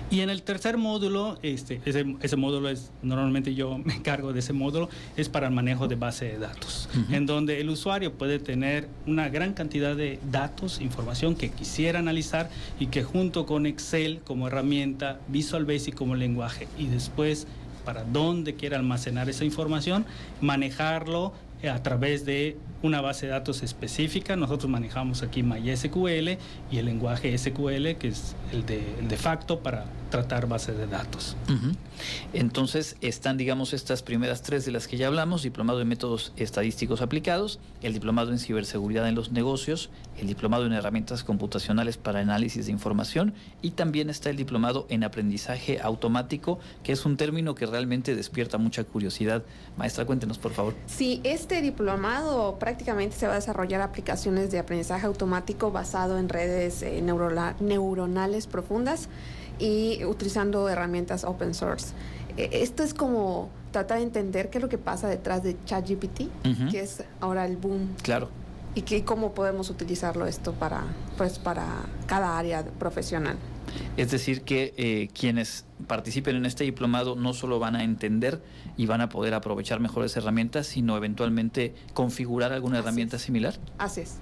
Y 0.09 0.21
en 0.21 0.29
el 0.29 0.43
tercer 0.43 0.77
módulo, 0.77 1.37
este, 1.41 1.81
ese, 1.85 2.35
módulo 2.35 2.69
es, 2.69 2.91
normalmente 3.01 3.53
yo 3.55 3.77
me 3.85 3.95
encargo 3.95 4.33
de 4.33 4.39
ese 4.39 4.53
módulo, 4.53 4.89
es 5.15 5.29
para 5.29 5.47
el 5.47 5.53
manejo 5.53 5.87
de 5.87 5.95
base 5.95 6.25
de 6.25 6.37
datos, 6.39 6.89
en 7.11 7.25
donde 7.25 7.61
el 7.61 7.69
usuario 7.69 8.13
puede 8.13 8.39
tener 8.39 8.87
una 9.05 9.29
gran 9.29 9.53
cantidad 9.53 9.95
de 9.95 10.19
datos, 10.31 10.81
información 10.81 11.35
que 11.35 11.49
quisiera 11.49 11.99
analizar 11.99 12.49
y 12.79 12.87
que 12.87 13.03
junto 13.03 13.45
con 13.45 13.65
Excel 13.65 14.21
como 14.23 14.47
herramienta, 14.47 15.19
Visual 15.27 15.65
Basic 15.65 15.95
como 15.95 16.15
lenguaje 16.15 16.67
y 16.77 16.87
después 16.87 17.47
para 17.87 18.03
dónde 18.03 18.55
quiera 18.55 18.75
almacenar 18.75 19.29
esa 19.29 19.45
información, 19.45 20.05
manejarlo 20.41 21.31
a 21.63 21.81
través 21.81 22.25
de 22.25 22.57
una 22.83 23.01
base 23.01 23.25
de 23.25 23.31
datos 23.31 23.63
específica. 23.63 24.35
Nosotros 24.35 24.69
manejamos 24.69 25.23
aquí 25.23 25.43
MySQL 25.43 26.37
y 26.71 26.77
el 26.77 26.85
lenguaje 26.85 27.35
SQL, 27.37 27.95
que 27.97 28.09
es 28.09 28.35
el 28.51 28.65
de, 28.65 28.83
el 28.99 29.07
de 29.07 29.17
facto 29.17 29.59
para 29.61 29.85
tratar 30.09 30.47
bases 30.47 30.77
de 30.77 30.87
datos. 30.87 31.35
Entonces 32.33 32.95
están, 33.01 33.37
digamos, 33.37 33.73
estas 33.73 34.03
primeras 34.03 34.41
tres 34.41 34.65
de 34.65 34.71
las 34.71 34.87
que 34.87 34.97
ya 34.97 35.07
hablamos, 35.07 35.43
diplomado 35.43 35.81
en 35.81 35.87
métodos 35.87 36.33
estadísticos 36.37 37.01
aplicados, 37.01 37.59
el 37.81 37.93
diplomado 37.93 38.31
en 38.31 38.39
ciberseguridad 38.39 39.07
en 39.07 39.15
los 39.15 39.31
negocios, 39.31 39.89
el 40.19 40.27
diplomado 40.27 40.65
en 40.65 40.73
herramientas 40.73 41.23
computacionales 41.23 41.97
para 41.97 42.19
análisis 42.19 42.67
de 42.67 42.71
información 42.71 43.33
y 43.61 43.71
también 43.71 44.09
está 44.09 44.29
el 44.29 44.37
diplomado 44.37 44.85
en 44.89 45.03
aprendizaje 45.03 45.79
automático, 45.81 46.59
que 46.83 46.91
es 46.91 47.05
un 47.05 47.17
término 47.17 47.55
que 47.55 47.65
realmente 47.65 48.15
despierta 48.15 48.57
mucha 48.57 48.83
curiosidad. 48.83 49.43
Maestra, 49.77 50.05
cuéntenos, 50.05 50.37
por 50.37 50.53
favor. 50.53 50.75
Sí, 50.85 51.21
este 51.23 51.61
diplomado 51.61 52.57
prácticamente 52.59 53.15
se 53.15 53.27
va 53.27 53.33
a 53.33 53.35
desarrollar 53.37 53.81
aplicaciones 53.81 54.51
de 54.51 54.59
aprendizaje 54.59 55.05
automático 55.05 55.71
basado 55.71 56.17
en 56.17 56.29
redes 56.29 56.81
eh, 56.81 57.01
neuronales 57.01 58.47
profundas 58.47 59.09
y 59.59 60.03
utilizando 60.05 60.69
herramientas 60.69 61.23
open 61.23 61.53
source. 61.53 61.93
E, 62.37 62.49
esto 62.63 62.83
es 62.83 62.93
como 62.93 63.49
tratar 63.71 63.97
de 63.97 64.03
entender 64.03 64.49
qué 64.49 64.57
es 64.57 64.61
lo 64.61 64.69
que 64.69 64.77
pasa 64.77 65.07
detrás 65.07 65.43
de 65.43 65.57
ChatGPT, 65.65 66.29
que 66.71 66.79
es 66.79 67.03
ahora 67.19 67.45
el 67.45 67.57
boom. 67.57 67.95
Claro. 68.01 68.29
Y 68.75 68.83
que, 68.83 69.03
cómo 69.03 69.33
podemos 69.33 69.69
utilizarlo 69.69 70.27
esto 70.27 70.53
para, 70.53 70.83
pues, 71.17 71.39
para 71.39 71.65
cada 72.05 72.37
área 72.37 72.63
profesional. 72.63 73.37
Es 73.97 74.11
decir, 74.11 74.41
que 74.43 74.73
eh, 74.77 75.09
quienes 75.13 75.65
participen 75.87 76.35
en 76.35 76.45
este 76.45 76.63
diplomado 76.63 77.15
no 77.15 77.33
solo 77.33 77.59
van 77.59 77.75
a 77.75 77.83
entender 77.83 78.41
y 78.77 78.85
van 78.85 79.01
a 79.01 79.09
poder 79.09 79.33
aprovechar 79.33 79.79
mejores 79.79 80.15
herramientas, 80.15 80.67
sino 80.67 80.95
eventualmente 80.95 81.73
configurar 81.93 82.53
alguna 82.53 82.79
herramienta 82.79 83.17
similar. 83.17 83.55
Así 83.77 84.01
es. 84.01 84.17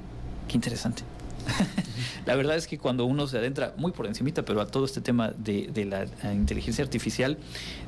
Qué 0.48 0.56
interesante. 0.56 1.04
la 2.26 2.36
verdad 2.36 2.56
es 2.56 2.68
que 2.68 2.78
cuando 2.78 3.06
uno 3.06 3.28
se 3.28 3.38
adentra 3.38 3.74
muy 3.78 3.92
por 3.92 4.06
encimita, 4.06 4.44
pero 4.46 4.62
a 4.62 4.68
todo 4.68 4.86
este 4.86 5.02
tema 5.02 5.32
de, 5.38 5.70
de, 5.74 5.86
la 5.86 6.06
inteligencia 6.34 6.84
artificial, 6.84 7.38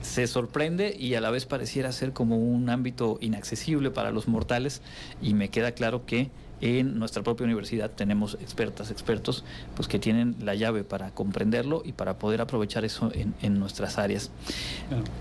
se 0.02 0.28
sorprende 0.28 0.96
y 0.98 1.16
a 1.16 1.22
la 1.22 1.32
vez 1.32 1.46
pareciera 1.46 1.92
ser 1.92 2.14
como 2.14 2.38
un 2.38 2.70
ámbito 2.70 3.18
inaccesible 3.22 3.92
para 3.92 4.12
los 4.12 4.28
mortales. 4.28 4.82
Y 5.22 5.34
me 5.34 5.50
queda 5.50 5.72
claro 5.72 6.06
que 6.06 6.30
en 6.62 6.98
nuestra 6.98 7.24
propia 7.24 7.46
universidad 7.46 7.92
tenemos 7.92 8.38
expertas, 8.42 8.92
expertos, 8.92 9.44
pues 9.76 9.88
que 9.88 10.00
tienen 10.00 10.36
la 10.42 10.56
llave 10.56 10.84
para 10.84 11.12
comprenderlo 11.12 11.82
y 11.86 11.94
para 11.94 12.18
poder 12.18 12.42
aprovechar 12.42 12.86
eso 12.86 13.12
en, 13.14 13.60
nuestras 13.60 13.98
áreas. 13.98 14.30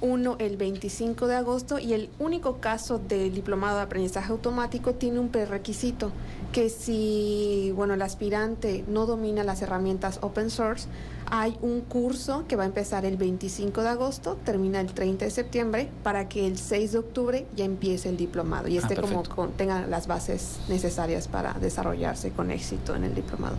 uno 0.00 0.37
el 0.38 0.56
25 0.56 1.26
de 1.26 1.37
agosto 1.37 1.78
y 1.78 1.92
el 1.92 2.08
único 2.18 2.58
caso 2.58 2.98
del 2.98 3.34
diplomado 3.34 3.78
de 3.78 3.82
aprendizaje 3.84 4.32
automático 4.32 4.94
tiene 4.94 5.18
un 5.18 5.28
prerequisito 5.28 6.12
que 6.52 6.70
si 6.70 7.72
bueno 7.74 7.94
el 7.94 8.02
aspirante 8.02 8.84
no 8.88 9.06
domina 9.06 9.44
las 9.44 9.62
herramientas 9.62 10.18
open 10.22 10.50
source 10.50 10.88
hay 11.30 11.56
un 11.62 11.80
curso 11.80 12.46
que 12.48 12.56
va 12.56 12.64
a 12.64 12.66
empezar 12.66 13.04
el 13.04 13.16
25 13.16 13.82
de 13.82 13.88
agosto, 13.88 14.38
termina 14.44 14.80
el 14.80 14.92
30 14.92 15.24
de 15.24 15.30
septiembre, 15.30 15.88
para 16.02 16.28
que 16.28 16.46
el 16.46 16.58
6 16.58 16.92
de 16.92 16.98
octubre 16.98 17.46
ya 17.56 17.64
empiece 17.64 18.08
el 18.08 18.16
diplomado 18.16 18.68
y 18.68 18.76
ah, 18.76 18.80
esté 18.80 18.96
como 18.96 19.22
tenga 19.56 19.86
las 19.86 20.06
bases 20.06 20.58
necesarias 20.68 21.28
para 21.28 21.54
desarrollarse 21.54 22.30
con 22.30 22.50
éxito 22.50 22.94
en 22.94 23.04
el 23.04 23.14
diplomado. 23.14 23.56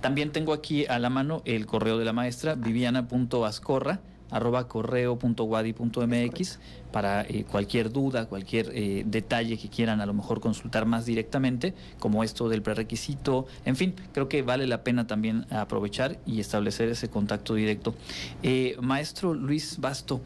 También 0.00 0.32
tengo 0.32 0.52
aquí 0.52 0.86
a 0.86 0.98
la 0.98 1.10
mano 1.10 1.42
el 1.44 1.66
correo 1.66 1.96
de 1.96 2.04
la 2.04 2.12
maestra 2.12 2.56
viviana.ascorra 2.56 4.00
arroba 4.30 4.68
correo.wadi.mx 4.68 6.58
para 6.92 7.22
eh, 7.22 7.44
cualquier 7.50 7.90
duda, 7.92 8.26
cualquier 8.26 8.70
eh, 8.74 9.04
detalle 9.06 9.58
que 9.58 9.68
quieran 9.68 10.00
a 10.00 10.06
lo 10.06 10.14
mejor 10.14 10.40
consultar 10.40 10.86
más 10.86 11.04
directamente, 11.06 11.74
como 11.98 12.24
esto 12.24 12.48
del 12.48 12.62
prerequisito, 12.62 13.46
en 13.64 13.76
fin, 13.76 13.94
creo 14.12 14.28
que 14.28 14.42
vale 14.42 14.66
la 14.66 14.82
pena 14.84 15.06
también 15.06 15.46
aprovechar 15.50 16.18
y 16.26 16.40
establecer 16.40 16.88
ese 16.88 17.08
contacto 17.08 17.54
directo. 17.54 17.94
Eh, 18.42 18.76
maestro 18.80 19.34
Luis 19.34 19.78
Basto, 19.80 20.20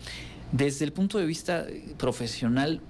desde 0.53 0.85
el 0.85 0.93
punto 0.93 1.19
de 1.19 1.27
vista 1.27 1.67
profesional, 1.99 2.81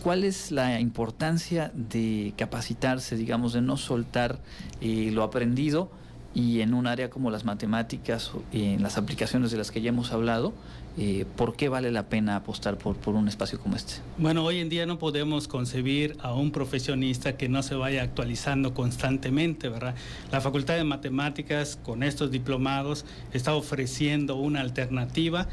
¿Cuál 0.00 0.22
es 0.22 0.52
la 0.52 0.78
importancia 0.78 1.72
de 1.74 2.32
capacitarse, 2.36 3.16
digamos, 3.16 3.52
de 3.52 3.62
no 3.62 3.76
soltar 3.76 4.38
lo 4.80 5.24
aprendido 5.24 5.90
y 6.38 6.60
en 6.60 6.72
un 6.72 6.86
área 6.86 7.10
como 7.10 7.32
las 7.32 7.44
matemáticas, 7.44 8.30
en 8.52 8.80
las 8.80 8.96
aplicaciones 8.96 9.50
de 9.50 9.58
las 9.58 9.72
que 9.72 9.80
ya 9.80 9.88
hemos 9.88 10.12
hablado, 10.12 10.52
eh, 10.96 11.26
¿por 11.36 11.56
qué 11.56 11.68
vale 11.68 11.90
la 11.90 12.04
pena 12.04 12.36
apostar 12.36 12.78
por, 12.78 12.94
por 12.94 13.16
un 13.16 13.26
espacio 13.26 13.58
como 13.58 13.74
este? 13.74 13.94
Bueno, 14.18 14.44
hoy 14.44 14.60
en 14.60 14.68
día 14.68 14.86
no 14.86 15.00
podemos 15.00 15.48
concebir 15.48 16.16
a 16.20 16.32
un 16.34 16.52
profesionista 16.52 17.36
que 17.36 17.48
no 17.48 17.64
se 17.64 17.74
vaya 17.74 18.04
actualizando 18.04 18.72
constantemente, 18.72 19.68
¿verdad? 19.68 19.96
La 20.30 20.40
Facultad 20.40 20.76
de 20.76 20.84
Matemáticas, 20.84 21.76
con 21.84 22.04
estos 22.04 22.30
diplomados, 22.30 23.04
está 23.32 23.56
ofreciendo 23.56 24.36
una 24.36 24.60
alternativa 24.60 25.48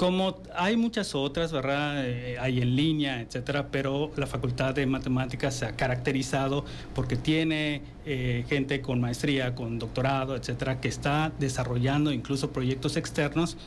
Como 0.00 0.38
hay 0.56 0.78
muchas 0.78 1.14
otras, 1.14 1.52
¿verdad? 1.52 2.08
Eh, 2.08 2.38
hay 2.40 2.62
en 2.62 2.74
línea, 2.74 3.20
etcétera, 3.20 3.66
pero 3.70 4.10
la 4.16 4.26
Facultad 4.26 4.74
de 4.74 4.86
Matemáticas 4.86 5.54
se 5.54 5.66
ha 5.66 5.76
caracterizado 5.76 6.64
porque 6.94 7.16
tiene 7.16 7.82
eh, 8.06 8.46
gente 8.48 8.80
con 8.80 8.98
maestría, 8.98 9.54
con 9.54 9.78
doctorado, 9.78 10.36
etcétera, 10.36 10.80
que 10.80 10.88
está 10.88 11.32
desarrollando 11.38 12.12
incluso 12.12 12.50
proyectos 12.50 12.96
externos 12.96 13.58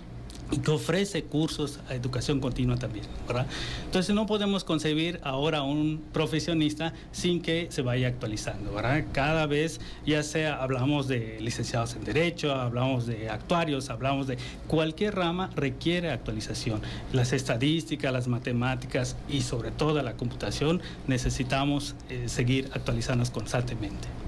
y 0.51 0.58
que 0.58 0.71
ofrece 0.71 1.23
cursos 1.23 1.79
a 1.89 1.95
educación 1.95 2.39
continua 2.39 2.77
también, 2.77 3.06
¿verdad? 3.27 3.47
Entonces 3.86 4.13
no 4.13 4.25
podemos 4.25 4.63
concebir 4.63 5.19
ahora 5.23 5.63
un 5.63 6.03
profesionista 6.12 6.93
sin 7.12 7.41
que 7.41 7.67
se 7.69 7.82
vaya 7.82 8.08
actualizando, 8.08 8.73
¿verdad? 8.73 9.06
Cada 9.12 9.45
vez, 9.45 9.79
ya 10.06 10.23
sea 10.23 10.62
hablamos 10.62 11.08
de 11.08 11.39
licenciados 11.39 11.95
en 11.95 12.03
Derecho, 12.03 12.53
hablamos 12.53 13.06
de 13.06 13.29
actuarios, 13.29 13.89
hablamos 13.89 14.27
de 14.27 14.38
cualquier 14.67 15.15
rama 15.15 15.49
requiere 15.56 16.12
actualización. 16.12 16.82
Las 17.12 17.34
estadísticas, 17.34 18.12
las 18.13 18.27
matemáticas 18.27 19.15
y 19.29 19.41
sobre 19.41 19.71
todo 19.71 20.01
la 20.01 20.13
computación 20.13 20.82
necesitamos 21.08 21.95
eh, 22.10 22.23
seguir 22.27 22.69
actualizándonos 22.73 23.32
constantemente. 23.32 24.22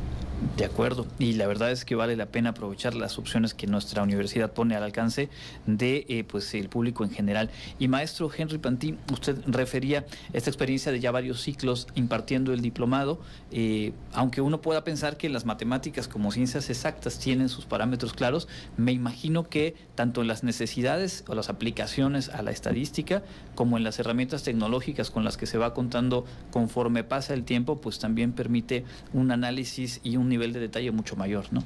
De 0.57 0.65
acuerdo, 0.65 1.05
y 1.19 1.33
la 1.33 1.47
verdad 1.47 1.71
es 1.71 1.85
que 1.85 1.95
vale 1.95 2.15
la 2.15 2.27
pena 2.27 2.51
aprovechar 2.51 2.93
las 2.93 3.17
opciones 3.17 3.53
que 3.53 3.67
nuestra 3.67 4.03
universidad 4.03 4.51
pone 4.51 4.75
al 4.75 4.83
alcance 4.83 5.29
de 5.65 6.05
eh, 6.07 6.23
pues 6.23 6.53
el 6.53 6.69
público 6.69 7.03
en 7.03 7.09
general. 7.09 7.49
Y 7.79 7.87
maestro 7.87 8.29
Henry 8.35 8.57
Pantí, 8.57 8.97
usted 9.11 9.37
refería 9.47 10.05
esta 10.33 10.49
experiencia 10.49 10.91
de 10.91 10.99
ya 10.99 11.11
varios 11.11 11.41
ciclos 11.41 11.87
impartiendo 11.95 12.53
el 12.53 12.61
diplomado, 12.61 13.19
eh, 13.51 13.93
aunque 14.13 14.41
uno 14.41 14.61
pueda 14.61 14.83
pensar 14.83 15.17
que 15.17 15.29
las 15.29 15.45
matemáticas 15.45 16.07
como 16.07 16.31
ciencias 16.31 16.69
exactas 16.69 17.17
tienen 17.19 17.49
sus 17.49 17.65
parámetros 17.65 18.13
claros, 18.13 18.47
me 18.77 18.91
imagino 18.91 19.49
que 19.49 19.75
tanto 19.95 20.21
en 20.21 20.27
las 20.27 20.43
necesidades 20.43 21.23
o 21.27 21.35
las 21.35 21.49
aplicaciones 21.49 22.29
a 22.29 22.41
la 22.41 22.51
estadística 22.51 23.23
como 23.55 23.77
en 23.77 23.83
las 23.83 23.99
herramientas 23.99 24.43
tecnológicas 24.43 25.11
con 25.11 25.23
las 25.23 25.37
que 25.37 25.47
se 25.47 25.57
va 25.57 25.73
contando 25.73 26.25
conforme 26.51 27.03
pasa 27.03 27.33
el 27.33 27.43
tiempo, 27.43 27.81
pues 27.81 27.99
también 27.99 28.33
permite 28.33 28.85
un 29.13 29.31
análisis 29.31 29.99
y 30.03 30.17
un 30.17 30.24
nivel 30.29 30.53
de 30.53 30.59
detalle 30.59 30.91
mucho 30.91 31.15
mayor, 31.15 31.45
¿no? 31.51 31.63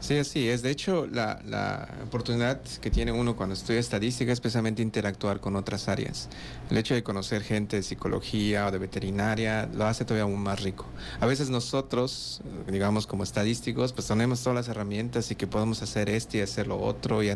Sí, 0.00 0.16
así 0.16 0.48
es. 0.48 0.62
De 0.62 0.70
hecho, 0.70 1.06
la, 1.06 1.42
la, 1.46 1.86
oportunidad 2.06 2.58
que 2.80 2.90
tiene 2.90 3.12
uno 3.12 3.36
cuando 3.36 3.54
estudia 3.54 3.78
estadística 3.78 4.32
es 4.32 4.36
especialmente 4.36 4.80
interactuar 4.80 5.40
con 5.40 5.56
otras 5.56 5.88
áreas. 5.88 6.30
El 6.70 6.78
hecho 6.78 6.94
de 6.94 7.02
conocer 7.02 7.42
gente 7.42 7.76
de 7.76 7.82
psicología 7.82 8.66
o 8.66 8.70
de 8.70 8.78
veterinaria 8.78 9.68
lo 9.74 9.86
hace 9.86 10.06
todavía 10.06 10.22
aún 10.22 10.42
más 10.42 10.62
rico. 10.62 10.86
A 11.20 11.26
veces 11.26 11.50
nosotros, 11.50 12.40
digamos 12.66 13.06
como 13.06 13.24
estadísticos, 13.24 13.92
pues 13.92 14.06
tenemos 14.06 14.42
todas 14.42 14.54
las 14.54 14.68
herramientas 14.68 15.30
y 15.30 15.34
que 15.34 15.46
podemos 15.46 15.82
hacer 15.82 16.08
esto 16.08 16.38
y 16.38 16.40
hacer 16.40 16.66
lo 16.66 16.80
otro 16.80 17.22
y, 17.22 17.30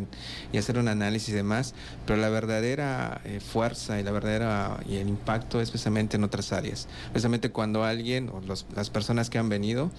y 0.53 0.57
hacer 0.57 0.79
un 0.79 0.89
análisis 0.89 1.29
y 1.29 1.33
demás, 1.33 1.75
pero 2.07 2.19
la 2.19 2.31
verdadera 2.31 3.21
eh, 3.25 3.41
fuerza 3.41 4.01
y 4.01 4.03
la 4.03 4.11
verdadera 4.11 4.81
y 4.89 4.97
el 4.97 5.09
impacto 5.09 5.61
es 5.61 5.69
especialmente 5.69 6.17
en 6.17 6.25
otras 6.25 6.51
áreas. 6.53 6.89
Especialmente 7.09 7.51
cuando 7.51 7.85
alguien 7.85 8.31
o 8.31 8.41
los, 8.41 8.65
las 8.75 8.89
personas 8.89 9.29
que 9.29 9.39
han 9.39 9.51
venido 9.51 9.91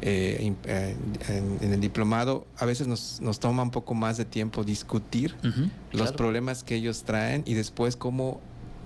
eh, 0.00 0.54
eh, 0.64 0.96
en, 1.28 1.58
en 1.60 1.72
el 1.74 1.80
a 2.20 2.64
veces 2.64 2.86
nos, 2.86 3.20
nos 3.20 3.38
toma 3.38 3.62
un 3.62 3.70
poco 3.70 3.94
más 3.94 4.16
de 4.16 4.24
tiempo 4.24 4.64
discutir 4.64 5.34
los 5.92 6.12
problemas 6.12 6.64
que 6.64 6.76
ellos 6.76 7.04
traen 7.04 7.42
y 7.46 7.54
después 7.54 7.96
cómo 7.96 8.40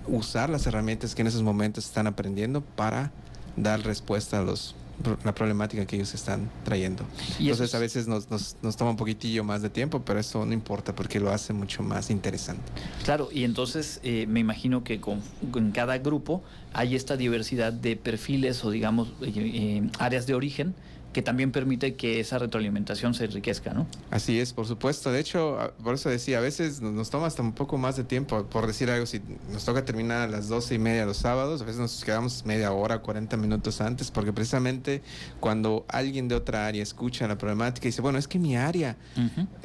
usar 0.07 0.49
las 0.49 0.65
herramientas 0.67 1.15
que 1.15 1.21
en 1.21 1.27
esos 1.27 1.43
momentos 1.43 1.85
están 1.85 2.07
aprendiendo 2.07 2.61
para 2.61 3.11
dar 3.55 3.81
respuesta 3.81 4.39
a 4.39 4.43
los 4.43 4.75
la 5.23 5.33
problemática 5.33 5.85
que 5.85 5.95
ellos 5.95 6.13
están 6.13 6.49
trayendo. 6.63 7.05
Entonces 7.39 7.73
a 7.73 7.79
veces 7.79 8.07
nos, 8.07 8.29
nos, 8.29 8.57
nos, 8.61 8.75
toma 8.75 8.91
un 8.91 8.97
poquitillo 8.97 9.43
más 9.43 9.61
de 9.61 9.69
tiempo, 9.69 10.01
pero 10.01 10.19
eso 10.19 10.45
no 10.45 10.53
importa 10.53 10.93
porque 10.93 11.19
lo 11.19 11.31
hace 11.31 11.53
mucho 11.53 11.83
más 11.83 12.09
interesante. 12.09 12.63
Claro, 13.05 13.29
y 13.31 13.43
entonces 13.43 13.99
eh, 14.03 14.25
me 14.27 14.41
imagino 14.41 14.83
que 14.83 14.99
con, 14.99 15.21
en 15.55 15.71
cada 15.71 15.97
grupo 15.99 16.43
hay 16.73 16.95
esta 16.95 17.15
diversidad 17.15 17.71
de 17.71 17.95
perfiles 17.95 18.63
o 18.65 18.71
digamos 18.71 19.09
eh, 19.21 19.31
eh, 19.35 19.89
áreas 19.99 20.27
de 20.27 20.35
origen 20.35 20.75
que 21.13 21.23
también 21.23 21.51
permite 21.51 21.95
que 21.95 22.19
esa 22.19 22.37
retroalimentación 22.37 23.13
se 23.13 23.25
enriquezca, 23.25 23.73
¿no? 23.73 23.87
Así 24.11 24.39
es, 24.39 24.53
por 24.53 24.67
supuesto. 24.67 25.11
De 25.11 25.19
hecho, 25.19 25.73
por 25.83 25.95
eso 25.95 26.09
decía, 26.09 26.37
a 26.37 26.41
veces 26.41 26.81
nos 26.81 27.09
toma 27.09 27.27
hasta 27.27 27.41
un 27.41 27.53
poco 27.53 27.77
más 27.77 27.97
de 27.97 28.03
tiempo, 28.03 28.43
por 28.45 28.67
decir 28.67 28.91
algo, 28.91 29.05
si 29.07 29.19
nos 29.51 29.65
toca 29.65 29.83
terminar 29.85 30.21
a 30.21 30.27
las 30.27 30.49
doce 30.49 30.75
y 30.75 30.79
media 30.79 31.05
los 31.05 31.17
sábados, 31.17 31.61
a 31.61 31.65
veces 31.65 31.79
nos 31.79 32.03
quedamos 32.03 32.45
media 32.45 32.71
hora, 32.71 32.99
40 32.99 33.37
minutos 33.37 33.81
antes, 33.81 34.11
porque 34.11 34.31
precisamente 34.31 35.01
cuando 35.39 35.85
alguien 35.87 36.27
de 36.27 36.35
otra 36.35 36.67
área 36.67 36.83
escucha 36.83 37.27
la 37.27 37.37
problemática 37.37 37.87
y 37.87 37.89
dice, 37.89 38.01
bueno, 38.01 38.19
es 38.19 38.27
que 38.27 38.37
mi 38.37 38.55
área 38.55 38.95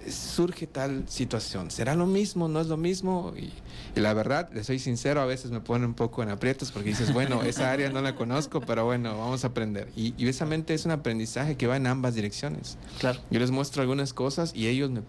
surge 0.09 0.67
tal 0.67 1.05
situación, 1.09 1.71
¿será 1.71 1.95
lo 1.95 2.07
mismo? 2.07 2.49
¿No 2.49 2.61
es 2.61 2.69
lo 2.69 2.79
mismo? 2.79 3.35
Y, 3.37 3.53
la 4.01 4.15
verdad, 4.15 4.51
le 4.53 4.65
soy 4.65 4.79
sincero, 4.79 5.21
a 5.21 5.27
veces 5.27 5.51
me 5.51 5.61
pone 5.61 5.85
un 5.85 5.95
poco 5.95 6.23
en 6.23 6.31
aprietos 6.31 6.73
porque 6.73 6.91
dices, 6.91 7.13
bueno, 7.13 7.43
esa 7.45 7.71
área 7.71 7.91
no 7.91 8.01
la 8.01 8.15
conozco, 8.15 8.63
pero 8.63 8.87
bueno, 8.87 9.19
vamos 9.19 9.45
a 9.45 9.49
aprender. 9.49 9.91
Y, 9.95 10.09
y 10.09 10.25
precisamente 10.25 10.73
es 10.73 10.87
un 10.87 10.93
aprendizaje 10.93 11.34
que 11.57 11.67
va 11.67 11.77
en 11.77 11.87
ambas 11.87 12.15
direcciones. 12.15 12.79
Claro. 12.99 13.21
Yo 13.31 13.41
les 13.41 13.51
muestro 13.51 13.83
algunas 13.83 14.13
cosas 14.13 14.53
y 14.55 14.69
ellos 14.69 14.91
me, 14.91 15.03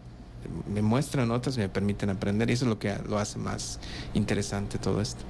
me 0.73 0.81
muestran 0.81 1.31
otras 1.31 1.57
y 1.57 1.59
me 1.59 1.69
permiten 1.69 2.09
aprender 2.09 2.49
y 2.49 2.53
eso 2.53 2.65
es 2.65 2.69
lo 2.69 2.79
que 2.79 2.95
lo 3.07 3.17
hace 3.17 3.39
más 3.39 3.79
interesante 4.13 4.77
todo 4.77 5.01
esto 5.01 5.23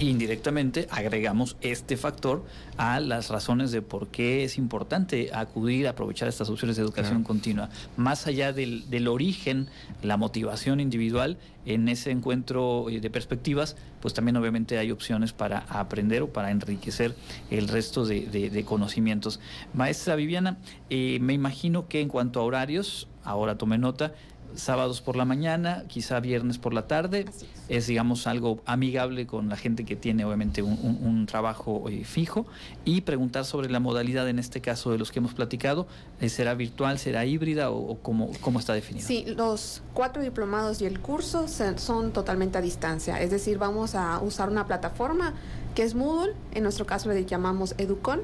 indirectamente 0.00 0.86
agregamos 0.90 1.56
este 1.60 1.96
factor 1.96 2.44
a 2.76 3.00
las 3.00 3.30
razones 3.30 3.72
de 3.72 3.82
por 3.82 4.08
qué 4.08 4.44
es 4.44 4.58
importante 4.58 5.30
acudir 5.32 5.86
a 5.86 5.90
aprovechar 5.90 6.28
estas 6.28 6.48
opciones 6.48 6.76
de 6.76 6.82
educación 6.82 7.24
continua. 7.24 7.68
Más 7.96 8.26
allá 8.26 8.52
del, 8.52 8.88
del, 8.90 9.08
origen, 9.08 9.68
la 10.02 10.16
motivación 10.16 10.80
individual, 10.80 11.38
en 11.66 11.88
ese 11.88 12.10
encuentro 12.10 12.88
eh, 12.88 13.00
de 13.00 13.10
perspectivas, 13.10 13.76
pues 14.00 14.14
también 14.14 14.36
obviamente 14.36 14.78
hay 14.78 14.90
opciones 14.90 15.32
para 15.32 15.58
aprender 15.68 16.22
o 16.22 16.32
para 16.32 16.50
enriquecer 16.50 17.14
el 17.50 17.68
resto 17.68 18.04
de, 18.04 18.26
de, 18.26 18.64
conocimientos. 18.64 19.40
Maestra 19.74 20.14
Viviana, 20.16 20.58
eh, 20.90 21.18
me 21.20 21.32
imagino 21.32 21.88
que 21.88 22.00
en 22.00 22.08
cuanto 22.08 22.40
a 22.40 22.44
horarios, 22.44 23.08
ahora 23.24 23.58
tome 23.58 23.78
nota, 23.78 24.12
sábados 24.54 25.00
por 25.00 25.16
la 25.16 25.24
mañana, 25.24 25.84
quizá 25.88 26.20
viernes 26.20 26.58
por 26.58 26.74
la 26.74 26.86
tarde. 26.86 27.26
Es. 27.68 27.86
digamos, 27.86 28.26
algo 28.26 28.60
amigable 28.64 29.26
con 29.26 29.48
la 29.48 29.56
gente 29.56 29.84
que 29.84 29.96
tiene, 29.96 30.24
obviamente, 30.24 30.62
un, 30.62 31.26
trabajo 31.26 31.88
eh, 31.88 32.04
fijo. 32.04 32.46
Y 32.84 33.02
preguntar 33.02 33.44
sobre 33.44 33.70
la 33.70 33.80
modalidad, 33.80 34.28
en 34.28 34.38
este 34.38 34.60
caso, 34.60 34.90
de 34.90 34.98
los 34.98 35.12
que 35.12 35.18
hemos 35.18 35.34
platicado. 35.34 35.86
Eh, 36.20 36.28
¿Será 36.28 36.54
virtual, 36.54 36.98
será 36.98 37.24
híbrida 37.24 37.70
o, 37.70 37.98
cómo, 38.02 38.30
cómo, 38.40 38.58
está 38.58 38.72
definido? 38.72 39.06
Sí, 39.06 39.24
los 39.26 39.82
cuatro 39.94 40.22
diplomados 40.22 40.80
y 40.80 40.86
el 40.86 41.00
curso 41.00 41.46
son 41.48 42.12
totalmente 42.12 42.58
a 42.58 42.60
distancia. 42.60 43.20
Es 43.20 43.30
decir, 43.30 43.58
vamos 43.58 43.94
a 43.94 44.20
usar 44.20 44.48
una 44.48 44.66
plataforma 44.66 45.34
que 45.78 45.84
es 45.84 45.94
Moodle, 45.94 46.34
en 46.54 46.64
nuestro 46.64 46.86
caso 46.86 47.08
le 47.08 47.24
llamamos 47.24 47.76
Educon, 47.78 48.22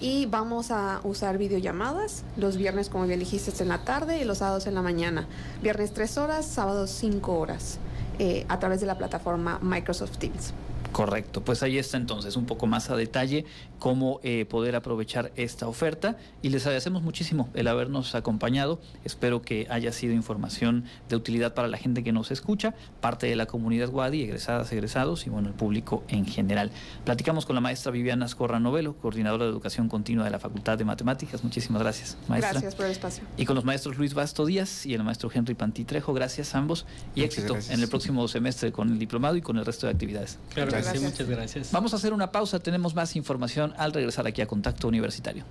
y 0.00 0.26
vamos 0.26 0.72
a 0.72 1.00
usar 1.04 1.38
videollamadas 1.38 2.24
los 2.36 2.56
viernes, 2.56 2.88
como 2.88 3.06
bien 3.06 3.20
dijiste, 3.20 3.62
en 3.62 3.68
la 3.68 3.84
tarde 3.84 4.20
y 4.20 4.24
los 4.24 4.38
sábados 4.38 4.66
en 4.66 4.74
la 4.74 4.82
mañana. 4.82 5.28
Viernes 5.62 5.94
tres 5.94 6.18
horas, 6.18 6.44
sábados 6.44 6.90
cinco 6.90 7.38
horas, 7.38 7.78
eh, 8.18 8.44
a 8.48 8.58
través 8.58 8.80
de 8.80 8.86
la 8.86 8.98
plataforma 8.98 9.60
Microsoft 9.62 10.18
Teams. 10.18 10.52
Correcto, 10.92 11.44
pues 11.44 11.62
ahí 11.62 11.76
está 11.76 11.98
entonces 11.98 12.36
un 12.36 12.46
poco 12.46 12.66
más 12.66 12.88
a 12.88 12.96
detalle 12.96 13.44
cómo 13.78 14.20
eh, 14.22 14.46
poder 14.46 14.76
aprovechar 14.76 15.30
esta 15.36 15.68
oferta 15.68 16.16
y 16.40 16.48
les 16.48 16.64
agradecemos 16.64 17.02
muchísimo 17.02 17.50
el 17.54 17.68
habernos 17.68 18.14
acompañado. 18.14 18.80
Espero 19.04 19.42
que 19.42 19.66
haya 19.68 19.92
sido 19.92 20.14
información 20.14 20.84
de 21.10 21.16
utilidad 21.16 21.54
para 21.54 21.68
la 21.68 21.76
gente 21.76 22.02
que 22.02 22.12
nos 22.12 22.30
escucha, 22.30 22.74
parte 23.00 23.26
de 23.26 23.36
la 23.36 23.44
comunidad 23.44 23.90
Wadi, 23.90 24.22
egresadas, 24.22 24.72
egresados 24.72 25.26
y 25.26 25.30
bueno, 25.30 25.48
el 25.48 25.54
público 25.54 26.02
en 26.08 26.24
general. 26.24 26.70
Platicamos 27.04 27.44
con 27.44 27.54
la 27.54 27.60
maestra 27.60 27.92
Viviana 27.92 28.24
Escorra 28.24 28.58
Novelo, 28.58 28.96
coordinadora 28.96 29.44
de 29.44 29.50
educación 29.50 29.88
continua 29.88 30.24
de 30.24 30.30
la 30.30 30.38
Facultad 30.38 30.78
de 30.78 30.84
Matemáticas. 30.84 31.44
Muchísimas 31.44 31.82
gracias, 31.82 32.16
maestra. 32.28 32.52
Gracias 32.52 32.74
por 32.74 32.86
el 32.86 32.92
espacio. 32.92 33.24
Y 33.36 33.44
con 33.44 33.54
los 33.54 33.64
maestros 33.64 33.98
Luis 33.98 34.14
Basto 34.14 34.46
Díaz 34.46 34.86
y 34.86 34.94
el 34.94 35.04
maestro 35.04 35.30
Henry 35.32 35.54
Pantitrejo, 35.54 36.14
gracias 36.14 36.54
a 36.54 36.58
ambos 36.58 36.86
y 37.14 37.22
éxito 37.22 37.56
en 37.68 37.80
el 37.80 37.88
próximo 37.88 38.26
semestre 38.28 38.72
con 38.72 38.88
el 38.88 38.98
diplomado 38.98 39.36
y 39.36 39.42
con 39.42 39.58
el 39.58 39.66
resto 39.66 39.86
de 39.86 39.92
actividades. 39.92 40.38
Claro, 40.54 40.65
gracias. 40.66 41.02
muchas 41.02 41.28
gracias. 41.28 41.72
Vamos 41.72 41.92
a 41.92 41.96
hacer 41.96 42.12
una 42.12 42.32
pausa, 42.32 42.58
tenemos 42.58 42.94
más 42.94 43.16
información 43.16 43.74
al 43.76 43.92
regresar 43.92 44.26
aquí 44.26 44.42
a 44.42 44.46
Contacto 44.46 44.88
Universitario. 44.88 45.44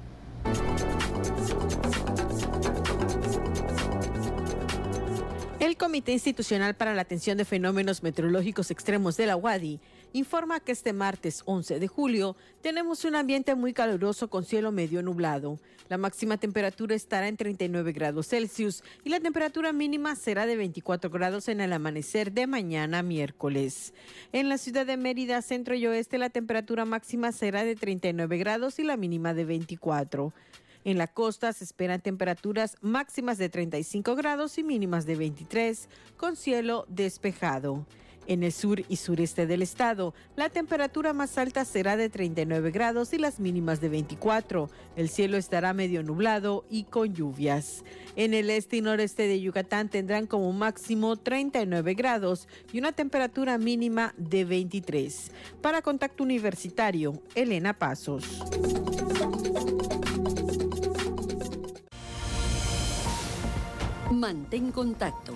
El 5.60 5.78
Comité 5.78 6.12
Institucional 6.12 6.76
para 6.76 6.94
la 6.94 7.02
Atención 7.02 7.38
de 7.38 7.46
Fenómenos 7.46 8.04
Meteorológicos 8.04 8.72
Extremos 8.72 9.18
de 9.18 9.26
la 9.26 9.36
UADI 9.36 9.80
informa 10.16 10.62
que 10.62 10.72
este 10.72 10.94
martes 10.94 11.42
11 11.46 11.78
de 11.78 11.88
julio 11.90 12.38
tenemos 12.62 13.04
un 13.04 13.16
ambiente 13.16 13.54
muy 13.54 13.74
caluroso 13.74 14.30
con 14.30 14.46
cielo 14.46 14.72
medio 14.72 15.04
nublado. 15.04 15.60
La 15.90 15.98
máxima 15.98 16.38
temperatura 16.38 16.96
estará 16.96 17.28
en 17.28 17.36
39 17.36 17.92
grados 17.92 18.30
Celsius 18.30 18.82
y 19.04 19.10
la 19.10 19.20
temperatura 19.20 19.74
mínima 19.74 20.16
será 20.16 20.46
de 20.46 20.56
24 20.56 21.10
grados 21.10 21.50
en 21.50 21.60
el 21.60 21.74
amanecer 21.74 22.32
de 22.32 22.48
mañana 22.48 23.04
miércoles. 23.04 23.94
En 24.32 24.48
la 24.48 24.58
ciudad 24.58 24.86
de 24.86 24.96
Mérida, 24.96 25.42
centro 25.42 25.76
y 25.76 25.86
oeste, 25.86 26.18
la 26.18 26.30
temperatura 26.30 26.86
máxima 26.86 27.34
será 27.34 27.66
de 27.66 27.76
39 27.76 28.38
grados 28.38 28.80
y 28.80 28.84
la 28.84 28.96
mínima 28.96 29.34
de 29.34 29.44
24. 29.44 30.34
En 30.86 30.98
la 30.98 31.08
costa 31.08 31.52
se 31.52 31.66
esperan 31.66 32.00
temperaturas 32.00 32.78
máximas 32.80 33.38
de 33.38 33.50
35 33.50 34.16
grados 34.16 34.58
y 34.60 34.64
mínimas 34.64 35.06
de 35.06 35.18
23, 35.18 35.90
con 36.16 36.38
cielo 36.38 36.86
despejado. 36.88 37.86
En 38.28 38.44
el 38.44 38.52
sur 38.52 38.84
y 38.90 38.96
sureste 38.96 39.46
del 39.46 39.62
estado, 39.62 40.14
la 40.36 40.50
temperatura 40.50 41.14
más 41.14 41.38
alta 41.38 41.64
será 41.64 41.96
de 41.96 42.10
39 42.10 42.72
grados 42.72 43.14
y 43.14 43.20
las 43.20 43.40
mínimas 43.40 43.82
de 43.82 43.90
24. 43.90 44.70
El 44.96 45.10
cielo 45.10 45.38
estará 45.38 45.74
medio 45.74 46.02
nublado 46.02 46.66
y 46.70 46.86
con 46.86 47.14
lluvias. 47.14 47.84
En 48.16 48.34
el 48.34 48.50
este 48.50 48.78
y 48.78 48.82
noreste 48.82 49.28
de 49.28 49.40
Yucatán 49.42 49.90
tendrán 49.90 50.26
como 50.26 50.52
máximo 50.54 51.18
39 51.18 51.94
grados 51.94 52.48
y 52.74 52.80
una 52.80 52.94
temperatura 52.94 53.58
mínima 53.58 54.14
de 54.18 54.44
23. 54.46 55.32
Para 55.62 55.82
Contacto 55.82 56.24
Universitario, 56.24 57.22
Elena 57.36 57.74
Pasos. 57.74 58.42
Mantén 64.12 64.72
contacto. 64.72 65.36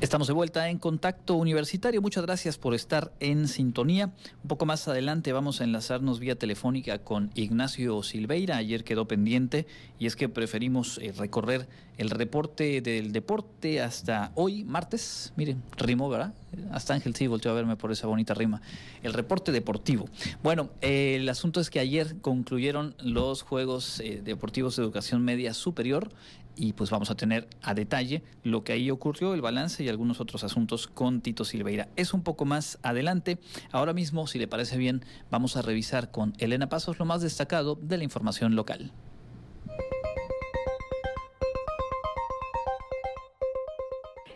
Estamos 0.00 0.28
de 0.28 0.32
vuelta 0.32 0.70
en 0.70 0.78
Contacto 0.78 1.34
Universitario. 1.34 2.00
Muchas 2.00 2.24
gracias 2.24 2.56
por 2.56 2.72
estar 2.72 3.12
en 3.20 3.46
sintonía. 3.46 4.06
Un 4.42 4.48
poco 4.48 4.64
más 4.64 4.88
adelante 4.88 5.30
vamos 5.34 5.60
a 5.60 5.64
enlazarnos 5.64 6.20
vía 6.20 6.36
telefónica 6.36 7.00
con 7.00 7.30
Ignacio 7.34 8.02
Silveira. 8.02 8.56
Ayer 8.56 8.82
quedó 8.82 9.06
pendiente 9.06 9.66
y 9.98 10.06
es 10.06 10.16
que 10.16 10.30
preferimos 10.30 10.96
eh, 11.02 11.12
recorrer 11.14 11.68
el 11.98 12.08
reporte 12.08 12.80
del 12.80 13.12
deporte 13.12 13.82
hasta 13.82 14.32
hoy, 14.36 14.64
martes. 14.64 15.34
Miren, 15.36 15.62
rimó, 15.76 16.08
¿verdad? 16.08 16.32
Hasta 16.72 16.94
Ángel 16.94 17.14
sí 17.14 17.26
volvió 17.26 17.50
a 17.50 17.54
verme 17.54 17.76
por 17.76 17.92
esa 17.92 18.06
bonita 18.06 18.32
rima. 18.32 18.62
El 19.02 19.12
reporte 19.12 19.52
deportivo. 19.52 20.08
Bueno, 20.42 20.70
el 20.80 21.28
asunto 21.28 21.60
es 21.60 21.68
que 21.68 21.78
ayer 21.78 22.16
concluyeron 22.22 22.94
los 23.00 23.42
Juegos 23.42 24.00
eh, 24.00 24.22
Deportivos 24.24 24.76
de 24.76 24.82
Educación 24.82 25.22
Media 25.22 25.52
Superior 25.52 26.10
y 26.56 26.72
pues 26.72 26.90
vamos 26.90 27.10
a 27.10 27.14
tener 27.14 27.48
a 27.62 27.74
detalle 27.74 28.22
lo 28.42 28.64
que 28.64 28.72
ahí 28.72 28.90
ocurrió, 28.90 29.34
el 29.34 29.40
balance 29.40 29.82
y 29.82 29.88
algunos 29.88 30.20
otros 30.20 30.44
asuntos 30.44 30.86
con 30.86 31.20
Tito 31.20 31.44
Silveira. 31.44 31.88
Es 31.96 32.14
un 32.14 32.22
poco 32.22 32.44
más 32.44 32.78
adelante. 32.82 33.38
Ahora 33.72 33.92
mismo, 33.92 34.26
si 34.26 34.38
le 34.38 34.48
parece 34.48 34.76
bien, 34.76 35.04
vamos 35.30 35.56
a 35.56 35.62
revisar 35.62 36.10
con 36.10 36.34
Elena 36.38 36.68
Pasos 36.68 36.98
lo 36.98 37.04
más 37.04 37.22
destacado 37.22 37.78
de 37.80 37.98
la 37.98 38.04
información 38.04 38.54
local. 38.54 38.92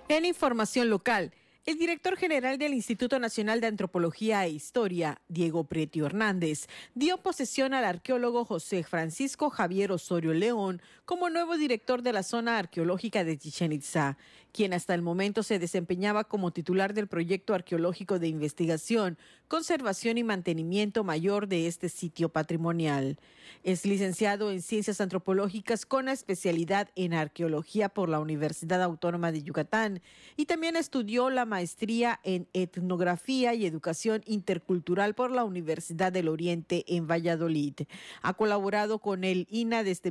En 0.08 0.24
información 0.24 0.90
local, 0.90 1.32
el 1.66 1.78
director 1.78 2.18
general 2.18 2.58
del 2.58 2.74
Instituto 2.74 3.18
Nacional 3.18 3.62
de 3.62 3.68
Antropología 3.68 4.44
e 4.44 4.50
Historia, 4.50 5.22
Diego 5.28 5.64
Pretio 5.64 6.04
Hernández, 6.04 6.66
dio 6.94 7.16
posesión 7.16 7.72
al 7.72 7.86
arqueólogo 7.86 8.44
José 8.44 8.84
Francisco 8.84 9.48
Javier 9.48 9.90
Osorio 9.90 10.34
León 10.34 10.82
como 11.04 11.28
nuevo 11.28 11.56
director 11.56 12.02
de 12.02 12.12
la 12.12 12.22
zona 12.22 12.58
arqueológica 12.58 13.24
de 13.24 13.36
Chichen 13.36 13.72
Itza, 13.72 14.16
quien 14.52 14.72
hasta 14.72 14.94
el 14.94 15.02
momento 15.02 15.42
se 15.42 15.58
desempeñaba 15.58 16.24
como 16.24 16.52
titular 16.52 16.94
del 16.94 17.08
proyecto 17.08 17.54
arqueológico 17.54 18.18
de 18.18 18.28
investigación, 18.28 19.18
conservación 19.48 20.16
y 20.16 20.24
mantenimiento 20.24 21.04
mayor 21.04 21.48
de 21.48 21.66
este 21.66 21.88
sitio 21.88 22.28
patrimonial. 22.28 23.18
Es 23.64 23.84
licenciado 23.84 24.50
en 24.50 24.62
Ciencias 24.62 25.00
Antropológicas 25.00 25.86
con 25.86 26.08
especialidad 26.08 26.88
en 26.96 27.14
Arqueología 27.14 27.88
por 27.88 28.08
la 28.08 28.20
Universidad 28.20 28.82
Autónoma 28.82 29.32
de 29.32 29.42
Yucatán 29.42 30.00
y 30.36 30.46
también 30.46 30.76
estudió 30.76 31.30
la 31.30 31.44
maestría 31.46 32.20
en 32.22 32.46
Etnografía 32.52 33.54
y 33.54 33.66
Educación 33.66 34.22
Intercultural 34.24 35.14
por 35.14 35.30
la 35.30 35.44
Universidad 35.44 36.12
del 36.12 36.28
Oriente 36.28 36.84
en 36.86 37.06
Valladolid. 37.06 37.74
Ha 38.22 38.34
colaborado 38.34 38.98
con 39.00 39.24
el 39.24 39.46
INA 39.50 39.82
desde 39.82 40.10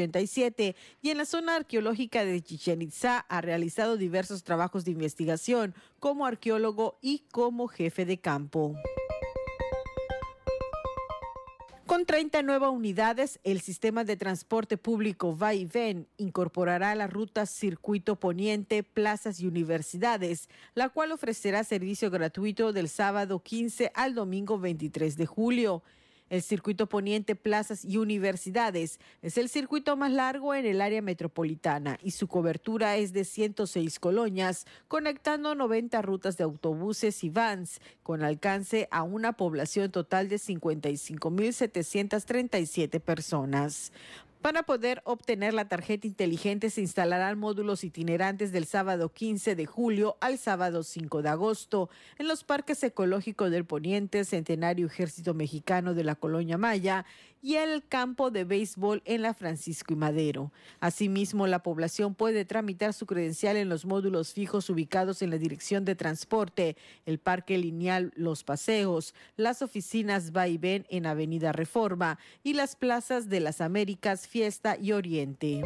1987 0.00 0.76
y 1.02 1.10
en 1.10 1.18
la 1.18 1.24
zona 1.24 1.56
arqueológica 1.56 2.24
de 2.24 2.40
Chichen 2.42 2.82
Itza 2.82 3.18
ha 3.28 3.40
realizado 3.40 3.96
diversos 3.96 4.42
trabajos 4.42 4.84
de 4.84 4.92
investigación 4.92 5.74
como 5.98 6.26
arqueólogo 6.26 6.98
y 7.02 7.24
como 7.30 7.68
jefe 7.68 8.04
de 8.04 8.18
campo. 8.18 8.74
Con 11.90 12.06
30 12.06 12.44
nuevas 12.44 12.70
unidades, 12.70 13.40
el 13.42 13.60
sistema 13.60 14.04
de 14.04 14.16
transporte 14.16 14.76
público 14.78 15.36
va 15.36 15.54
y 15.54 15.64
ven 15.64 16.06
incorporará 16.18 16.94
la 16.94 17.08
ruta 17.08 17.46
Circuito 17.46 18.14
Poniente, 18.14 18.84
Plazas 18.84 19.40
y 19.40 19.48
Universidades, 19.48 20.48
la 20.76 20.88
cual 20.88 21.10
ofrecerá 21.10 21.64
servicio 21.64 22.08
gratuito 22.08 22.72
del 22.72 22.88
sábado 22.88 23.42
15 23.42 23.90
al 23.96 24.14
domingo 24.14 24.60
23 24.60 25.16
de 25.16 25.26
julio. 25.26 25.82
El 26.30 26.40
circuito 26.42 26.88
poniente 26.88 27.34
plazas 27.34 27.84
y 27.84 27.96
universidades 27.96 29.00
es 29.20 29.36
el 29.36 29.48
circuito 29.48 29.96
más 29.96 30.12
largo 30.12 30.54
en 30.54 30.64
el 30.64 30.80
área 30.80 31.02
metropolitana 31.02 31.98
y 32.04 32.12
su 32.12 32.28
cobertura 32.28 32.96
es 32.96 33.12
de 33.12 33.24
106 33.24 33.98
colonias, 33.98 34.64
conectando 34.86 35.56
90 35.56 36.00
rutas 36.02 36.36
de 36.36 36.44
autobuses 36.44 37.24
y 37.24 37.30
vans, 37.30 37.80
con 38.04 38.22
alcance 38.22 38.86
a 38.92 39.02
una 39.02 39.32
población 39.32 39.90
total 39.90 40.28
de 40.28 40.36
55.737 40.36 43.00
personas. 43.00 43.90
Para 44.42 44.62
poder 44.62 45.02
obtener 45.04 45.52
la 45.52 45.68
tarjeta 45.68 46.06
inteligente 46.06 46.70
se 46.70 46.80
instalarán 46.80 47.38
módulos 47.38 47.84
itinerantes 47.84 48.52
del 48.52 48.64
sábado 48.64 49.12
15 49.12 49.54
de 49.54 49.66
julio 49.66 50.16
al 50.22 50.38
sábado 50.38 50.82
5 50.82 51.20
de 51.20 51.28
agosto 51.28 51.90
en 52.18 52.26
los 52.26 52.42
parques 52.42 52.82
ecológicos 52.82 53.50
del 53.50 53.66
Poniente, 53.66 54.24
Centenario 54.24 54.86
Ejército 54.86 55.34
Mexicano 55.34 55.92
de 55.92 56.04
la 56.04 56.14
Colonia 56.14 56.56
Maya 56.56 57.04
y 57.42 57.54
el 57.54 57.86
campo 57.86 58.30
de 58.30 58.44
béisbol 58.44 59.02
en 59.04 59.22
la 59.22 59.34
Francisco 59.34 59.92
y 59.92 59.96
Madero. 59.96 60.52
Asimismo, 60.80 61.46
la 61.46 61.62
población 61.62 62.14
puede 62.14 62.44
tramitar 62.44 62.92
su 62.92 63.06
credencial 63.06 63.56
en 63.56 63.68
los 63.68 63.84
módulos 63.84 64.32
fijos 64.32 64.70
ubicados 64.70 65.22
en 65.22 65.30
la 65.30 65.38
Dirección 65.38 65.84
de 65.84 65.94
Transporte, 65.94 66.76
el 67.06 67.18
Parque 67.18 67.58
Lineal 67.58 68.12
Los 68.14 68.44
Paseos, 68.44 69.14
las 69.36 69.62
oficinas 69.62 70.32
Va 70.36 70.48
y 70.48 70.58
Ven 70.58 70.86
en 70.90 71.06
Avenida 71.06 71.52
Reforma 71.52 72.18
y 72.42 72.54
las 72.54 72.76
plazas 72.76 73.28
de 73.28 73.40
las 73.40 73.60
Américas, 73.60 74.26
Fiesta 74.26 74.76
y 74.78 74.92
Oriente. 74.92 75.62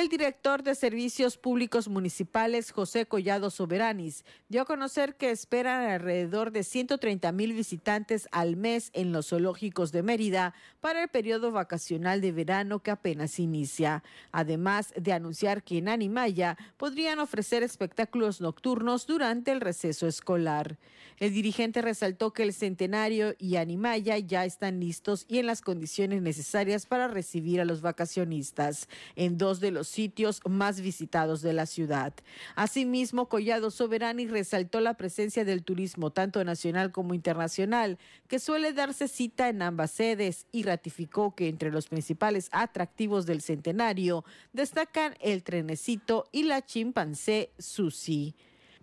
El 0.00 0.08
director 0.08 0.62
de 0.62 0.74
Servicios 0.74 1.36
Públicos 1.36 1.86
Municipales, 1.86 2.72
José 2.72 3.04
Collado 3.04 3.50
Soberanis, 3.50 4.24
dio 4.48 4.62
a 4.62 4.64
conocer 4.64 5.14
que 5.16 5.30
esperan 5.30 5.90
alrededor 5.90 6.52
de 6.52 6.64
130 6.64 7.30
mil 7.32 7.52
visitantes 7.52 8.26
al 8.32 8.56
mes 8.56 8.88
en 8.94 9.12
los 9.12 9.28
zoológicos 9.28 9.92
de 9.92 10.02
Mérida 10.02 10.54
para 10.80 11.02
el 11.02 11.10
periodo 11.10 11.52
vacacional 11.52 12.22
de 12.22 12.32
verano 12.32 12.78
que 12.78 12.90
apenas 12.90 13.38
inicia. 13.38 14.02
Además 14.32 14.94
de 14.96 15.12
anunciar 15.12 15.62
que 15.62 15.76
en 15.76 15.90
Animaya 15.90 16.56
podrían 16.78 17.18
ofrecer 17.18 17.62
espectáculos 17.62 18.40
nocturnos 18.40 19.06
durante 19.06 19.52
el 19.52 19.60
receso 19.60 20.06
escolar. 20.06 20.78
El 21.18 21.34
dirigente 21.34 21.82
resaltó 21.82 22.32
que 22.32 22.44
el 22.44 22.54
Centenario 22.54 23.34
y 23.38 23.56
Animaya 23.56 24.16
ya 24.16 24.46
están 24.46 24.80
listos 24.80 25.26
y 25.28 25.40
en 25.40 25.44
las 25.44 25.60
condiciones 25.60 26.22
necesarias 26.22 26.86
para 26.86 27.08
recibir 27.08 27.60
a 27.60 27.66
los 27.66 27.82
vacacionistas 27.82 28.88
en 29.14 29.36
dos 29.36 29.60
de 29.60 29.70
los 29.70 29.89
sitios 29.90 30.40
más 30.48 30.80
visitados 30.80 31.42
de 31.42 31.52
la 31.52 31.66
ciudad. 31.66 32.14
Asimismo, 32.54 33.28
Collado 33.28 33.70
Soberani 33.70 34.26
resaltó 34.26 34.80
la 34.80 34.94
presencia 34.94 35.44
del 35.44 35.64
turismo 35.64 36.10
tanto 36.10 36.42
nacional 36.44 36.92
como 36.92 37.14
internacional, 37.14 37.98
que 38.28 38.38
suele 38.38 38.72
darse 38.72 39.08
cita 39.08 39.48
en 39.48 39.62
ambas 39.62 39.90
sedes 39.90 40.46
y 40.52 40.62
ratificó 40.62 41.34
que 41.34 41.48
entre 41.48 41.70
los 41.70 41.88
principales 41.88 42.48
atractivos 42.52 43.26
del 43.26 43.42
Centenario 43.42 44.24
destacan 44.52 45.14
el 45.20 45.42
trenecito 45.42 46.26
y 46.32 46.44
la 46.44 46.64
chimpancé 46.64 47.52
Susi. 47.58 48.34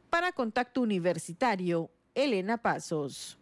Para 0.10 0.32
Contacto 0.32 0.82
Universitario, 0.82 1.90
Elena 2.16 2.58
Pasos. 2.58 3.38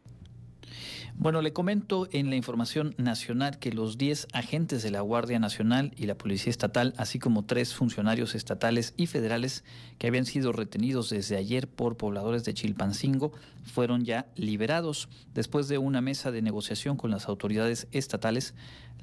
Bueno, 1.17 1.41
le 1.41 1.53
comento 1.53 2.09
en 2.11 2.29
la 2.29 2.35
información 2.35 2.93
nacional 2.97 3.57
que 3.57 3.71
los 3.71 3.97
10 3.97 4.27
agentes 4.33 4.83
de 4.83 4.91
la 4.91 5.01
Guardia 5.01 5.39
Nacional 5.39 5.93
y 5.95 6.07
la 6.07 6.17
Policía 6.17 6.49
Estatal, 6.49 6.93
así 6.97 7.19
como 7.19 7.45
tres 7.45 7.73
funcionarios 7.73 8.35
estatales 8.35 8.93
y 8.97 9.07
federales 9.07 9.63
que 9.97 10.07
habían 10.07 10.25
sido 10.25 10.51
retenidos 10.51 11.09
desde 11.09 11.37
ayer 11.37 11.69
por 11.69 11.95
pobladores 11.95 12.43
de 12.43 12.53
Chilpancingo, 12.53 13.31
fueron 13.63 14.03
ya 14.03 14.27
liberados. 14.35 15.07
Después 15.33 15.67
de 15.67 15.77
una 15.77 16.01
mesa 16.01 16.31
de 16.31 16.41
negociación 16.41 16.97
con 16.97 17.11
las 17.11 17.29
autoridades 17.29 17.87
estatales, 17.91 18.53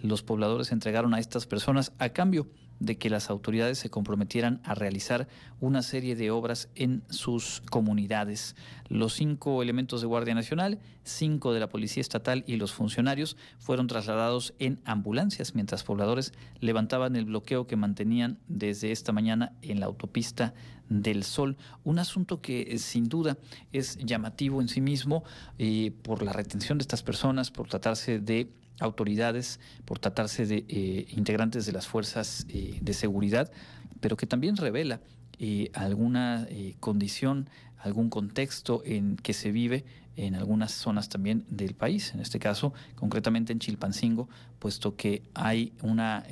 los 0.02 0.22
pobladores 0.22 0.72
entregaron 0.72 1.14
a 1.14 1.18
estas 1.18 1.46
personas 1.46 1.92
a 1.98 2.10
cambio 2.10 2.46
de 2.80 2.98
que 2.98 3.10
las 3.10 3.30
autoridades 3.30 3.78
se 3.78 3.90
comprometieran 3.90 4.60
a 4.64 4.74
realizar 4.74 5.28
una 5.60 5.82
serie 5.82 6.16
de 6.16 6.30
obras 6.30 6.68
en 6.74 7.02
sus 7.08 7.62
comunidades. 7.70 8.56
Los 8.88 9.14
cinco 9.14 9.62
elementos 9.62 10.00
de 10.00 10.06
Guardia 10.06 10.34
Nacional, 10.34 10.80
cinco 11.04 11.52
de 11.52 11.60
la 11.60 11.68
Policía 11.68 12.00
Estatal 12.00 12.44
y 12.46 12.56
los 12.56 12.72
funcionarios 12.72 13.36
fueron 13.58 13.86
trasladados 13.86 14.54
en 14.58 14.80
ambulancias 14.84 15.54
mientras 15.54 15.84
pobladores 15.84 16.32
levantaban 16.60 17.16
el 17.16 17.26
bloqueo 17.26 17.66
que 17.66 17.76
mantenían 17.76 18.38
desde 18.48 18.92
esta 18.92 19.12
mañana 19.12 19.52
en 19.62 19.80
la 19.80 19.86
autopista 19.86 20.54
del 20.88 21.24
Sol. 21.24 21.56
Un 21.84 21.98
asunto 21.98 22.40
que 22.40 22.62
eh, 22.62 22.78
sin 22.78 23.08
duda 23.08 23.38
es 23.72 23.96
llamativo 23.98 24.60
en 24.60 24.68
sí 24.68 24.80
mismo 24.80 25.24
eh, 25.58 25.92
por 26.02 26.22
la 26.22 26.32
retención 26.32 26.78
de 26.78 26.82
estas 26.82 27.02
personas, 27.02 27.50
por 27.50 27.68
tratarse 27.68 28.18
de 28.18 28.50
autoridades, 28.82 29.60
por 29.84 29.98
tratarse 29.98 30.46
de 30.46 30.64
eh, 30.68 31.06
integrantes 31.10 31.66
de 31.66 31.72
las 31.72 31.86
fuerzas 31.86 32.46
eh, 32.48 32.78
de 32.80 32.92
seguridad, 32.94 33.50
pero 34.00 34.16
que 34.16 34.26
también 34.26 34.56
revela 34.56 35.00
eh, 35.38 35.70
alguna 35.74 36.46
condición, 36.80 37.48
algún 37.78 38.10
contexto 38.10 38.82
en 38.84 39.16
que 39.16 39.32
se 39.32 39.50
vive 39.50 39.84
en 40.16 40.34
algunas 40.34 40.72
zonas 40.72 41.08
también 41.08 41.44
del 41.48 41.74
país, 41.74 42.12
en 42.14 42.20
este 42.20 42.38
caso 42.38 42.74
concretamente 42.96 43.52
en 43.52 43.58
Chilpancingo, 43.58 44.28
puesto 44.58 44.94
que 44.94 45.22
hay 45.34 45.72
una, 45.82 46.24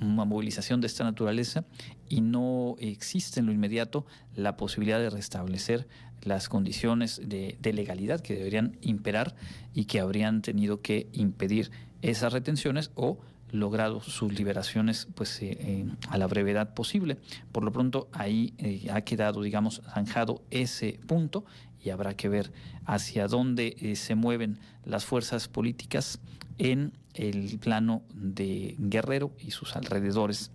una 0.00 0.24
movilización 0.24 0.80
de 0.80 0.86
esta 0.86 1.04
naturaleza 1.04 1.64
y 2.08 2.20
no 2.20 2.76
existe 2.78 3.40
en 3.40 3.46
lo 3.46 3.52
inmediato 3.52 4.06
la 4.36 4.56
posibilidad 4.56 5.00
de 5.00 5.10
restablecer 5.10 5.88
las 6.26 6.48
condiciones 6.48 7.20
de, 7.24 7.56
legalidad 7.72 8.20
que 8.20 8.34
deberían 8.34 8.76
imperar 8.80 9.34
y 9.74 9.84
que 9.84 10.00
habrían 10.00 10.42
tenido 10.42 10.80
que 10.80 11.08
impedir 11.12 11.70
esas 12.02 12.32
retenciones 12.32 12.90
o 12.94 13.18
logrado 13.50 14.00
sus 14.00 14.32
liberaciones 14.32 15.06
pues 15.14 15.40
eh, 15.40 15.86
a 16.08 16.18
la 16.18 16.26
brevedad 16.26 16.74
posible. 16.74 17.18
Por 17.52 17.62
lo 17.62 17.72
pronto 17.72 18.08
ahí 18.12 18.54
eh, 18.58 18.88
ha 18.92 19.02
quedado 19.02 19.42
digamos 19.42 19.82
zanjado 19.94 20.42
ese 20.50 20.98
punto 21.06 21.44
y 21.86 21.90
habrá 21.90 22.16
que 22.16 22.28
ver 22.28 22.52
hacia 22.84 23.28
dónde 23.28 23.76
eh, 23.80 23.96
se 23.96 24.16
mueven 24.16 24.58
las 24.84 25.04
fuerzas 25.04 25.46
políticas 25.46 26.18
en 26.58 26.92
el 27.14 27.58
plano 27.58 28.02
de 28.12 28.74
Guerrero 28.78 29.32
y 29.38 29.52
sus 29.52 29.76
alrededores. 29.76 30.50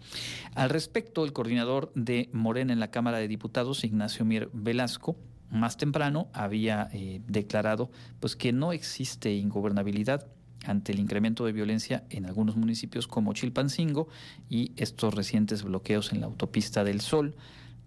Al 0.55 0.69
respecto, 0.69 1.23
el 1.23 1.33
coordinador 1.33 1.91
de 1.95 2.29
Morena 2.33 2.73
en 2.73 2.79
la 2.79 2.91
Cámara 2.91 3.17
de 3.17 3.27
Diputados, 3.27 3.83
Ignacio 3.83 4.25
Mier 4.25 4.49
Velasco, 4.53 5.15
más 5.49 5.77
temprano 5.77 6.29
había 6.33 6.89
eh, 6.93 7.21
declarado 7.27 7.91
pues 8.19 8.35
que 8.35 8.53
no 8.53 8.71
existe 8.73 9.33
ingobernabilidad 9.33 10.27
ante 10.65 10.91
el 10.91 10.99
incremento 10.99 11.45
de 11.45 11.51
violencia 11.51 12.03
en 12.09 12.25
algunos 12.25 12.55
municipios 12.55 13.07
como 13.07 13.33
Chilpancingo 13.33 14.07
y 14.49 14.71
estos 14.75 15.13
recientes 15.13 15.63
bloqueos 15.63 16.13
en 16.13 16.21
la 16.21 16.27
autopista 16.27 16.83
del 16.83 17.01
Sol. 17.01 17.35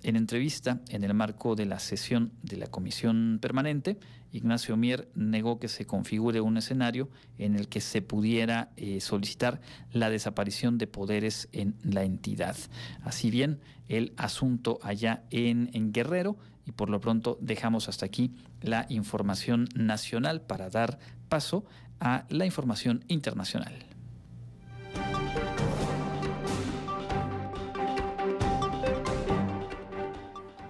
En 0.03 0.17
entrevista, 0.17 0.81
en 0.91 1.03
el 1.03 1.15
marco 1.15 1.55
de 1.55 1.65
la 1.65 1.79
sesión 1.79 2.33
de 2.43 2.59
la 2.59 2.67
Comisión 2.67 3.39
Permanente, 3.41 3.99
Ignacio 4.33 4.77
Mier 4.77 5.09
negó 5.15 5.59
que 5.59 5.69
se 5.69 5.87
configure 5.87 6.41
un 6.41 6.57
escenario 6.57 7.09
en 7.39 7.55
el 7.55 7.69
que 7.69 7.81
se 7.81 8.03
pudiera 8.03 8.71
eh, 8.77 9.01
solicitar 9.01 9.61
la 9.93 10.11
desaparición 10.11 10.77
de 10.77 10.89
poderes 10.89 11.49
en 11.53 11.77
la 11.85 12.03
entidad. 12.03 12.57
Así 13.03 13.31
bien, 13.31 13.61
el 13.89 14.13
asunto 14.17 14.79
allá 14.83 15.23
en, 15.31 15.71
en 15.73 15.93
Guerrero 15.93 16.37
y 16.67 16.73
por 16.73 16.91
lo 16.91 17.01
pronto 17.01 17.39
dejamos 17.41 17.89
hasta 17.89 18.07
aquí 18.07 18.33
la 18.61 18.87
información 18.89 19.69
nacional 19.75 20.41
para 20.41 20.69
dar 20.69 20.99
paso 21.29 21.65
a 22.01 22.25
la 22.29 22.47
información 22.47 23.05
internacional. 23.09 23.85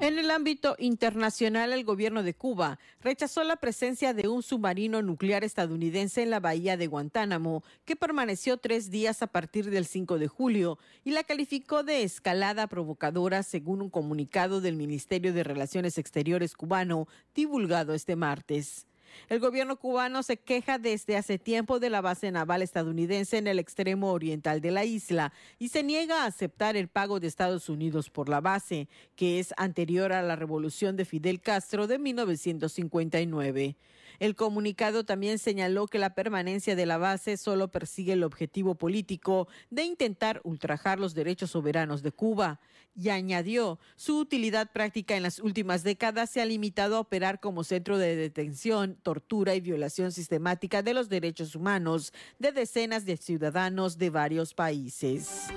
En 0.04 0.18
el 0.18 0.30
ámbito 0.30 0.76
internacional, 0.78 1.72
el 1.72 1.82
gobierno 1.82 2.22
de 2.22 2.34
Cuba 2.34 2.78
rechazó 3.00 3.42
la 3.42 3.56
presencia 3.56 4.12
de 4.12 4.28
un 4.28 4.42
submarino 4.42 5.00
nuclear 5.00 5.44
estadounidense 5.44 6.22
en 6.22 6.28
la 6.28 6.40
bahía 6.40 6.76
de 6.76 6.88
Guantánamo, 6.88 7.64
que 7.86 7.96
permaneció 7.96 8.58
tres 8.58 8.90
días 8.90 9.22
a 9.22 9.28
partir 9.28 9.70
del 9.70 9.86
5 9.86 10.18
de 10.18 10.28
julio, 10.28 10.78
y 11.04 11.12
la 11.12 11.24
calificó 11.24 11.84
de 11.84 12.02
escalada 12.02 12.66
provocadora, 12.66 13.42
según 13.42 13.80
un 13.80 13.88
comunicado 13.88 14.60
del 14.60 14.76
Ministerio 14.76 15.32
de 15.32 15.42
Relaciones 15.42 15.96
Exteriores 15.96 16.54
cubano 16.54 17.08
divulgado 17.34 17.94
este 17.94 18.14
martes. 18.14 18.86
El 19.28 19.40
gobierno 19.40 19.76
cubano 19.76 20.22
se 20.22 20.36
queja 20.36 20.78
desde 20.78 21.16
hace 21.16 21.38
tiempo 21.38 21.80
de 21.80 21.90
la 21.90 22.00
base 22.00 22.30
naval 22.30 22.62
estadounidense 22.62 23.38
en 23.38 23.46
el 23.46 23.58
extremo 23.58 24.12
oriental 24.12 24.60
de 24.60 24.70
la 24.70 24.84
isla 24.84 25.32
y 25.58 25.68
se 25.68 25.82
niega 25.82 26.22
a 26.22 26.26
aceptar 26.26 26.76
el 26.76 26.88
pago 26.88 27.20
de 27.20 27.26
Estados 27.26 27.68
Unidos 27.68 28.10
por 28.10 28.28
la 28.28 28.40
base, 28.40 28.88
que 29.16 29.38
es 29.38 29.54
anterior 29.56 30.12
a 30.12 30.22
la 30.22 30.36
revolución 30.36 30.96
de 30.96 31.04
Fidel 31.04 31.40
Castro 31.40 31.86
de 31.86 31.98
1959. 31.98 33.76
El 34.18 34.36
comunicado 34.36 35.04
también 35.04 35.38
señaló 35.38 35.86
que 35.86 35.98
la 35.98 36.14
permanencia 36.14 36.76
de 36.76 36.86
la 36.86 36.98
base 36.98 37.36
solo 37.36 37.70
persigue 37.70 38.12
el 38.12 38.24
objetivo 38.24 38.74
político 38.74 39.48
de 39.70 39.84
intentar 39.84 40.40
ultrajar 40.44 40.98
los 40.98 41.14
derechos 41.14 41.50
soberanos 41.50 42.02
de 42.02 42.12
Cuba 42.12 42.60
y 42.96 43.08
añadió 43.08 43.78
su 43.96 44.18
utilidad 44.18 44.70
práctica 44.72 45.16
en 45.16 45.22
las 45.22 45.40
últimas 45.40 45.82
décadas 45.82 46.30
se 46.30 46.40
ha 46.40 46.44
limitado 46.44 46.96
a 46.96 47.00
operar 47.00 47.40
como 47.40 47.64
centro 47.64 47.98
de 47.98 48.16
detención, 48.16 48.96
tortura 49.02 49.54
y 49.54 49.60
violación 49.60 50.12
sistemática 50.12 50.82
de 50.82 50.94
los 50.94 51.08
derechos 51.08 51.54
humanos 51.56 52.12
de 52.38 52.52
decenas 52.52 53.04
de 53.04 53.16
ciudadanos 53.16 53.98
de 53.98 54.10
varios 54.10 54.54
países. 54.54 55.48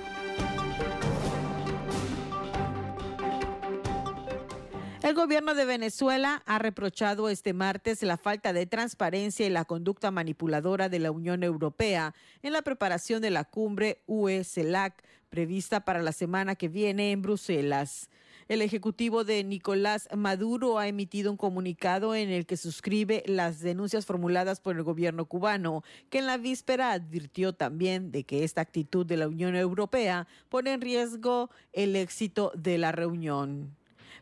El 5.08 5.14
gobierno 5.14 5.54
de 5.54 5.64
Venezuela 5.64 6.42
ha 6.44 6.58
reprochado 6.58 7.30
este 7.30 7.54
martes 7.54 8.02
la 8.02 8.18
falta 8.18 8.52
de 8.52 8.66
transparencia 8.66 9.46
y 9.46 9.48
la 9.48 9.64
conducta 9.64 10.10
manipuladora 10.10 10.90
de 10.90 10.98
la 10.98 11.10
Unión 11.10 11.42
Europea 11.42 12.14
en 12.42 12.52
la 12.52 12.60
preparación 12.60 13.22
de 13.22 13.30
la 13.30 13.44
cumbre 13.44 14.02
UE-CELAC 14.06 15.02
prevista 15.30 15.80
para 15.80 16.02
la 16.02 16.12
semana 16.12 16.56
que 16.56 16.68
viene 16.68 17.10
en 17.10 17.22
Bruselas. 17.22 18.10
El 18.48 18.60
ejecutivo 18.60 19.24
de 19.24 19.42
Nicolás 19.44 20.10
Maduro 20.14 20.78
ha 20.78 20.88
emitido 20.88 21.30
un 21.30 21.38
comunicado 21.38 22.14
en 22.14 22.28
el 22.28 22.44
que 22.44 22.58
suscribe 22.58 23.22
las 23.24 23.60
denuncias 23.60 24.04
formuladas 24.04 24.60
por 24.60 24.76
el 24.76 24.82
gobierno 24.82 25.24
cubano, 25.24 25.84
que 26.10 26.18
en 26.18 26.26
la 26.26 26.36
víspera 26.36 26.92
advirtió 26.92 27.54
también 27.54 28.12
de 28.12 28.24
que 28.24 28.44
esta 28.44 28.60
actitud 28.60 29.06
de 29.06 29.16
la 29.16 29.28
Unión 29.28 29.56
Europea 29.56 30.28
pone 30.50 30.74
en 30.74 30.82
riesgo 30.82 31.48
el 31.72 31.96
éxito 31.96 32.52
de 32.54 32.76
la 32.76 32.92
reunión. 32.92 33.77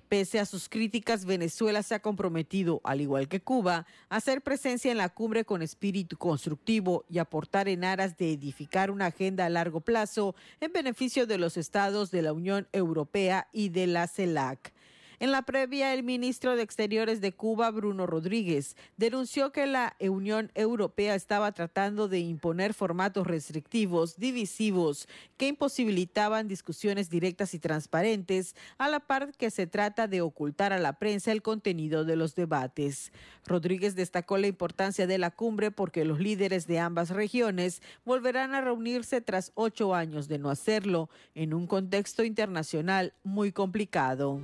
Pese 0.09 0.39
a 0.39 0.47
sus 0.47 0.69
críticas, 0.69 1.25
Venezuela 1.25 1.83
se 1.83 1.97
ha 1.97 2.01
comprometido, 2.01 2.81
al 2.85 3.01
igual 3.01 3.27
que 3.27 3.41
Cuba, 3.41 3.87
a 4.09 4.17
hacer 4.17 4.41
presencia 4.41 4.93
en 4.93 4.99
la 4.99 5.09
cumbre 5.09 5.45
con 5.45 5.63
espíritu 5.63 6.17
constructivo 6.17 7.05
y 7.11 7.19
aportar 7.19 7.69
en 7.69 7.83
aras 7.83 8.17
de 8.17 8.33
edificar 8.33 8.93
una 8.93 9.07
agenda 9.07 9.47
a 9.47 9.49
largo 9.49 9.81
plazo 9.81 10.37
en 10.61 10.73
beneficio 10.73 11.27
de 11.27 11.39
los 11.39 11.57
estados 11.57 12.13
de 12.13 12.23
la 12.23 12.33
Unión 12.33 12.69
Europea 12.73 13.49
y 13.53 13.71
de 13.71 13.89
la 13.89 14.07
CELAC. 14.07 14.73
En 15.19 15.33
la 15.33 15.43
previa, 15.43 15.95
el 15.95 16.03
ministro 16.03 16.57
de 16.57 16.63
Exteriores 16.63 17.23
de 17.23 17.33
Cuba, 17.33 17.71
Bruno 17.71 18.07
Rodríguez, 18.07 18.77
denunció 18.99 19.51
que 19.51 19.67
la 19.67 19.97
Unión 20.01 20.51
Europea 20.55 21.15
estaba 21.15 21.53
tratando 21.53 22.07
de 22.07 22.19
imponer 22.19 22.75
formatos 22.75 23.27
restrictivos, 23.27 24.19
divisivos, 24.19 25.09
que 25.39 25.49
imposibilitaban 25.49 26.49
discusiones 26.49 27.09
directas 27.09 27.55
y 27.55 27.59
transparentes, 27.59 28.55
a 28.77 28.89
la 28.89 29.01
par 29.01 29.33
que 29.33 29.51
se 29.51 29.67
trata 29.67 30.07
de 30.07 30.21
ocultar 30.21 30.75
a 30.75 30.79
la 30.79 30.95
prensa 30.95 31.33
el 31.33 31.41
contenido 31.41 32.05
de 32.05 32.17
los 32.17 32.35
debates. 32.35 33.11
Rodríguez 33.47 33.95
destacó 33.95 34.37
la 34.37 34.49
importancia 34.49 35.07
de 35.07 35.19
la 35.19 35.31
cumbre 35.31 35.71
porque 35.71 36.05
los 36.05 36.21
líderes 36.21 36.67
de 36.67 36.79
ambas 36.79 37.11
regiones 37.11 37.81
volverán 38.05 38.55
a 38.55 38.61
reunirse 38.61 39.21
tras 39.21 39.53
ocho 39.55 39.95
años 39.95 40.29
de 40.29 40.39
no 40.39 40.51
hacerlo, 40.51 41.09
en 41.35 41.55
un 41.55 41.67
contexto 41.67 42.25
internacional 42.25 43.15
muy 43.23 43.53
complicado. 43.53 44.41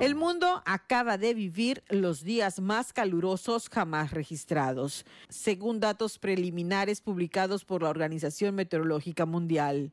El 0.00 0.16
mundo 0.16 0.60
acaba 0.66 1.18
de 1.18 1.34
vivir 1.34 1.84
los 1.88 2.24
días 2.24 2.58
más 2.60 2.92
calurosos 2.92 3.68
jamás 3.68 4.10
registrados, 4.10 5.06
según 5.28 5.78
datos 5.78 6.18
preliminares 6.18 7.00
publicados 7.00 7.64
por 7.64 7.84
la 7.84 7.90
Organización 7.90 8.56
Meteorológica 8.56 9.24
Mundial. 9.24 9.92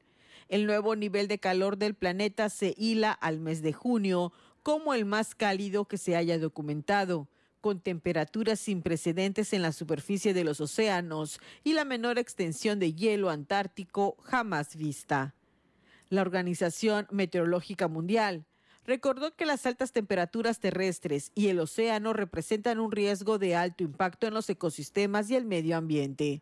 El 0.49 0.65
nuevo 0.65 0.95
nivel 0.95 1.27
de 1.27 1.37
calor 1.37 1.77
del 1.77 1.93
planeta 1.93 2.49
se 2.49 2.73
hila 2.77 3.11
al 3.11 3.39
mes 3.39 3.61
de 3.61 3.73
junio 3.73 4.33
como 4.63 4.95
el 4.95 5.05
más 5.05 5.35
cálido 5.35 5.85
que 5.85 5.99
se 5.99 6.15
haya 6.15 6.39
documentado, 6.39 7.27
con 7.61 7.79
temperaturas 7.79 8.59
sin 8.59 8.81
precedentes 8.81 9.53
en 9.53 9.61
la 9.61 9.71
superficie 9.71 10.33
de 10.33 10.43
los 10.43 10.59
océanos 10.61 11.39
y 11.63 11.73
la 11.73 11.85
menor 11.85 12.17
extensión 12.17 12.79
de 12.79 12.93
hielo 12.93 13.29
antártico 13.29 14.17
jamás 14.23 14.75
vista. 14.75 15.35
La 16.09 16.21
Organización 16.21 17.05
Meteorológica 17.11 17.87
Mundial 17.87 18.45
recordó 18.85 19.35
que 19.35 19.45
las 19.45 19.65
altas 19.65 19.91
temperaturas 19.91 20.59
terrestres 20.59 21.31
y 21.35 21.47
el 21.47 21.59
océano 21.59 22.13
representan 22.13 22.79
un 22.79 22.91
riesgo 22.91 23.37
de 23.37 23.55
alto 23.55 23.83
impacto 23.83 24.27
en 24.27 24.33
los 24.33 24.49
ecosistemas 24.49 25.29
y 25.29 25.35
el 25.35 25.45
medio 25.45 25.77
ambiente. 25.77 26.41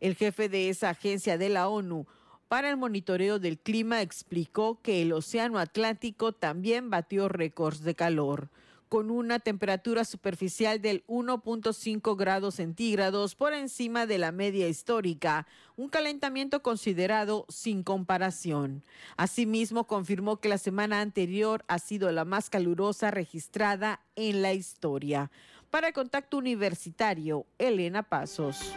El 0.00 0.14
jefe 0.14 0.48
de 0.48 0.68
esa 0.68 0.90
agencia 0.90 1.38
de 1.38 1.48
la 1.48 1.68
ONU 1.68 2.06
para 2.48 2.70
el 2.70 2.76
monitoreo 2.76 3.38
del 3.38 3.58
clima 3.58 4.02
explicó 4.02 4.80
que 4.82 5.02
el 5.02 5.12
Océano 5.12 5.58
Atlántico 5.58 6.32
también 6.32 6.90
batió 6.90 7.28
récords 7.28 7.82
de 7.82 7.94
calor 7.94 8.48
con 8.90 9.12
una 9.12 9.38
temperatura 9.38 10.04
superficial 10.04 10.82
del 10.82 11.06
1.5 11.06 12.16
grados 12.16 12.56
centígrados 12.56 13.36
por 13.36 13.54
encima 13.54 14.04
de 14.04 14.18
la 14.18 14.32
media 14.32 14.66
histórica, 14.66 15.46
un 15.76 15.88
calentamiento 15.88 16.60
considerado 16.60 17.46
sin 17.48 17.84
comparación. 17.84 18.82
Asimismo, 19.16 19.86
confirmó 19.86 20.40
que 20.40 20.48
la 20.48 20.58
semana 20.58 21.02
anterior 21.02 21.64
ha 21.68 21.78
sido 21.78 22.10
la 22.10 22.24
más 22.24 22.50
calurosa 22.50 23.12
registrada 23.12 24.00
en 24.16 24.42
la 24.42 24.54
historia. 24.54 25.30
Para 25.70 25.92
contacto 25.92 26.36
universitario, 26.36 27.46
Elena 27.58 28.02
Pasos. 28.02 28.74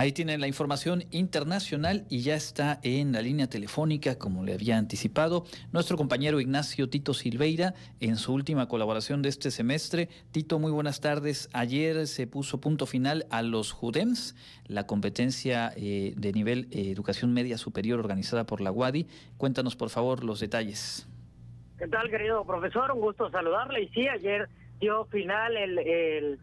Ahí 0.00 0.12
tienen 0.12 0.40
la 0.40 0.46
información 0.46 1.02
internacional 1.10 2.06
y 2.08 2.22
ya 2.22 2.34
está 2.34 2.80
en 2.82 3.12
la 3.12 3.20
línea 3.20 3.48
telefónica, 3.48 4.18
como 4.18 4.46
le 4.46 4.54
había 4.54 4.78
anticipado, 4.78 5.44
nuestro 5.72 5.98
compañero 5.98 6.40
Ignacio 6.40 6.88
Tito 6.88 7.12
Silveira 7.12 7.74
en 8.00 8.16
su 8.16 8.32
última 8.32 8.66
colaboración 8.66 9.20
de 9.20 9.28
este 9.28 9.50
semestre. 9.50 10.08
Tito, 10.32 10.58
muy 10.58 10.72
buenas 10.72 11.02
tardes. 11.02 11.50
Ayer 11.52 12.06
se 12.06 12.26
puso 12.26 12.62
punto 12.62 12.86
final 12.86 13.26
a 13.30 13.42
los 13.42 13.72
JUDEMS, 13.72 14.36
la 14.68 14.86
competencia 14.86 15.70
eh, 15.76 16.14
de 16.16 16.32
nivel 16.32 16.68
eh, 16.70 16.90
educación 16.90 17.34
media 17.34 17.58
superior 17.58 17.98
organizada 17.98 18.46
por 18.46 18.62
la 18.62 18.72
UADI. 18.72 19.06
Cuéntanos, 19.36 19.76
por 19.76 19.90
favor, 19.90 20.24
los 20.24 20.40
detalles. 20.40 21.06
¿Qué 21.78 21.88
tal, 21.88 22.08
querido 22.08 22.46
profesor? 22.46 22.90
Un 22.92 23.02
gusto 23.02 23.30
saludarle. 23.30 23.82
Y 23.82 23.88
sí, 23.88 24.08
ayer 24.08 24.48
dio 24.80 25.04
final 25.04 25.58
el, 25.58 26.38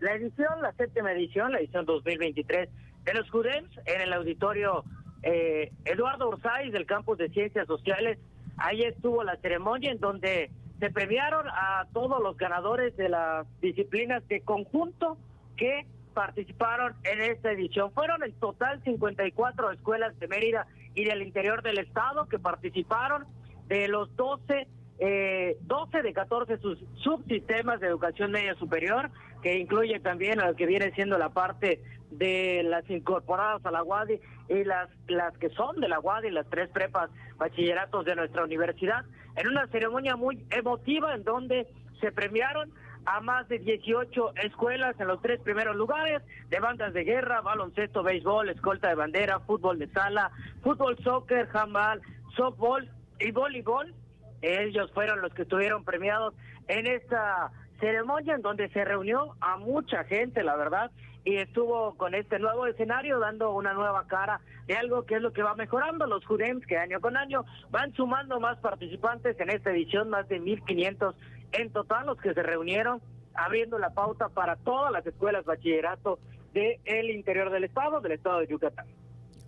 la 0.00 0.14
edición, 0.14 0.60
la 0.62 0.72
séptima 0.72 1.12
edición, 1.12 1.52
la 1.52 1.60
edición 1.60 1.86
2023 1.86 2.68
de 3.04 3.14
los 3.14 3.30
JUDEMS 3.30 3.70
en 3.86 4.00
el 4.00 4.12
auditorio 4.12 4.84
eh, 5.22 5.72
Eduardo 5.84 6.28
Ursáis 6.28 6.72
del 6.72 6.86
campus 6.86 7.18
de 7.18 7.28
Ciencias 7.30 7.66
Sociales. 7.66 8.18
Ahí 8.56 8.82
estuvo 8.82 9.24
la 9.24 9.36
ceremonia 9.36 9.90
en 9.90 10.00
donde 10.00 10.50
se 10.78 10.90
premiaron 10.90 11.46
a 11.48 11.86
todos 11.92 12.22
los 12.22 12.36
ganadores 12.36 12.96
de 12.96 13.08
las 13.08 13.46
disciplinas 13.60 14.26
de 14.28 14.40
conjunto 14.42 15.18
que 15.56 15.86
participaron 16.14 16.94
en 17.04 17.20
esta 17.20 17.52
edición. 17.52 17.92
Fueron 17.92 18.22
en 18.22 18.32
total 18.34 18.82
54 18.82 19.70
escuelas 19.72 20.18
de 20.18 20.28
Mérida 20.28 20.66
y 20.94 21.04
del 21.04 21.22
interior 21.22 21.62
del 21.62 21.78
estado 21.78 22.28
que 22.28 22.38
participaron 22.38 23.26
de 23.68 23.88
los 23.88 24.14
12 24.16 24.66
eh, 24.98 25.56
12 25.62 26.02
de 26.02 26.12
14 26.12 26.58
sus 26.58 26.78
subsistemas 26.96 27.80
de 27.80 27.86
educación 27.86 28.32
media 28.32 28.54
superior, 28.56 29.10
que 29.42 29.58
incluye 29.58 30.00
también 30.00 30.40
a 30.40 30.48
lo 30.48 30.56
que 30.56 30.66
viene 30.66 30.92
siendo 30.92 31.18
la 31.18 31.30
parte 31.30 31.80
de 32.10 32.62
las 32.64 32.88
incorporadas 32.90 33.64
a 33.64 33.70
la 33.70 33.82
UADI 33.82 34.20
y 34.48 34.64
las, 34.64 34.88
las 35.08 35.36
que 35.38 35.50
son 35.50 35.80
de 35.80 35.88
la 35.88 36.00
UADI, 36.00 36.30
las 36.30 36.48
tres 36.48 36.68
prepas 36.70 37.10
bachilleratos 37.36 38.04
de 38.04 38.16
nuestra 38.16 38.44
universidad, 38.44 39.04
en 39.36 39.48
una 39.48 39.66
ceremonia 39.68 40.16
muy 40.16 40.44
emotiva 40.50 41.14
en 41.14 41.22
donde 41.22 41.68
se 42.00 42.10
premiaron 42.12 42.72
a 43.04 43.20
más 43.20 43.48
de 43.48 43.58
18 43.58 44.34
escuelas 44.44 44.98
en 45.00 45.08
los 45.08 45.22
tres 45.22 45.40
primeros 45.40 45.76
lugares 45.76 46.22
de 46.50 46.60
bandas 46.60 46.92
de 46.92 47.04
guerra, 47.04 47.40
baloncesto, 47.40 48.02
béisbol, 48.02 48.50
escolta 48.50 48.88
de 48.88 48.94
bandera, 48.96 49.40
fútbol 49.40 49.78
de 49.78 49.88
sala, 49.88 50.30
fútbol, 50.62 50.98
soccer, 51.02 51.48
handball, 51.52 52.02
softball 52.36 52.90
y 53.18 53.30
voleibol. 53.30 53.94
Ellos 54.42 54.90
fueron 54.92 55.20
los 55.20 55.32
que 55.34 55.42
estuvieron 55.42 55.84
premiados 55.84 56.34
en 56.68 56.86
esta 56.86 57.50
ceremonia 57.80 58.34
en 58.34 58.42
donde 58.42 58.68
se 58.70 58.84
reunió 58.84 59.34
a 59.40 59.56
mucha 59.56 60.04
gente, 60.04 60.42
la 60.42 60.56
verdad, 60.56 60.90
y 61.24 61.36
estuvo 61.36 61.94
con 61.96 62.14
este 62.14 62.38
nuevo 62.38 62.66
escenario 62.66 63.18
dando 63.18 63.52
una 63.52 63.74
nueva 63.74 64.06
cara 64.06 64.40
de 64.66 64.76
algo 64.76 65.04
que 65.04 65.16
es 65.16 65.22
lo 65.22 65.32
que 65.32 65.42
va 65.42 65.54
mejorando 65.54 66.06
los 66.06 66.24
JUDEMS 66.24 66.66
que 66.66 66.78
año 66.78 67.00
con 67.00 67.16
año 67.16 67.44
van 67.70 67.92
sumando 67.92 68.40
más 68.40 68.58
participantes 68.58 69.38
en 69.40 69.50
esta 69.50 69.70
edición, 69.70 70.08
más 70.08 70.28
de 70.28 70.40
1.500 70.40 71.14
en 71.52 71.70
total 71.70 72.06
los 72.06 72.18
que 72.20 72.34
se 72.34 72.42
reunieron 72.42 73.00
abriendo 73.34 73.78
la 73.78 73.90
pauta 73.90 74.28
para 74.28 74.56
todas 74.56 74.92
las 74.92 75.06
escuelas 75.06 75.44
bachillerato 75.44 76.18
del 76.52 77.10
interior 77.10 77.50
del 77.50 77.64
estado, 77.64 78.00
del 78.00 78.12
estado 78.12 78.40
de 78.40 78.48
Yucatán. 78.48 78.86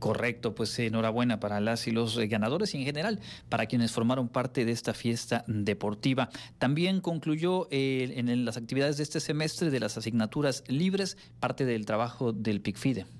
Correcto, 0.01 0.55
pues 0.55 0.77
enhorabuena 0.79 1.41
para 1.41 1.61
las 1.61 1.87
y 1.87 1.91
los 1.91 2.19
ganadores 2.19 2.75
y 2.75 2.79
en 2.79 2.85
general 2.85 3.21
para 3.51 3.67
quienes 3.67 3.93
formaron 3.93 4.29
parte 4.29 4.65
de 4.65 4.73
esta 4.73 4.95
fiesta 4.95 5.45
deportiva. 5.47 6.31
También 6.59 7.03
concluyó 7.03 7.69
eh, 7.71 8.15
en 8.17 8.45
las 8.47 8.57
actividades 8.57 8.97
de 8.97 9.03
este 9.03 9.21
semestre 9.21 9.71
de 9.71 9.79
las 9.79 9.99
asignaturas 9.99 10.65
libres 10.69 11.19
parte 11.39 11.67
del 11.67 11.85
trabajo 11.85 12.33
del 12.33 12.63
PICFIDE. 12.63 13.20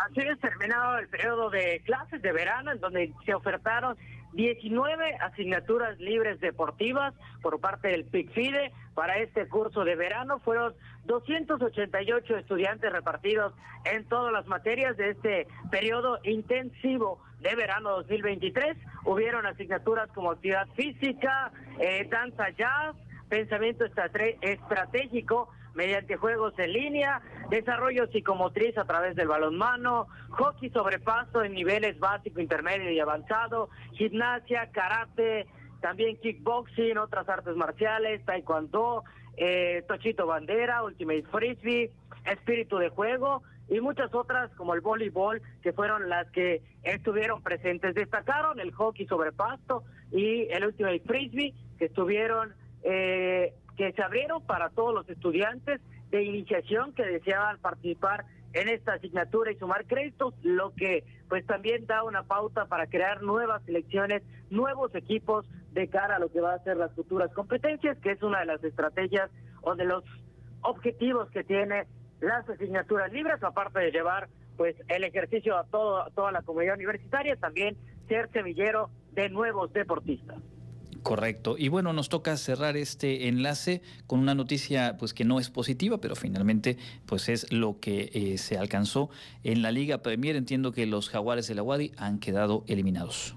Así 0.00 0.20
es, 0.20 0.38
terminado 0.40 0.98
el 0.98 1.08
periodo 1.08 1.50
de 1.50 1.82
clases 1.84 2.22
de 2.22 2.32
verano 2.32 2.72
en 2.72 2.80
donde 2.80 3.12
se 3.26 3.34
ofertaron 3.34 3.98
19 4.32 5.16
asignaturas 5.16 5.98
libres 5.98 6.40
deportivas 6.40 7.12
por 7.42 7.60
parte 7.60 7.88
del 7.88 8.04
PICFIDE 8.06 8.72
para 8.94 9.18
este 9.18 9.46
curso 9.48 9.84
de 9.84 9.96
verano. 9.96 10.38
Fueron 10.38 10.72
288 11.04 12.36
estudiantes 12.38 12.90
repartidos 12.90 13.52
en 13.84 14.04
todas 14.08 14.32
las 14.32 14.46
materias 14.46 14.96
de 14.96 15.10
este 15.10 15.46
periodo 15.70 16.18
intensivo 16.22 17.22
de 17.40 17.54
verano 17.54 17.90
2023. 17.90 18.78
Hubieron 19.04 19.44
asignaturas 19.44 20.08
como 20.14 20.30
actividad 20.30 20.66
física, 20.76 21.52
eh, 21.78 22.08
danza 22.10 22.48
jazz, 22.50 22.96
pensamiento 23.28 23.84
estratégico, 23.84 25.50
mediante 25.74 26.16
juegos 26.16 26.58
en 26.58 26.72
línea, 26.72 27.20
desarrollo 27.48 28.06
psicomotriz 28.08 28.76
a 28.78 28.84
través 28.84 29.16
del 29.16 29.28
balonmano, 29.28 30.08
hockey 30.30 30.70
sobre 30.70 30.98
paso 30.98 31.42
en 31.42 31.54
niveles 31.54 31.98
básico, 31.98 32.40
intermedio 32.40 32.90
y 32.90 33.00
avanzado, 33.00 33.70
gimnasia, 33.92 34.70
karate, 34.72 35.46
también 35.80 36.16
kickboxing, 36.18 36.98
otras 36.98 37.28
artes 37.28 37.56
marciales, 37.56 38.24
taekwondo, 38.24 39.04
eh, 39.36 39.84
tochito 39.88 40.26
bandera, 40.26 40.82
ultimate 40.82 41.24
frisbee, 41.30 41.90
espíritu 42.26 42.78
de 42.78 42.90
juego 42.90 43.42
y 43.68 43.80
muchas 43.80 44.12
otras 44.14 44.50
como 44.56 44.74
el 44.74 44.80
voleibol 44.80 45.40
que 45.62 45.72
fueron 45.72 46.08
las 46.08 46.28
que 46.30 46.62
estuvieron 46.82 47.42
presentes. 47.42 47.94
Destacaron 47.94 48.60
el 48.60 48.72
hockey 48.72 49.06
sobre 49.06 49.32
pasto 49.32 49.84
y 50.10 50.48
el 50.50 50.66
ultimate 50.66 51.00
frisbee 51.06 51.54
que 51.78 51.86
estuvieron 51.86 52.52
eh, 52.82 53.54
que 53.80 53.92
se 53.92 54.02
abrieron 54.02 54.42
para 54.42 54.68
todos 54.68 54.92
los 54.92 55.08
estudiantes 55.08 55.80
de 56.10 56.22
iniciación 56.22 56.92
que 56.92 57.02
deseaban 57.02 57.56
participar 57.60 58.26
en 58.52 58.68
esta 58.68 58.92
asignatura 58.92 59.52
y 59.52 59.56
sumar 59.56 59.86
créditos, 59.86 60.34
lo 60.42 60.74
que 60.74 61.02
pues 61.30 61.46
también 61.46 61.86
da 61.86 62.02
una 62.02 62.24
pauta 62.24 62.66
para 62.66 62.88
crear 62.88 63.22
nuevas 63.22 63.62
selecciones, 63.64 64.22
nuevos 64.50 64.94
equipos 64.94 65.46
de 65.72 65.88
cara 65.88 66.16
a 66.16 66.18
lo 66.18 66.30
que 66.30 66.42
va 66.42 66.52
a 66.52 66.62
ser 66.62 66.76
las 66.76 66.92
futuras 66.92 67.32
competencias, 67.32 67.96
que 68.02 68.10
es 68.10 68.22
una 68.22 68.40
de 68.40 68.46
las 68.46 68.62
estrategias 68.62 69.30
o 69.62 69.74
de 69.74 69.86
los 69.86 70.04
objetivos 70.60 71.30
que 71.30 71.42
tiene 71.42 71.86
las 72.20 72.46
asignaturas 72.50 73.10
libres, 73.10 73.42
aparte 73.42 73.78
de 73.80 73.92
llevar 73.92 74.28
pues 74.58 74.76
el 74.88 75.04
ejercicio 75.04 75.56
a, 75.56 75.64
todo, 75.64 76.02
a 76.02 76.10
toda 76.10 76.32
la 76.32 76.42
comunidad 76.42 76.74
universitaria, 76.74 77.34
también 77.36 77.78
ser 78.08 78.30
semillero 78.30 78.90
de 79.12 79.30
nuevos 79.30 79.72
deportistas. 79.72 80.36
Correcto. 81.02 81.56
Y 81.58 81.68
bueno, 81.68 81.92
nos 81.92 82.08
toca 82.08 82.36
cerrar 82.36 82.76
este 82.76 83.28
enlace 83.28 83.80
con 84.06 84.20
una 84.20 84.34
noticia 84.34 84.96
pues 84.98 85.14
que 85.14 85.24
no 85.24 85.40
es 85.40 85.48
positiva, 85.48 85.98
pero 85.98 86.14
finalmente 86.14 86.76
pues 87.06 87.28
es 87.28 87.50
lo 87.52 87.80
que 87.80 88.10
eh, 88.12 88.38
se 88.38 88.58
alcanzó 88.58 89.08
en 89.42 89.62
la 89.62 89.72
Liga 89.72 89.98
Premier. 89.98 90.36
Entiendo 90.36 90.72
que 90.72 90.86
los 90.86 91.08
Jaguares 91.08 91.46
de 91.46 91.54
la 91.54 91.62
Wadi 91.62 91.92
han 91.96 92.18
quedado 92.18 92.64
eliminados. 92.66 93.34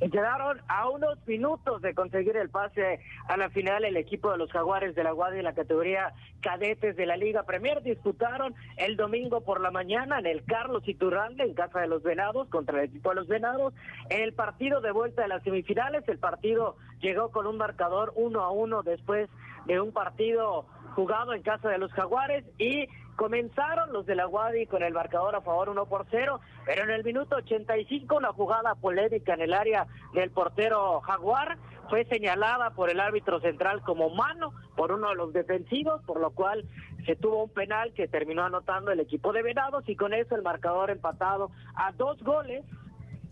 Quedaron 0.00 0.60
a 0.68 0.88
unos 0.88 1.18
minutos 1.26 1.82
de 1.82 1.94
conseguir 1.94 2.36
el 2.36 2.48
pase 2.48 3.00
a 3.28 3.36
la 3.36 3.50
final 3.50 3.84
el 3.84 3.98
equipo 3.98 4.30
de 4.30 4.38
los 4.38 4.50
Jaguares 4.50 4.94
de 4.94 5.04
la 5.04 5.12
Guardia 5.12 5.40
en 5.40 5.44
la 5.44 5.54
categoría 5.54 6.14
cadetes 6.40 6.96
de 6.96 7.04
la 7.04 7.18
Liga 7.18 7.42
Premier. 7.42 7.82
Disputaron 7.82 8.54
el 8.78 8.96
domingo 8.96 9.42
por 9.42 9.60
la 9.60 9.70
mañana 9.70 10.18
en 10.18 10.26
el 10.26 10.42
Carlos 10.44 10.88
Iturralde 10.88 11.44
en 11.44 11.54
casa 11.54 11.80
de 11.80 11.88
los 11.88 12.02
Venados 12.02 12.48
contra 12.48 12.78
el 12.78 12.88
equipo 12.88 13.10
de 13.10 13.16
los 13.16 13.28
Venados. 13.28 13.74
En 14.08 14.22
el 14.22 14.32
partido 14.32 14.80
de 14.80 14.90
vuelta 14.90 15.22
de 15.22 15.28
las 15.28 15.42
semifinales, 15.42 16.08
el 16.08 16.18
partido 16.18 16.76
llegó 17.00 17.30
con 17.30 17.46
un 17.46 17.58
marcador 17.58 18.12
uno 18.16 18.40
a 18.40 18.50
uno 18.50 18.82
después 18.82 19.28
de 19.66 19.80
un 19.80 19.92
partido 19.92 20.66
jugado 20.94 21.34
en 21.34 21.42
casa 21.42 21.68
de 21.68 21.78
los 21.78 21.92
Jaguares 21.92 22.44
y 22.58 22.88
Comenzaron 23.16 23.92
los 23.92 24.06
de 24.06 24.14
la 24.14 24.24
Guadi 24.24 24.66
con 24.66 24.82
el 24.82 24.94
marcador 24.94 25.36
a 25.36 25.40
favor 25.40 25.68
1 25.68 25.86
por 25.86 26.06
0, 26.10 26.40
pero 26.64 26.84
en 26.84 26.90
el 26.90 27.04
minuto 27.04 27.36
85 27.36 28.16
una 28.16 28.32
jugada 28.32 28.74
polémica 28.74 29.34
en 29.34 29.42
el 29.42 29.52
área 29.52 29.86
del 30.14 30.30
portero 30.30 31.00
Jaguar 31.00 31.58
fue 31.90 32.04
señalada 32.04 32.70
por 32.70 32.88
el 32.88 33.00
árbitro 33.00 33.40
central 33.40 33.82
como 33.82 34.10
mano 34.10 34.54
por 34.76 34.92
uno 34.92 35.08
de 35.10 35.16
los 35.16 35.32
defensivos, 35.32 36.00
por 36.04 36.20
lo 36.20 36.30
cual 36.30 36.64
se 37.04 37.16
tuvo 37.16 37.44
un 37.44 37.50
penal 37.50 37.92
que 37.94 38.08
terminó 38.08 38.44
anotando 38.44 38.92
el 38.92 39.00
equipo 39.00 39.32
de 39.32 39.42
Venados 39.42 39.88
y 39.88 39.96
con 39.96 40.14
eso 40.14 40.36
el 40.36 40.42
marcador 40.42 40.90
empatado 40.90 41.50
a 41.74 41.92
dos 41.92 42.22
goles 42.22 42.64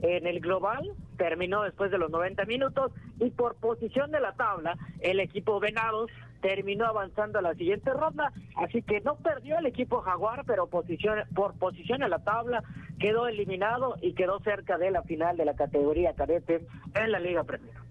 en 0.00 0.26
el 0.26 0.40
global, 0.40 0.92
terminó 1.16 1.62
después 1.62 1.90
de 1.90 1.98
los 1.98 2.10
90 2.10 2.44
minutos 2.44 2.92
y 3.18 3.30
por 3.30 3.56
posición 3.56 4.10
de 4.10 4.20
la 4.20 4.32
tabla, 4.32 4.76
el 5.00 5.20
equipo 5.20 5.60
Venados 5.60 6.10
terminó 6.40 6.86
avanzando 6.86 7.40
a 7.40 7.42
la 7.42 7.54
siguiente 7.54 7.92
ronda, 7.92 8.32
así 8.56 8.82
que 8.82 9.00
no 9.00 9.16
perdió 9.16 9.58
el 9.58 9.66
equipo 9.66 10.00
Jaguar, 10.00 10.44
pero 10.46 10.68
posición, 10.68 11.18
por 11.34 11.54
posición 11.54 12.02
en 12.02 12.10
la 12.10 12.20
tabla 12.20 12.62
quedó 13.00 13.26
eliminado 13.26 13.96
y 14.00 14.14
quedó 14.14 14.38
cerca 14.40 14.78
de 14.78 14.90
la 14.90 15.02
final 15.02 15.36
de 15.36 15.44
la 15.44 15.54
categoría 15.54 16.14
cadete 16.14 16.66
en 16.94 17.12
la 17.12 17.18
Liga 17.18 17.44
Premier. 17.44 17.87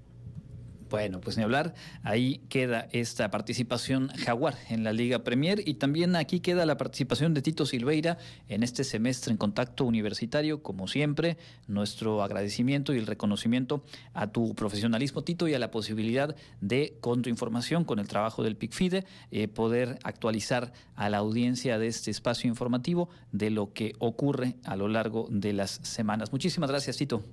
Bueno, 0.89 1.19
pues 1.19 1.37
ni 1.37 1.43
hablar, 1.43 1.73
ahí 2.03 2.39
queda 2.47 2.87
esta 2.93 3.29
participación 3.29 4.07
Jaguar 4.09 4.55
en 4.69 4.85
la 4.85 4.93
Liga 4.93 5.19
Premier 5.19 5.61
y 5.65 5.73
también 5.73 6.15
aquí 6.15 6.39
queda 6.39 6.65
la 6.65 6.77
participación 6.77 7.33
de 7.33 7.41
Tito 7.41 7.65
Silveira 7.65 8.17
en 8.47 8.63
este 8.63 8.85
semestre 8.85 9.31
en 9.31 9.37
contacto 9.37 9.83
universitario, 9.83 10.63
como 10.63 10.87
siempre, 10.87 11.37
nuestro 11.67 12.23
agradecimiento 12.23 12.93
y 12.93 12.99
el 12.99 13.07
reconocimiento 13.07 13.83
a 14.13 14.27
tu 14.27 14.55
profesionalismo, 14.55 15.23
Tito, 15.23 15.47
y 15.49 15.53
a 15.53 15.59
la 15.59 15.71
posibilidad 15.71 16.35
de, 16.61 16.97
con 17.01 17.21
tu 17.21 17.29
información, 17.29 17.83
con 17.83 17.99
el 17.99 18.07
trabajo 18.07 18.43
del 18.43 18.55
PICFIDE, 18.55 19.05
eh, 19.31 19.47
poder 19.49 19.99
actualizar 20.03 20.71
a 20.95 21.09
la 21.09 21.17
audiencia 21.17 21.79
de 21.79 21.87
este 21.87 22.11
espacio 22.11 22.47
informativo 22.47 23.09
de 23.33 23.49
lo 23.49 23.73
que 23.73 23.93
ocurre 23.99 24.55
a 24.63 24.77
lo 24.77 24.87
largo 24.87 25.27
de 25.29 25.51
las 25.51 25.71
semanas. 25.83 26.31
Muchísimas 26.31 26.69
gracias, 26.69 26.95
Tito. 26.95 27.23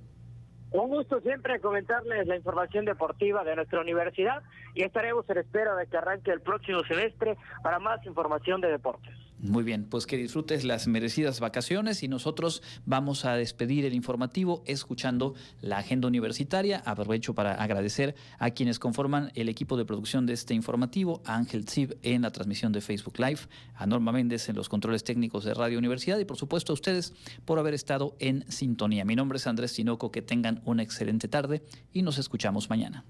Un 0.75 0.89
gusto 0.89 1.21
siempre 1.21 1.61
comentarles 1.61 2.27
la 2.27 2.35
información 2.35 2.83
deportiva 2.83 3.45
de 3.45 3.55
nuestra 3.55 3.79
universidad 3.79 4.43
y 4.73 4.83
estaremos 4.83 5.23
en 5.29 5.37
espera 5.37 5.73
de 5.73 5.87
que 5.87 5.95
arranque 5.95 6.31
el 6.31 6.41
próximo 6.41 6.83
semestre 6.83 7.37
para 7.63 7.79
más 7.79 8.05
información 8.05 8.59
de 8.59 8.71
deportes. 8.71 9.24
Muy 9.39 9.63
bien, 9.63 9.83
pues 9.83 10.07
que 10.07 10.15
disfrutes 10.15 10.63
las 10.63 10.87
merecidas 10.87 11.41
vacaciones 11.41 12.03
y 12.03 12.07
nosotros 12.07 12.63
vamos 12.85 13.25
a 13.25 13.35
despedir 13.35 13.85
el 13.85 13.93
informativo 13.93 14.63
escuchando 14.65 15.35
la 15.61 15.79
agenda 15.79 16.07
universitaria. 16.07 16.81
Aprovecho 16.85 17.35
para 17.35 17.53
agradecer 17.53 18.15
a 18.39 18.51
quienes 18.51 18.79
conforman 18.79 19.31
el 19.35 19.49
equipo 19.49 19.75
de 19.75 19.85
producción 19.85 20.25
de 20.25 20.33
este 20.33 20.53
informativo, 20.53 21.21
a 21.25 21.35
Ángel 21.35 21.67
Zib 21.67 21.97
en 22.01 22.21
la 22.21 22.31
transmisión 22.31 22.71
de 22.71 22.79
Facebook 22.79 23.19
Live, 23.19 23.41
a 23.75 23.85
Norma 23.85 24.13
Méndez 24.13 24.47
en 24.47 24.55
los 24.55 24.69
controles 24.69 25.03
técnicos 25.03 25.43
de 25.43 25.53
Radio 25.53 25.77
Universidad 25.77 26.17
y 26.17 26.25
por 26.25 26.37
supuesto 26.37 26.71
a 26.71 26.75
ustedes 26.75 27.13
por 27.43 27.59
haber 27.59 27.73
estado 27.73 28.15
en 28.19 28.49
sintonía. 28.49 29.03
Mi 29.03 29.17
nombre 29.17 29.37
es 29.37 29.47
Andrés 29.47 29.73
Tinoco, 29.73 30.11
que 30.11 30.21
tengan 30.21 30.61
una 30.65 30.81
excelente 30.81 31.27
tarde 31.27 31.61
y 31.91 32.03
nos 32.03 32.17
escuchamos 32.17 32.69
mañana. 32.69 33.03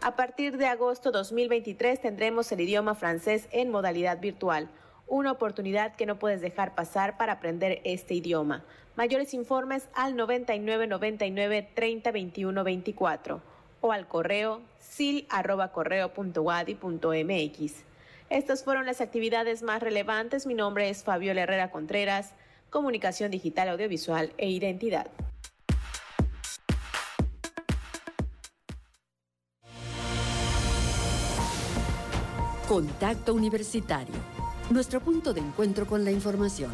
A 0.02 0.16
partir 0.16 0.58
de 0.58 0.66
agosto 0.66 1.12
2023 1.12 2.02
tendremos 2.02 2.52
el 2.52 2.62
idioma 2.62 2.96
francés 2.96 3.48
en 3.52 3.70
modalidad 3.70 4.20
virtual, 4.20 4.72
una 5.06 5.32
oportunidad 5.32 5.96
que 5.96 6.08
no 6.08 6.18
puedes 6.18 6.42
dejar 6.42 6.74
pasar 6.74 7.18
para 7.18 7.34
aprender 7.34 7.82
este 7.84 8.16
idioma. 8.16 8.64
Mayores 8.96 9.36
informes 9.36 9.90
al 9.94 10.16
9999 10.16 11.70
30 11.76 12.12
21 12.12 12.64
24 12.64 13.57
o 13.82 13.92
al 13.92 14.08
correo 14.08 14.62
sil@correo.wadi.mx. 14.80 17.74
Estas 18.30 18.64
fueron 18.64 18.86
las 18.86 19.02
actividades 19.02 19.64
más 19.64 19.82
relevantes. 19.82 20.46
Mi 20.46 20.54
nombre 20.54 20.90
es 20.90 21.04
Fabiola 21.04 21.42
Herrera 21.44 21.72
Contreras 21.72 22.34
comunicación 22.70 23.32
digital, 23.32 23.70
audiovisual 23.70 24.34
e 24.38 24.50
identidad. 24.50 25.08
Contacto 32.68 33.34
Universitario, 33.34 34.14
nuestro 34.70 35.00
punto 35.00 35.34
de 35.34 35.40
encuentro 35.40 35.88
con 35.88 36.04
la 36.04 36.12
información. 36.12 36.72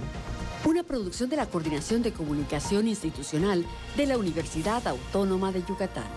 Una 0.65 0.81
producción 0.81 1.29
de 1.29 1.35
la 1.35 1.45
Coordinación 1.45 2.01
de 2.01 2.13
Comunicación 2.13 2.87
Institucional 2.87 3.63
de 3.95 4.07
la 4.07 4.17
Universidad 4.17 4.87
Autónoma 4.87 5.51
de 5.51 5.63
Yucatán. 5.63 6.07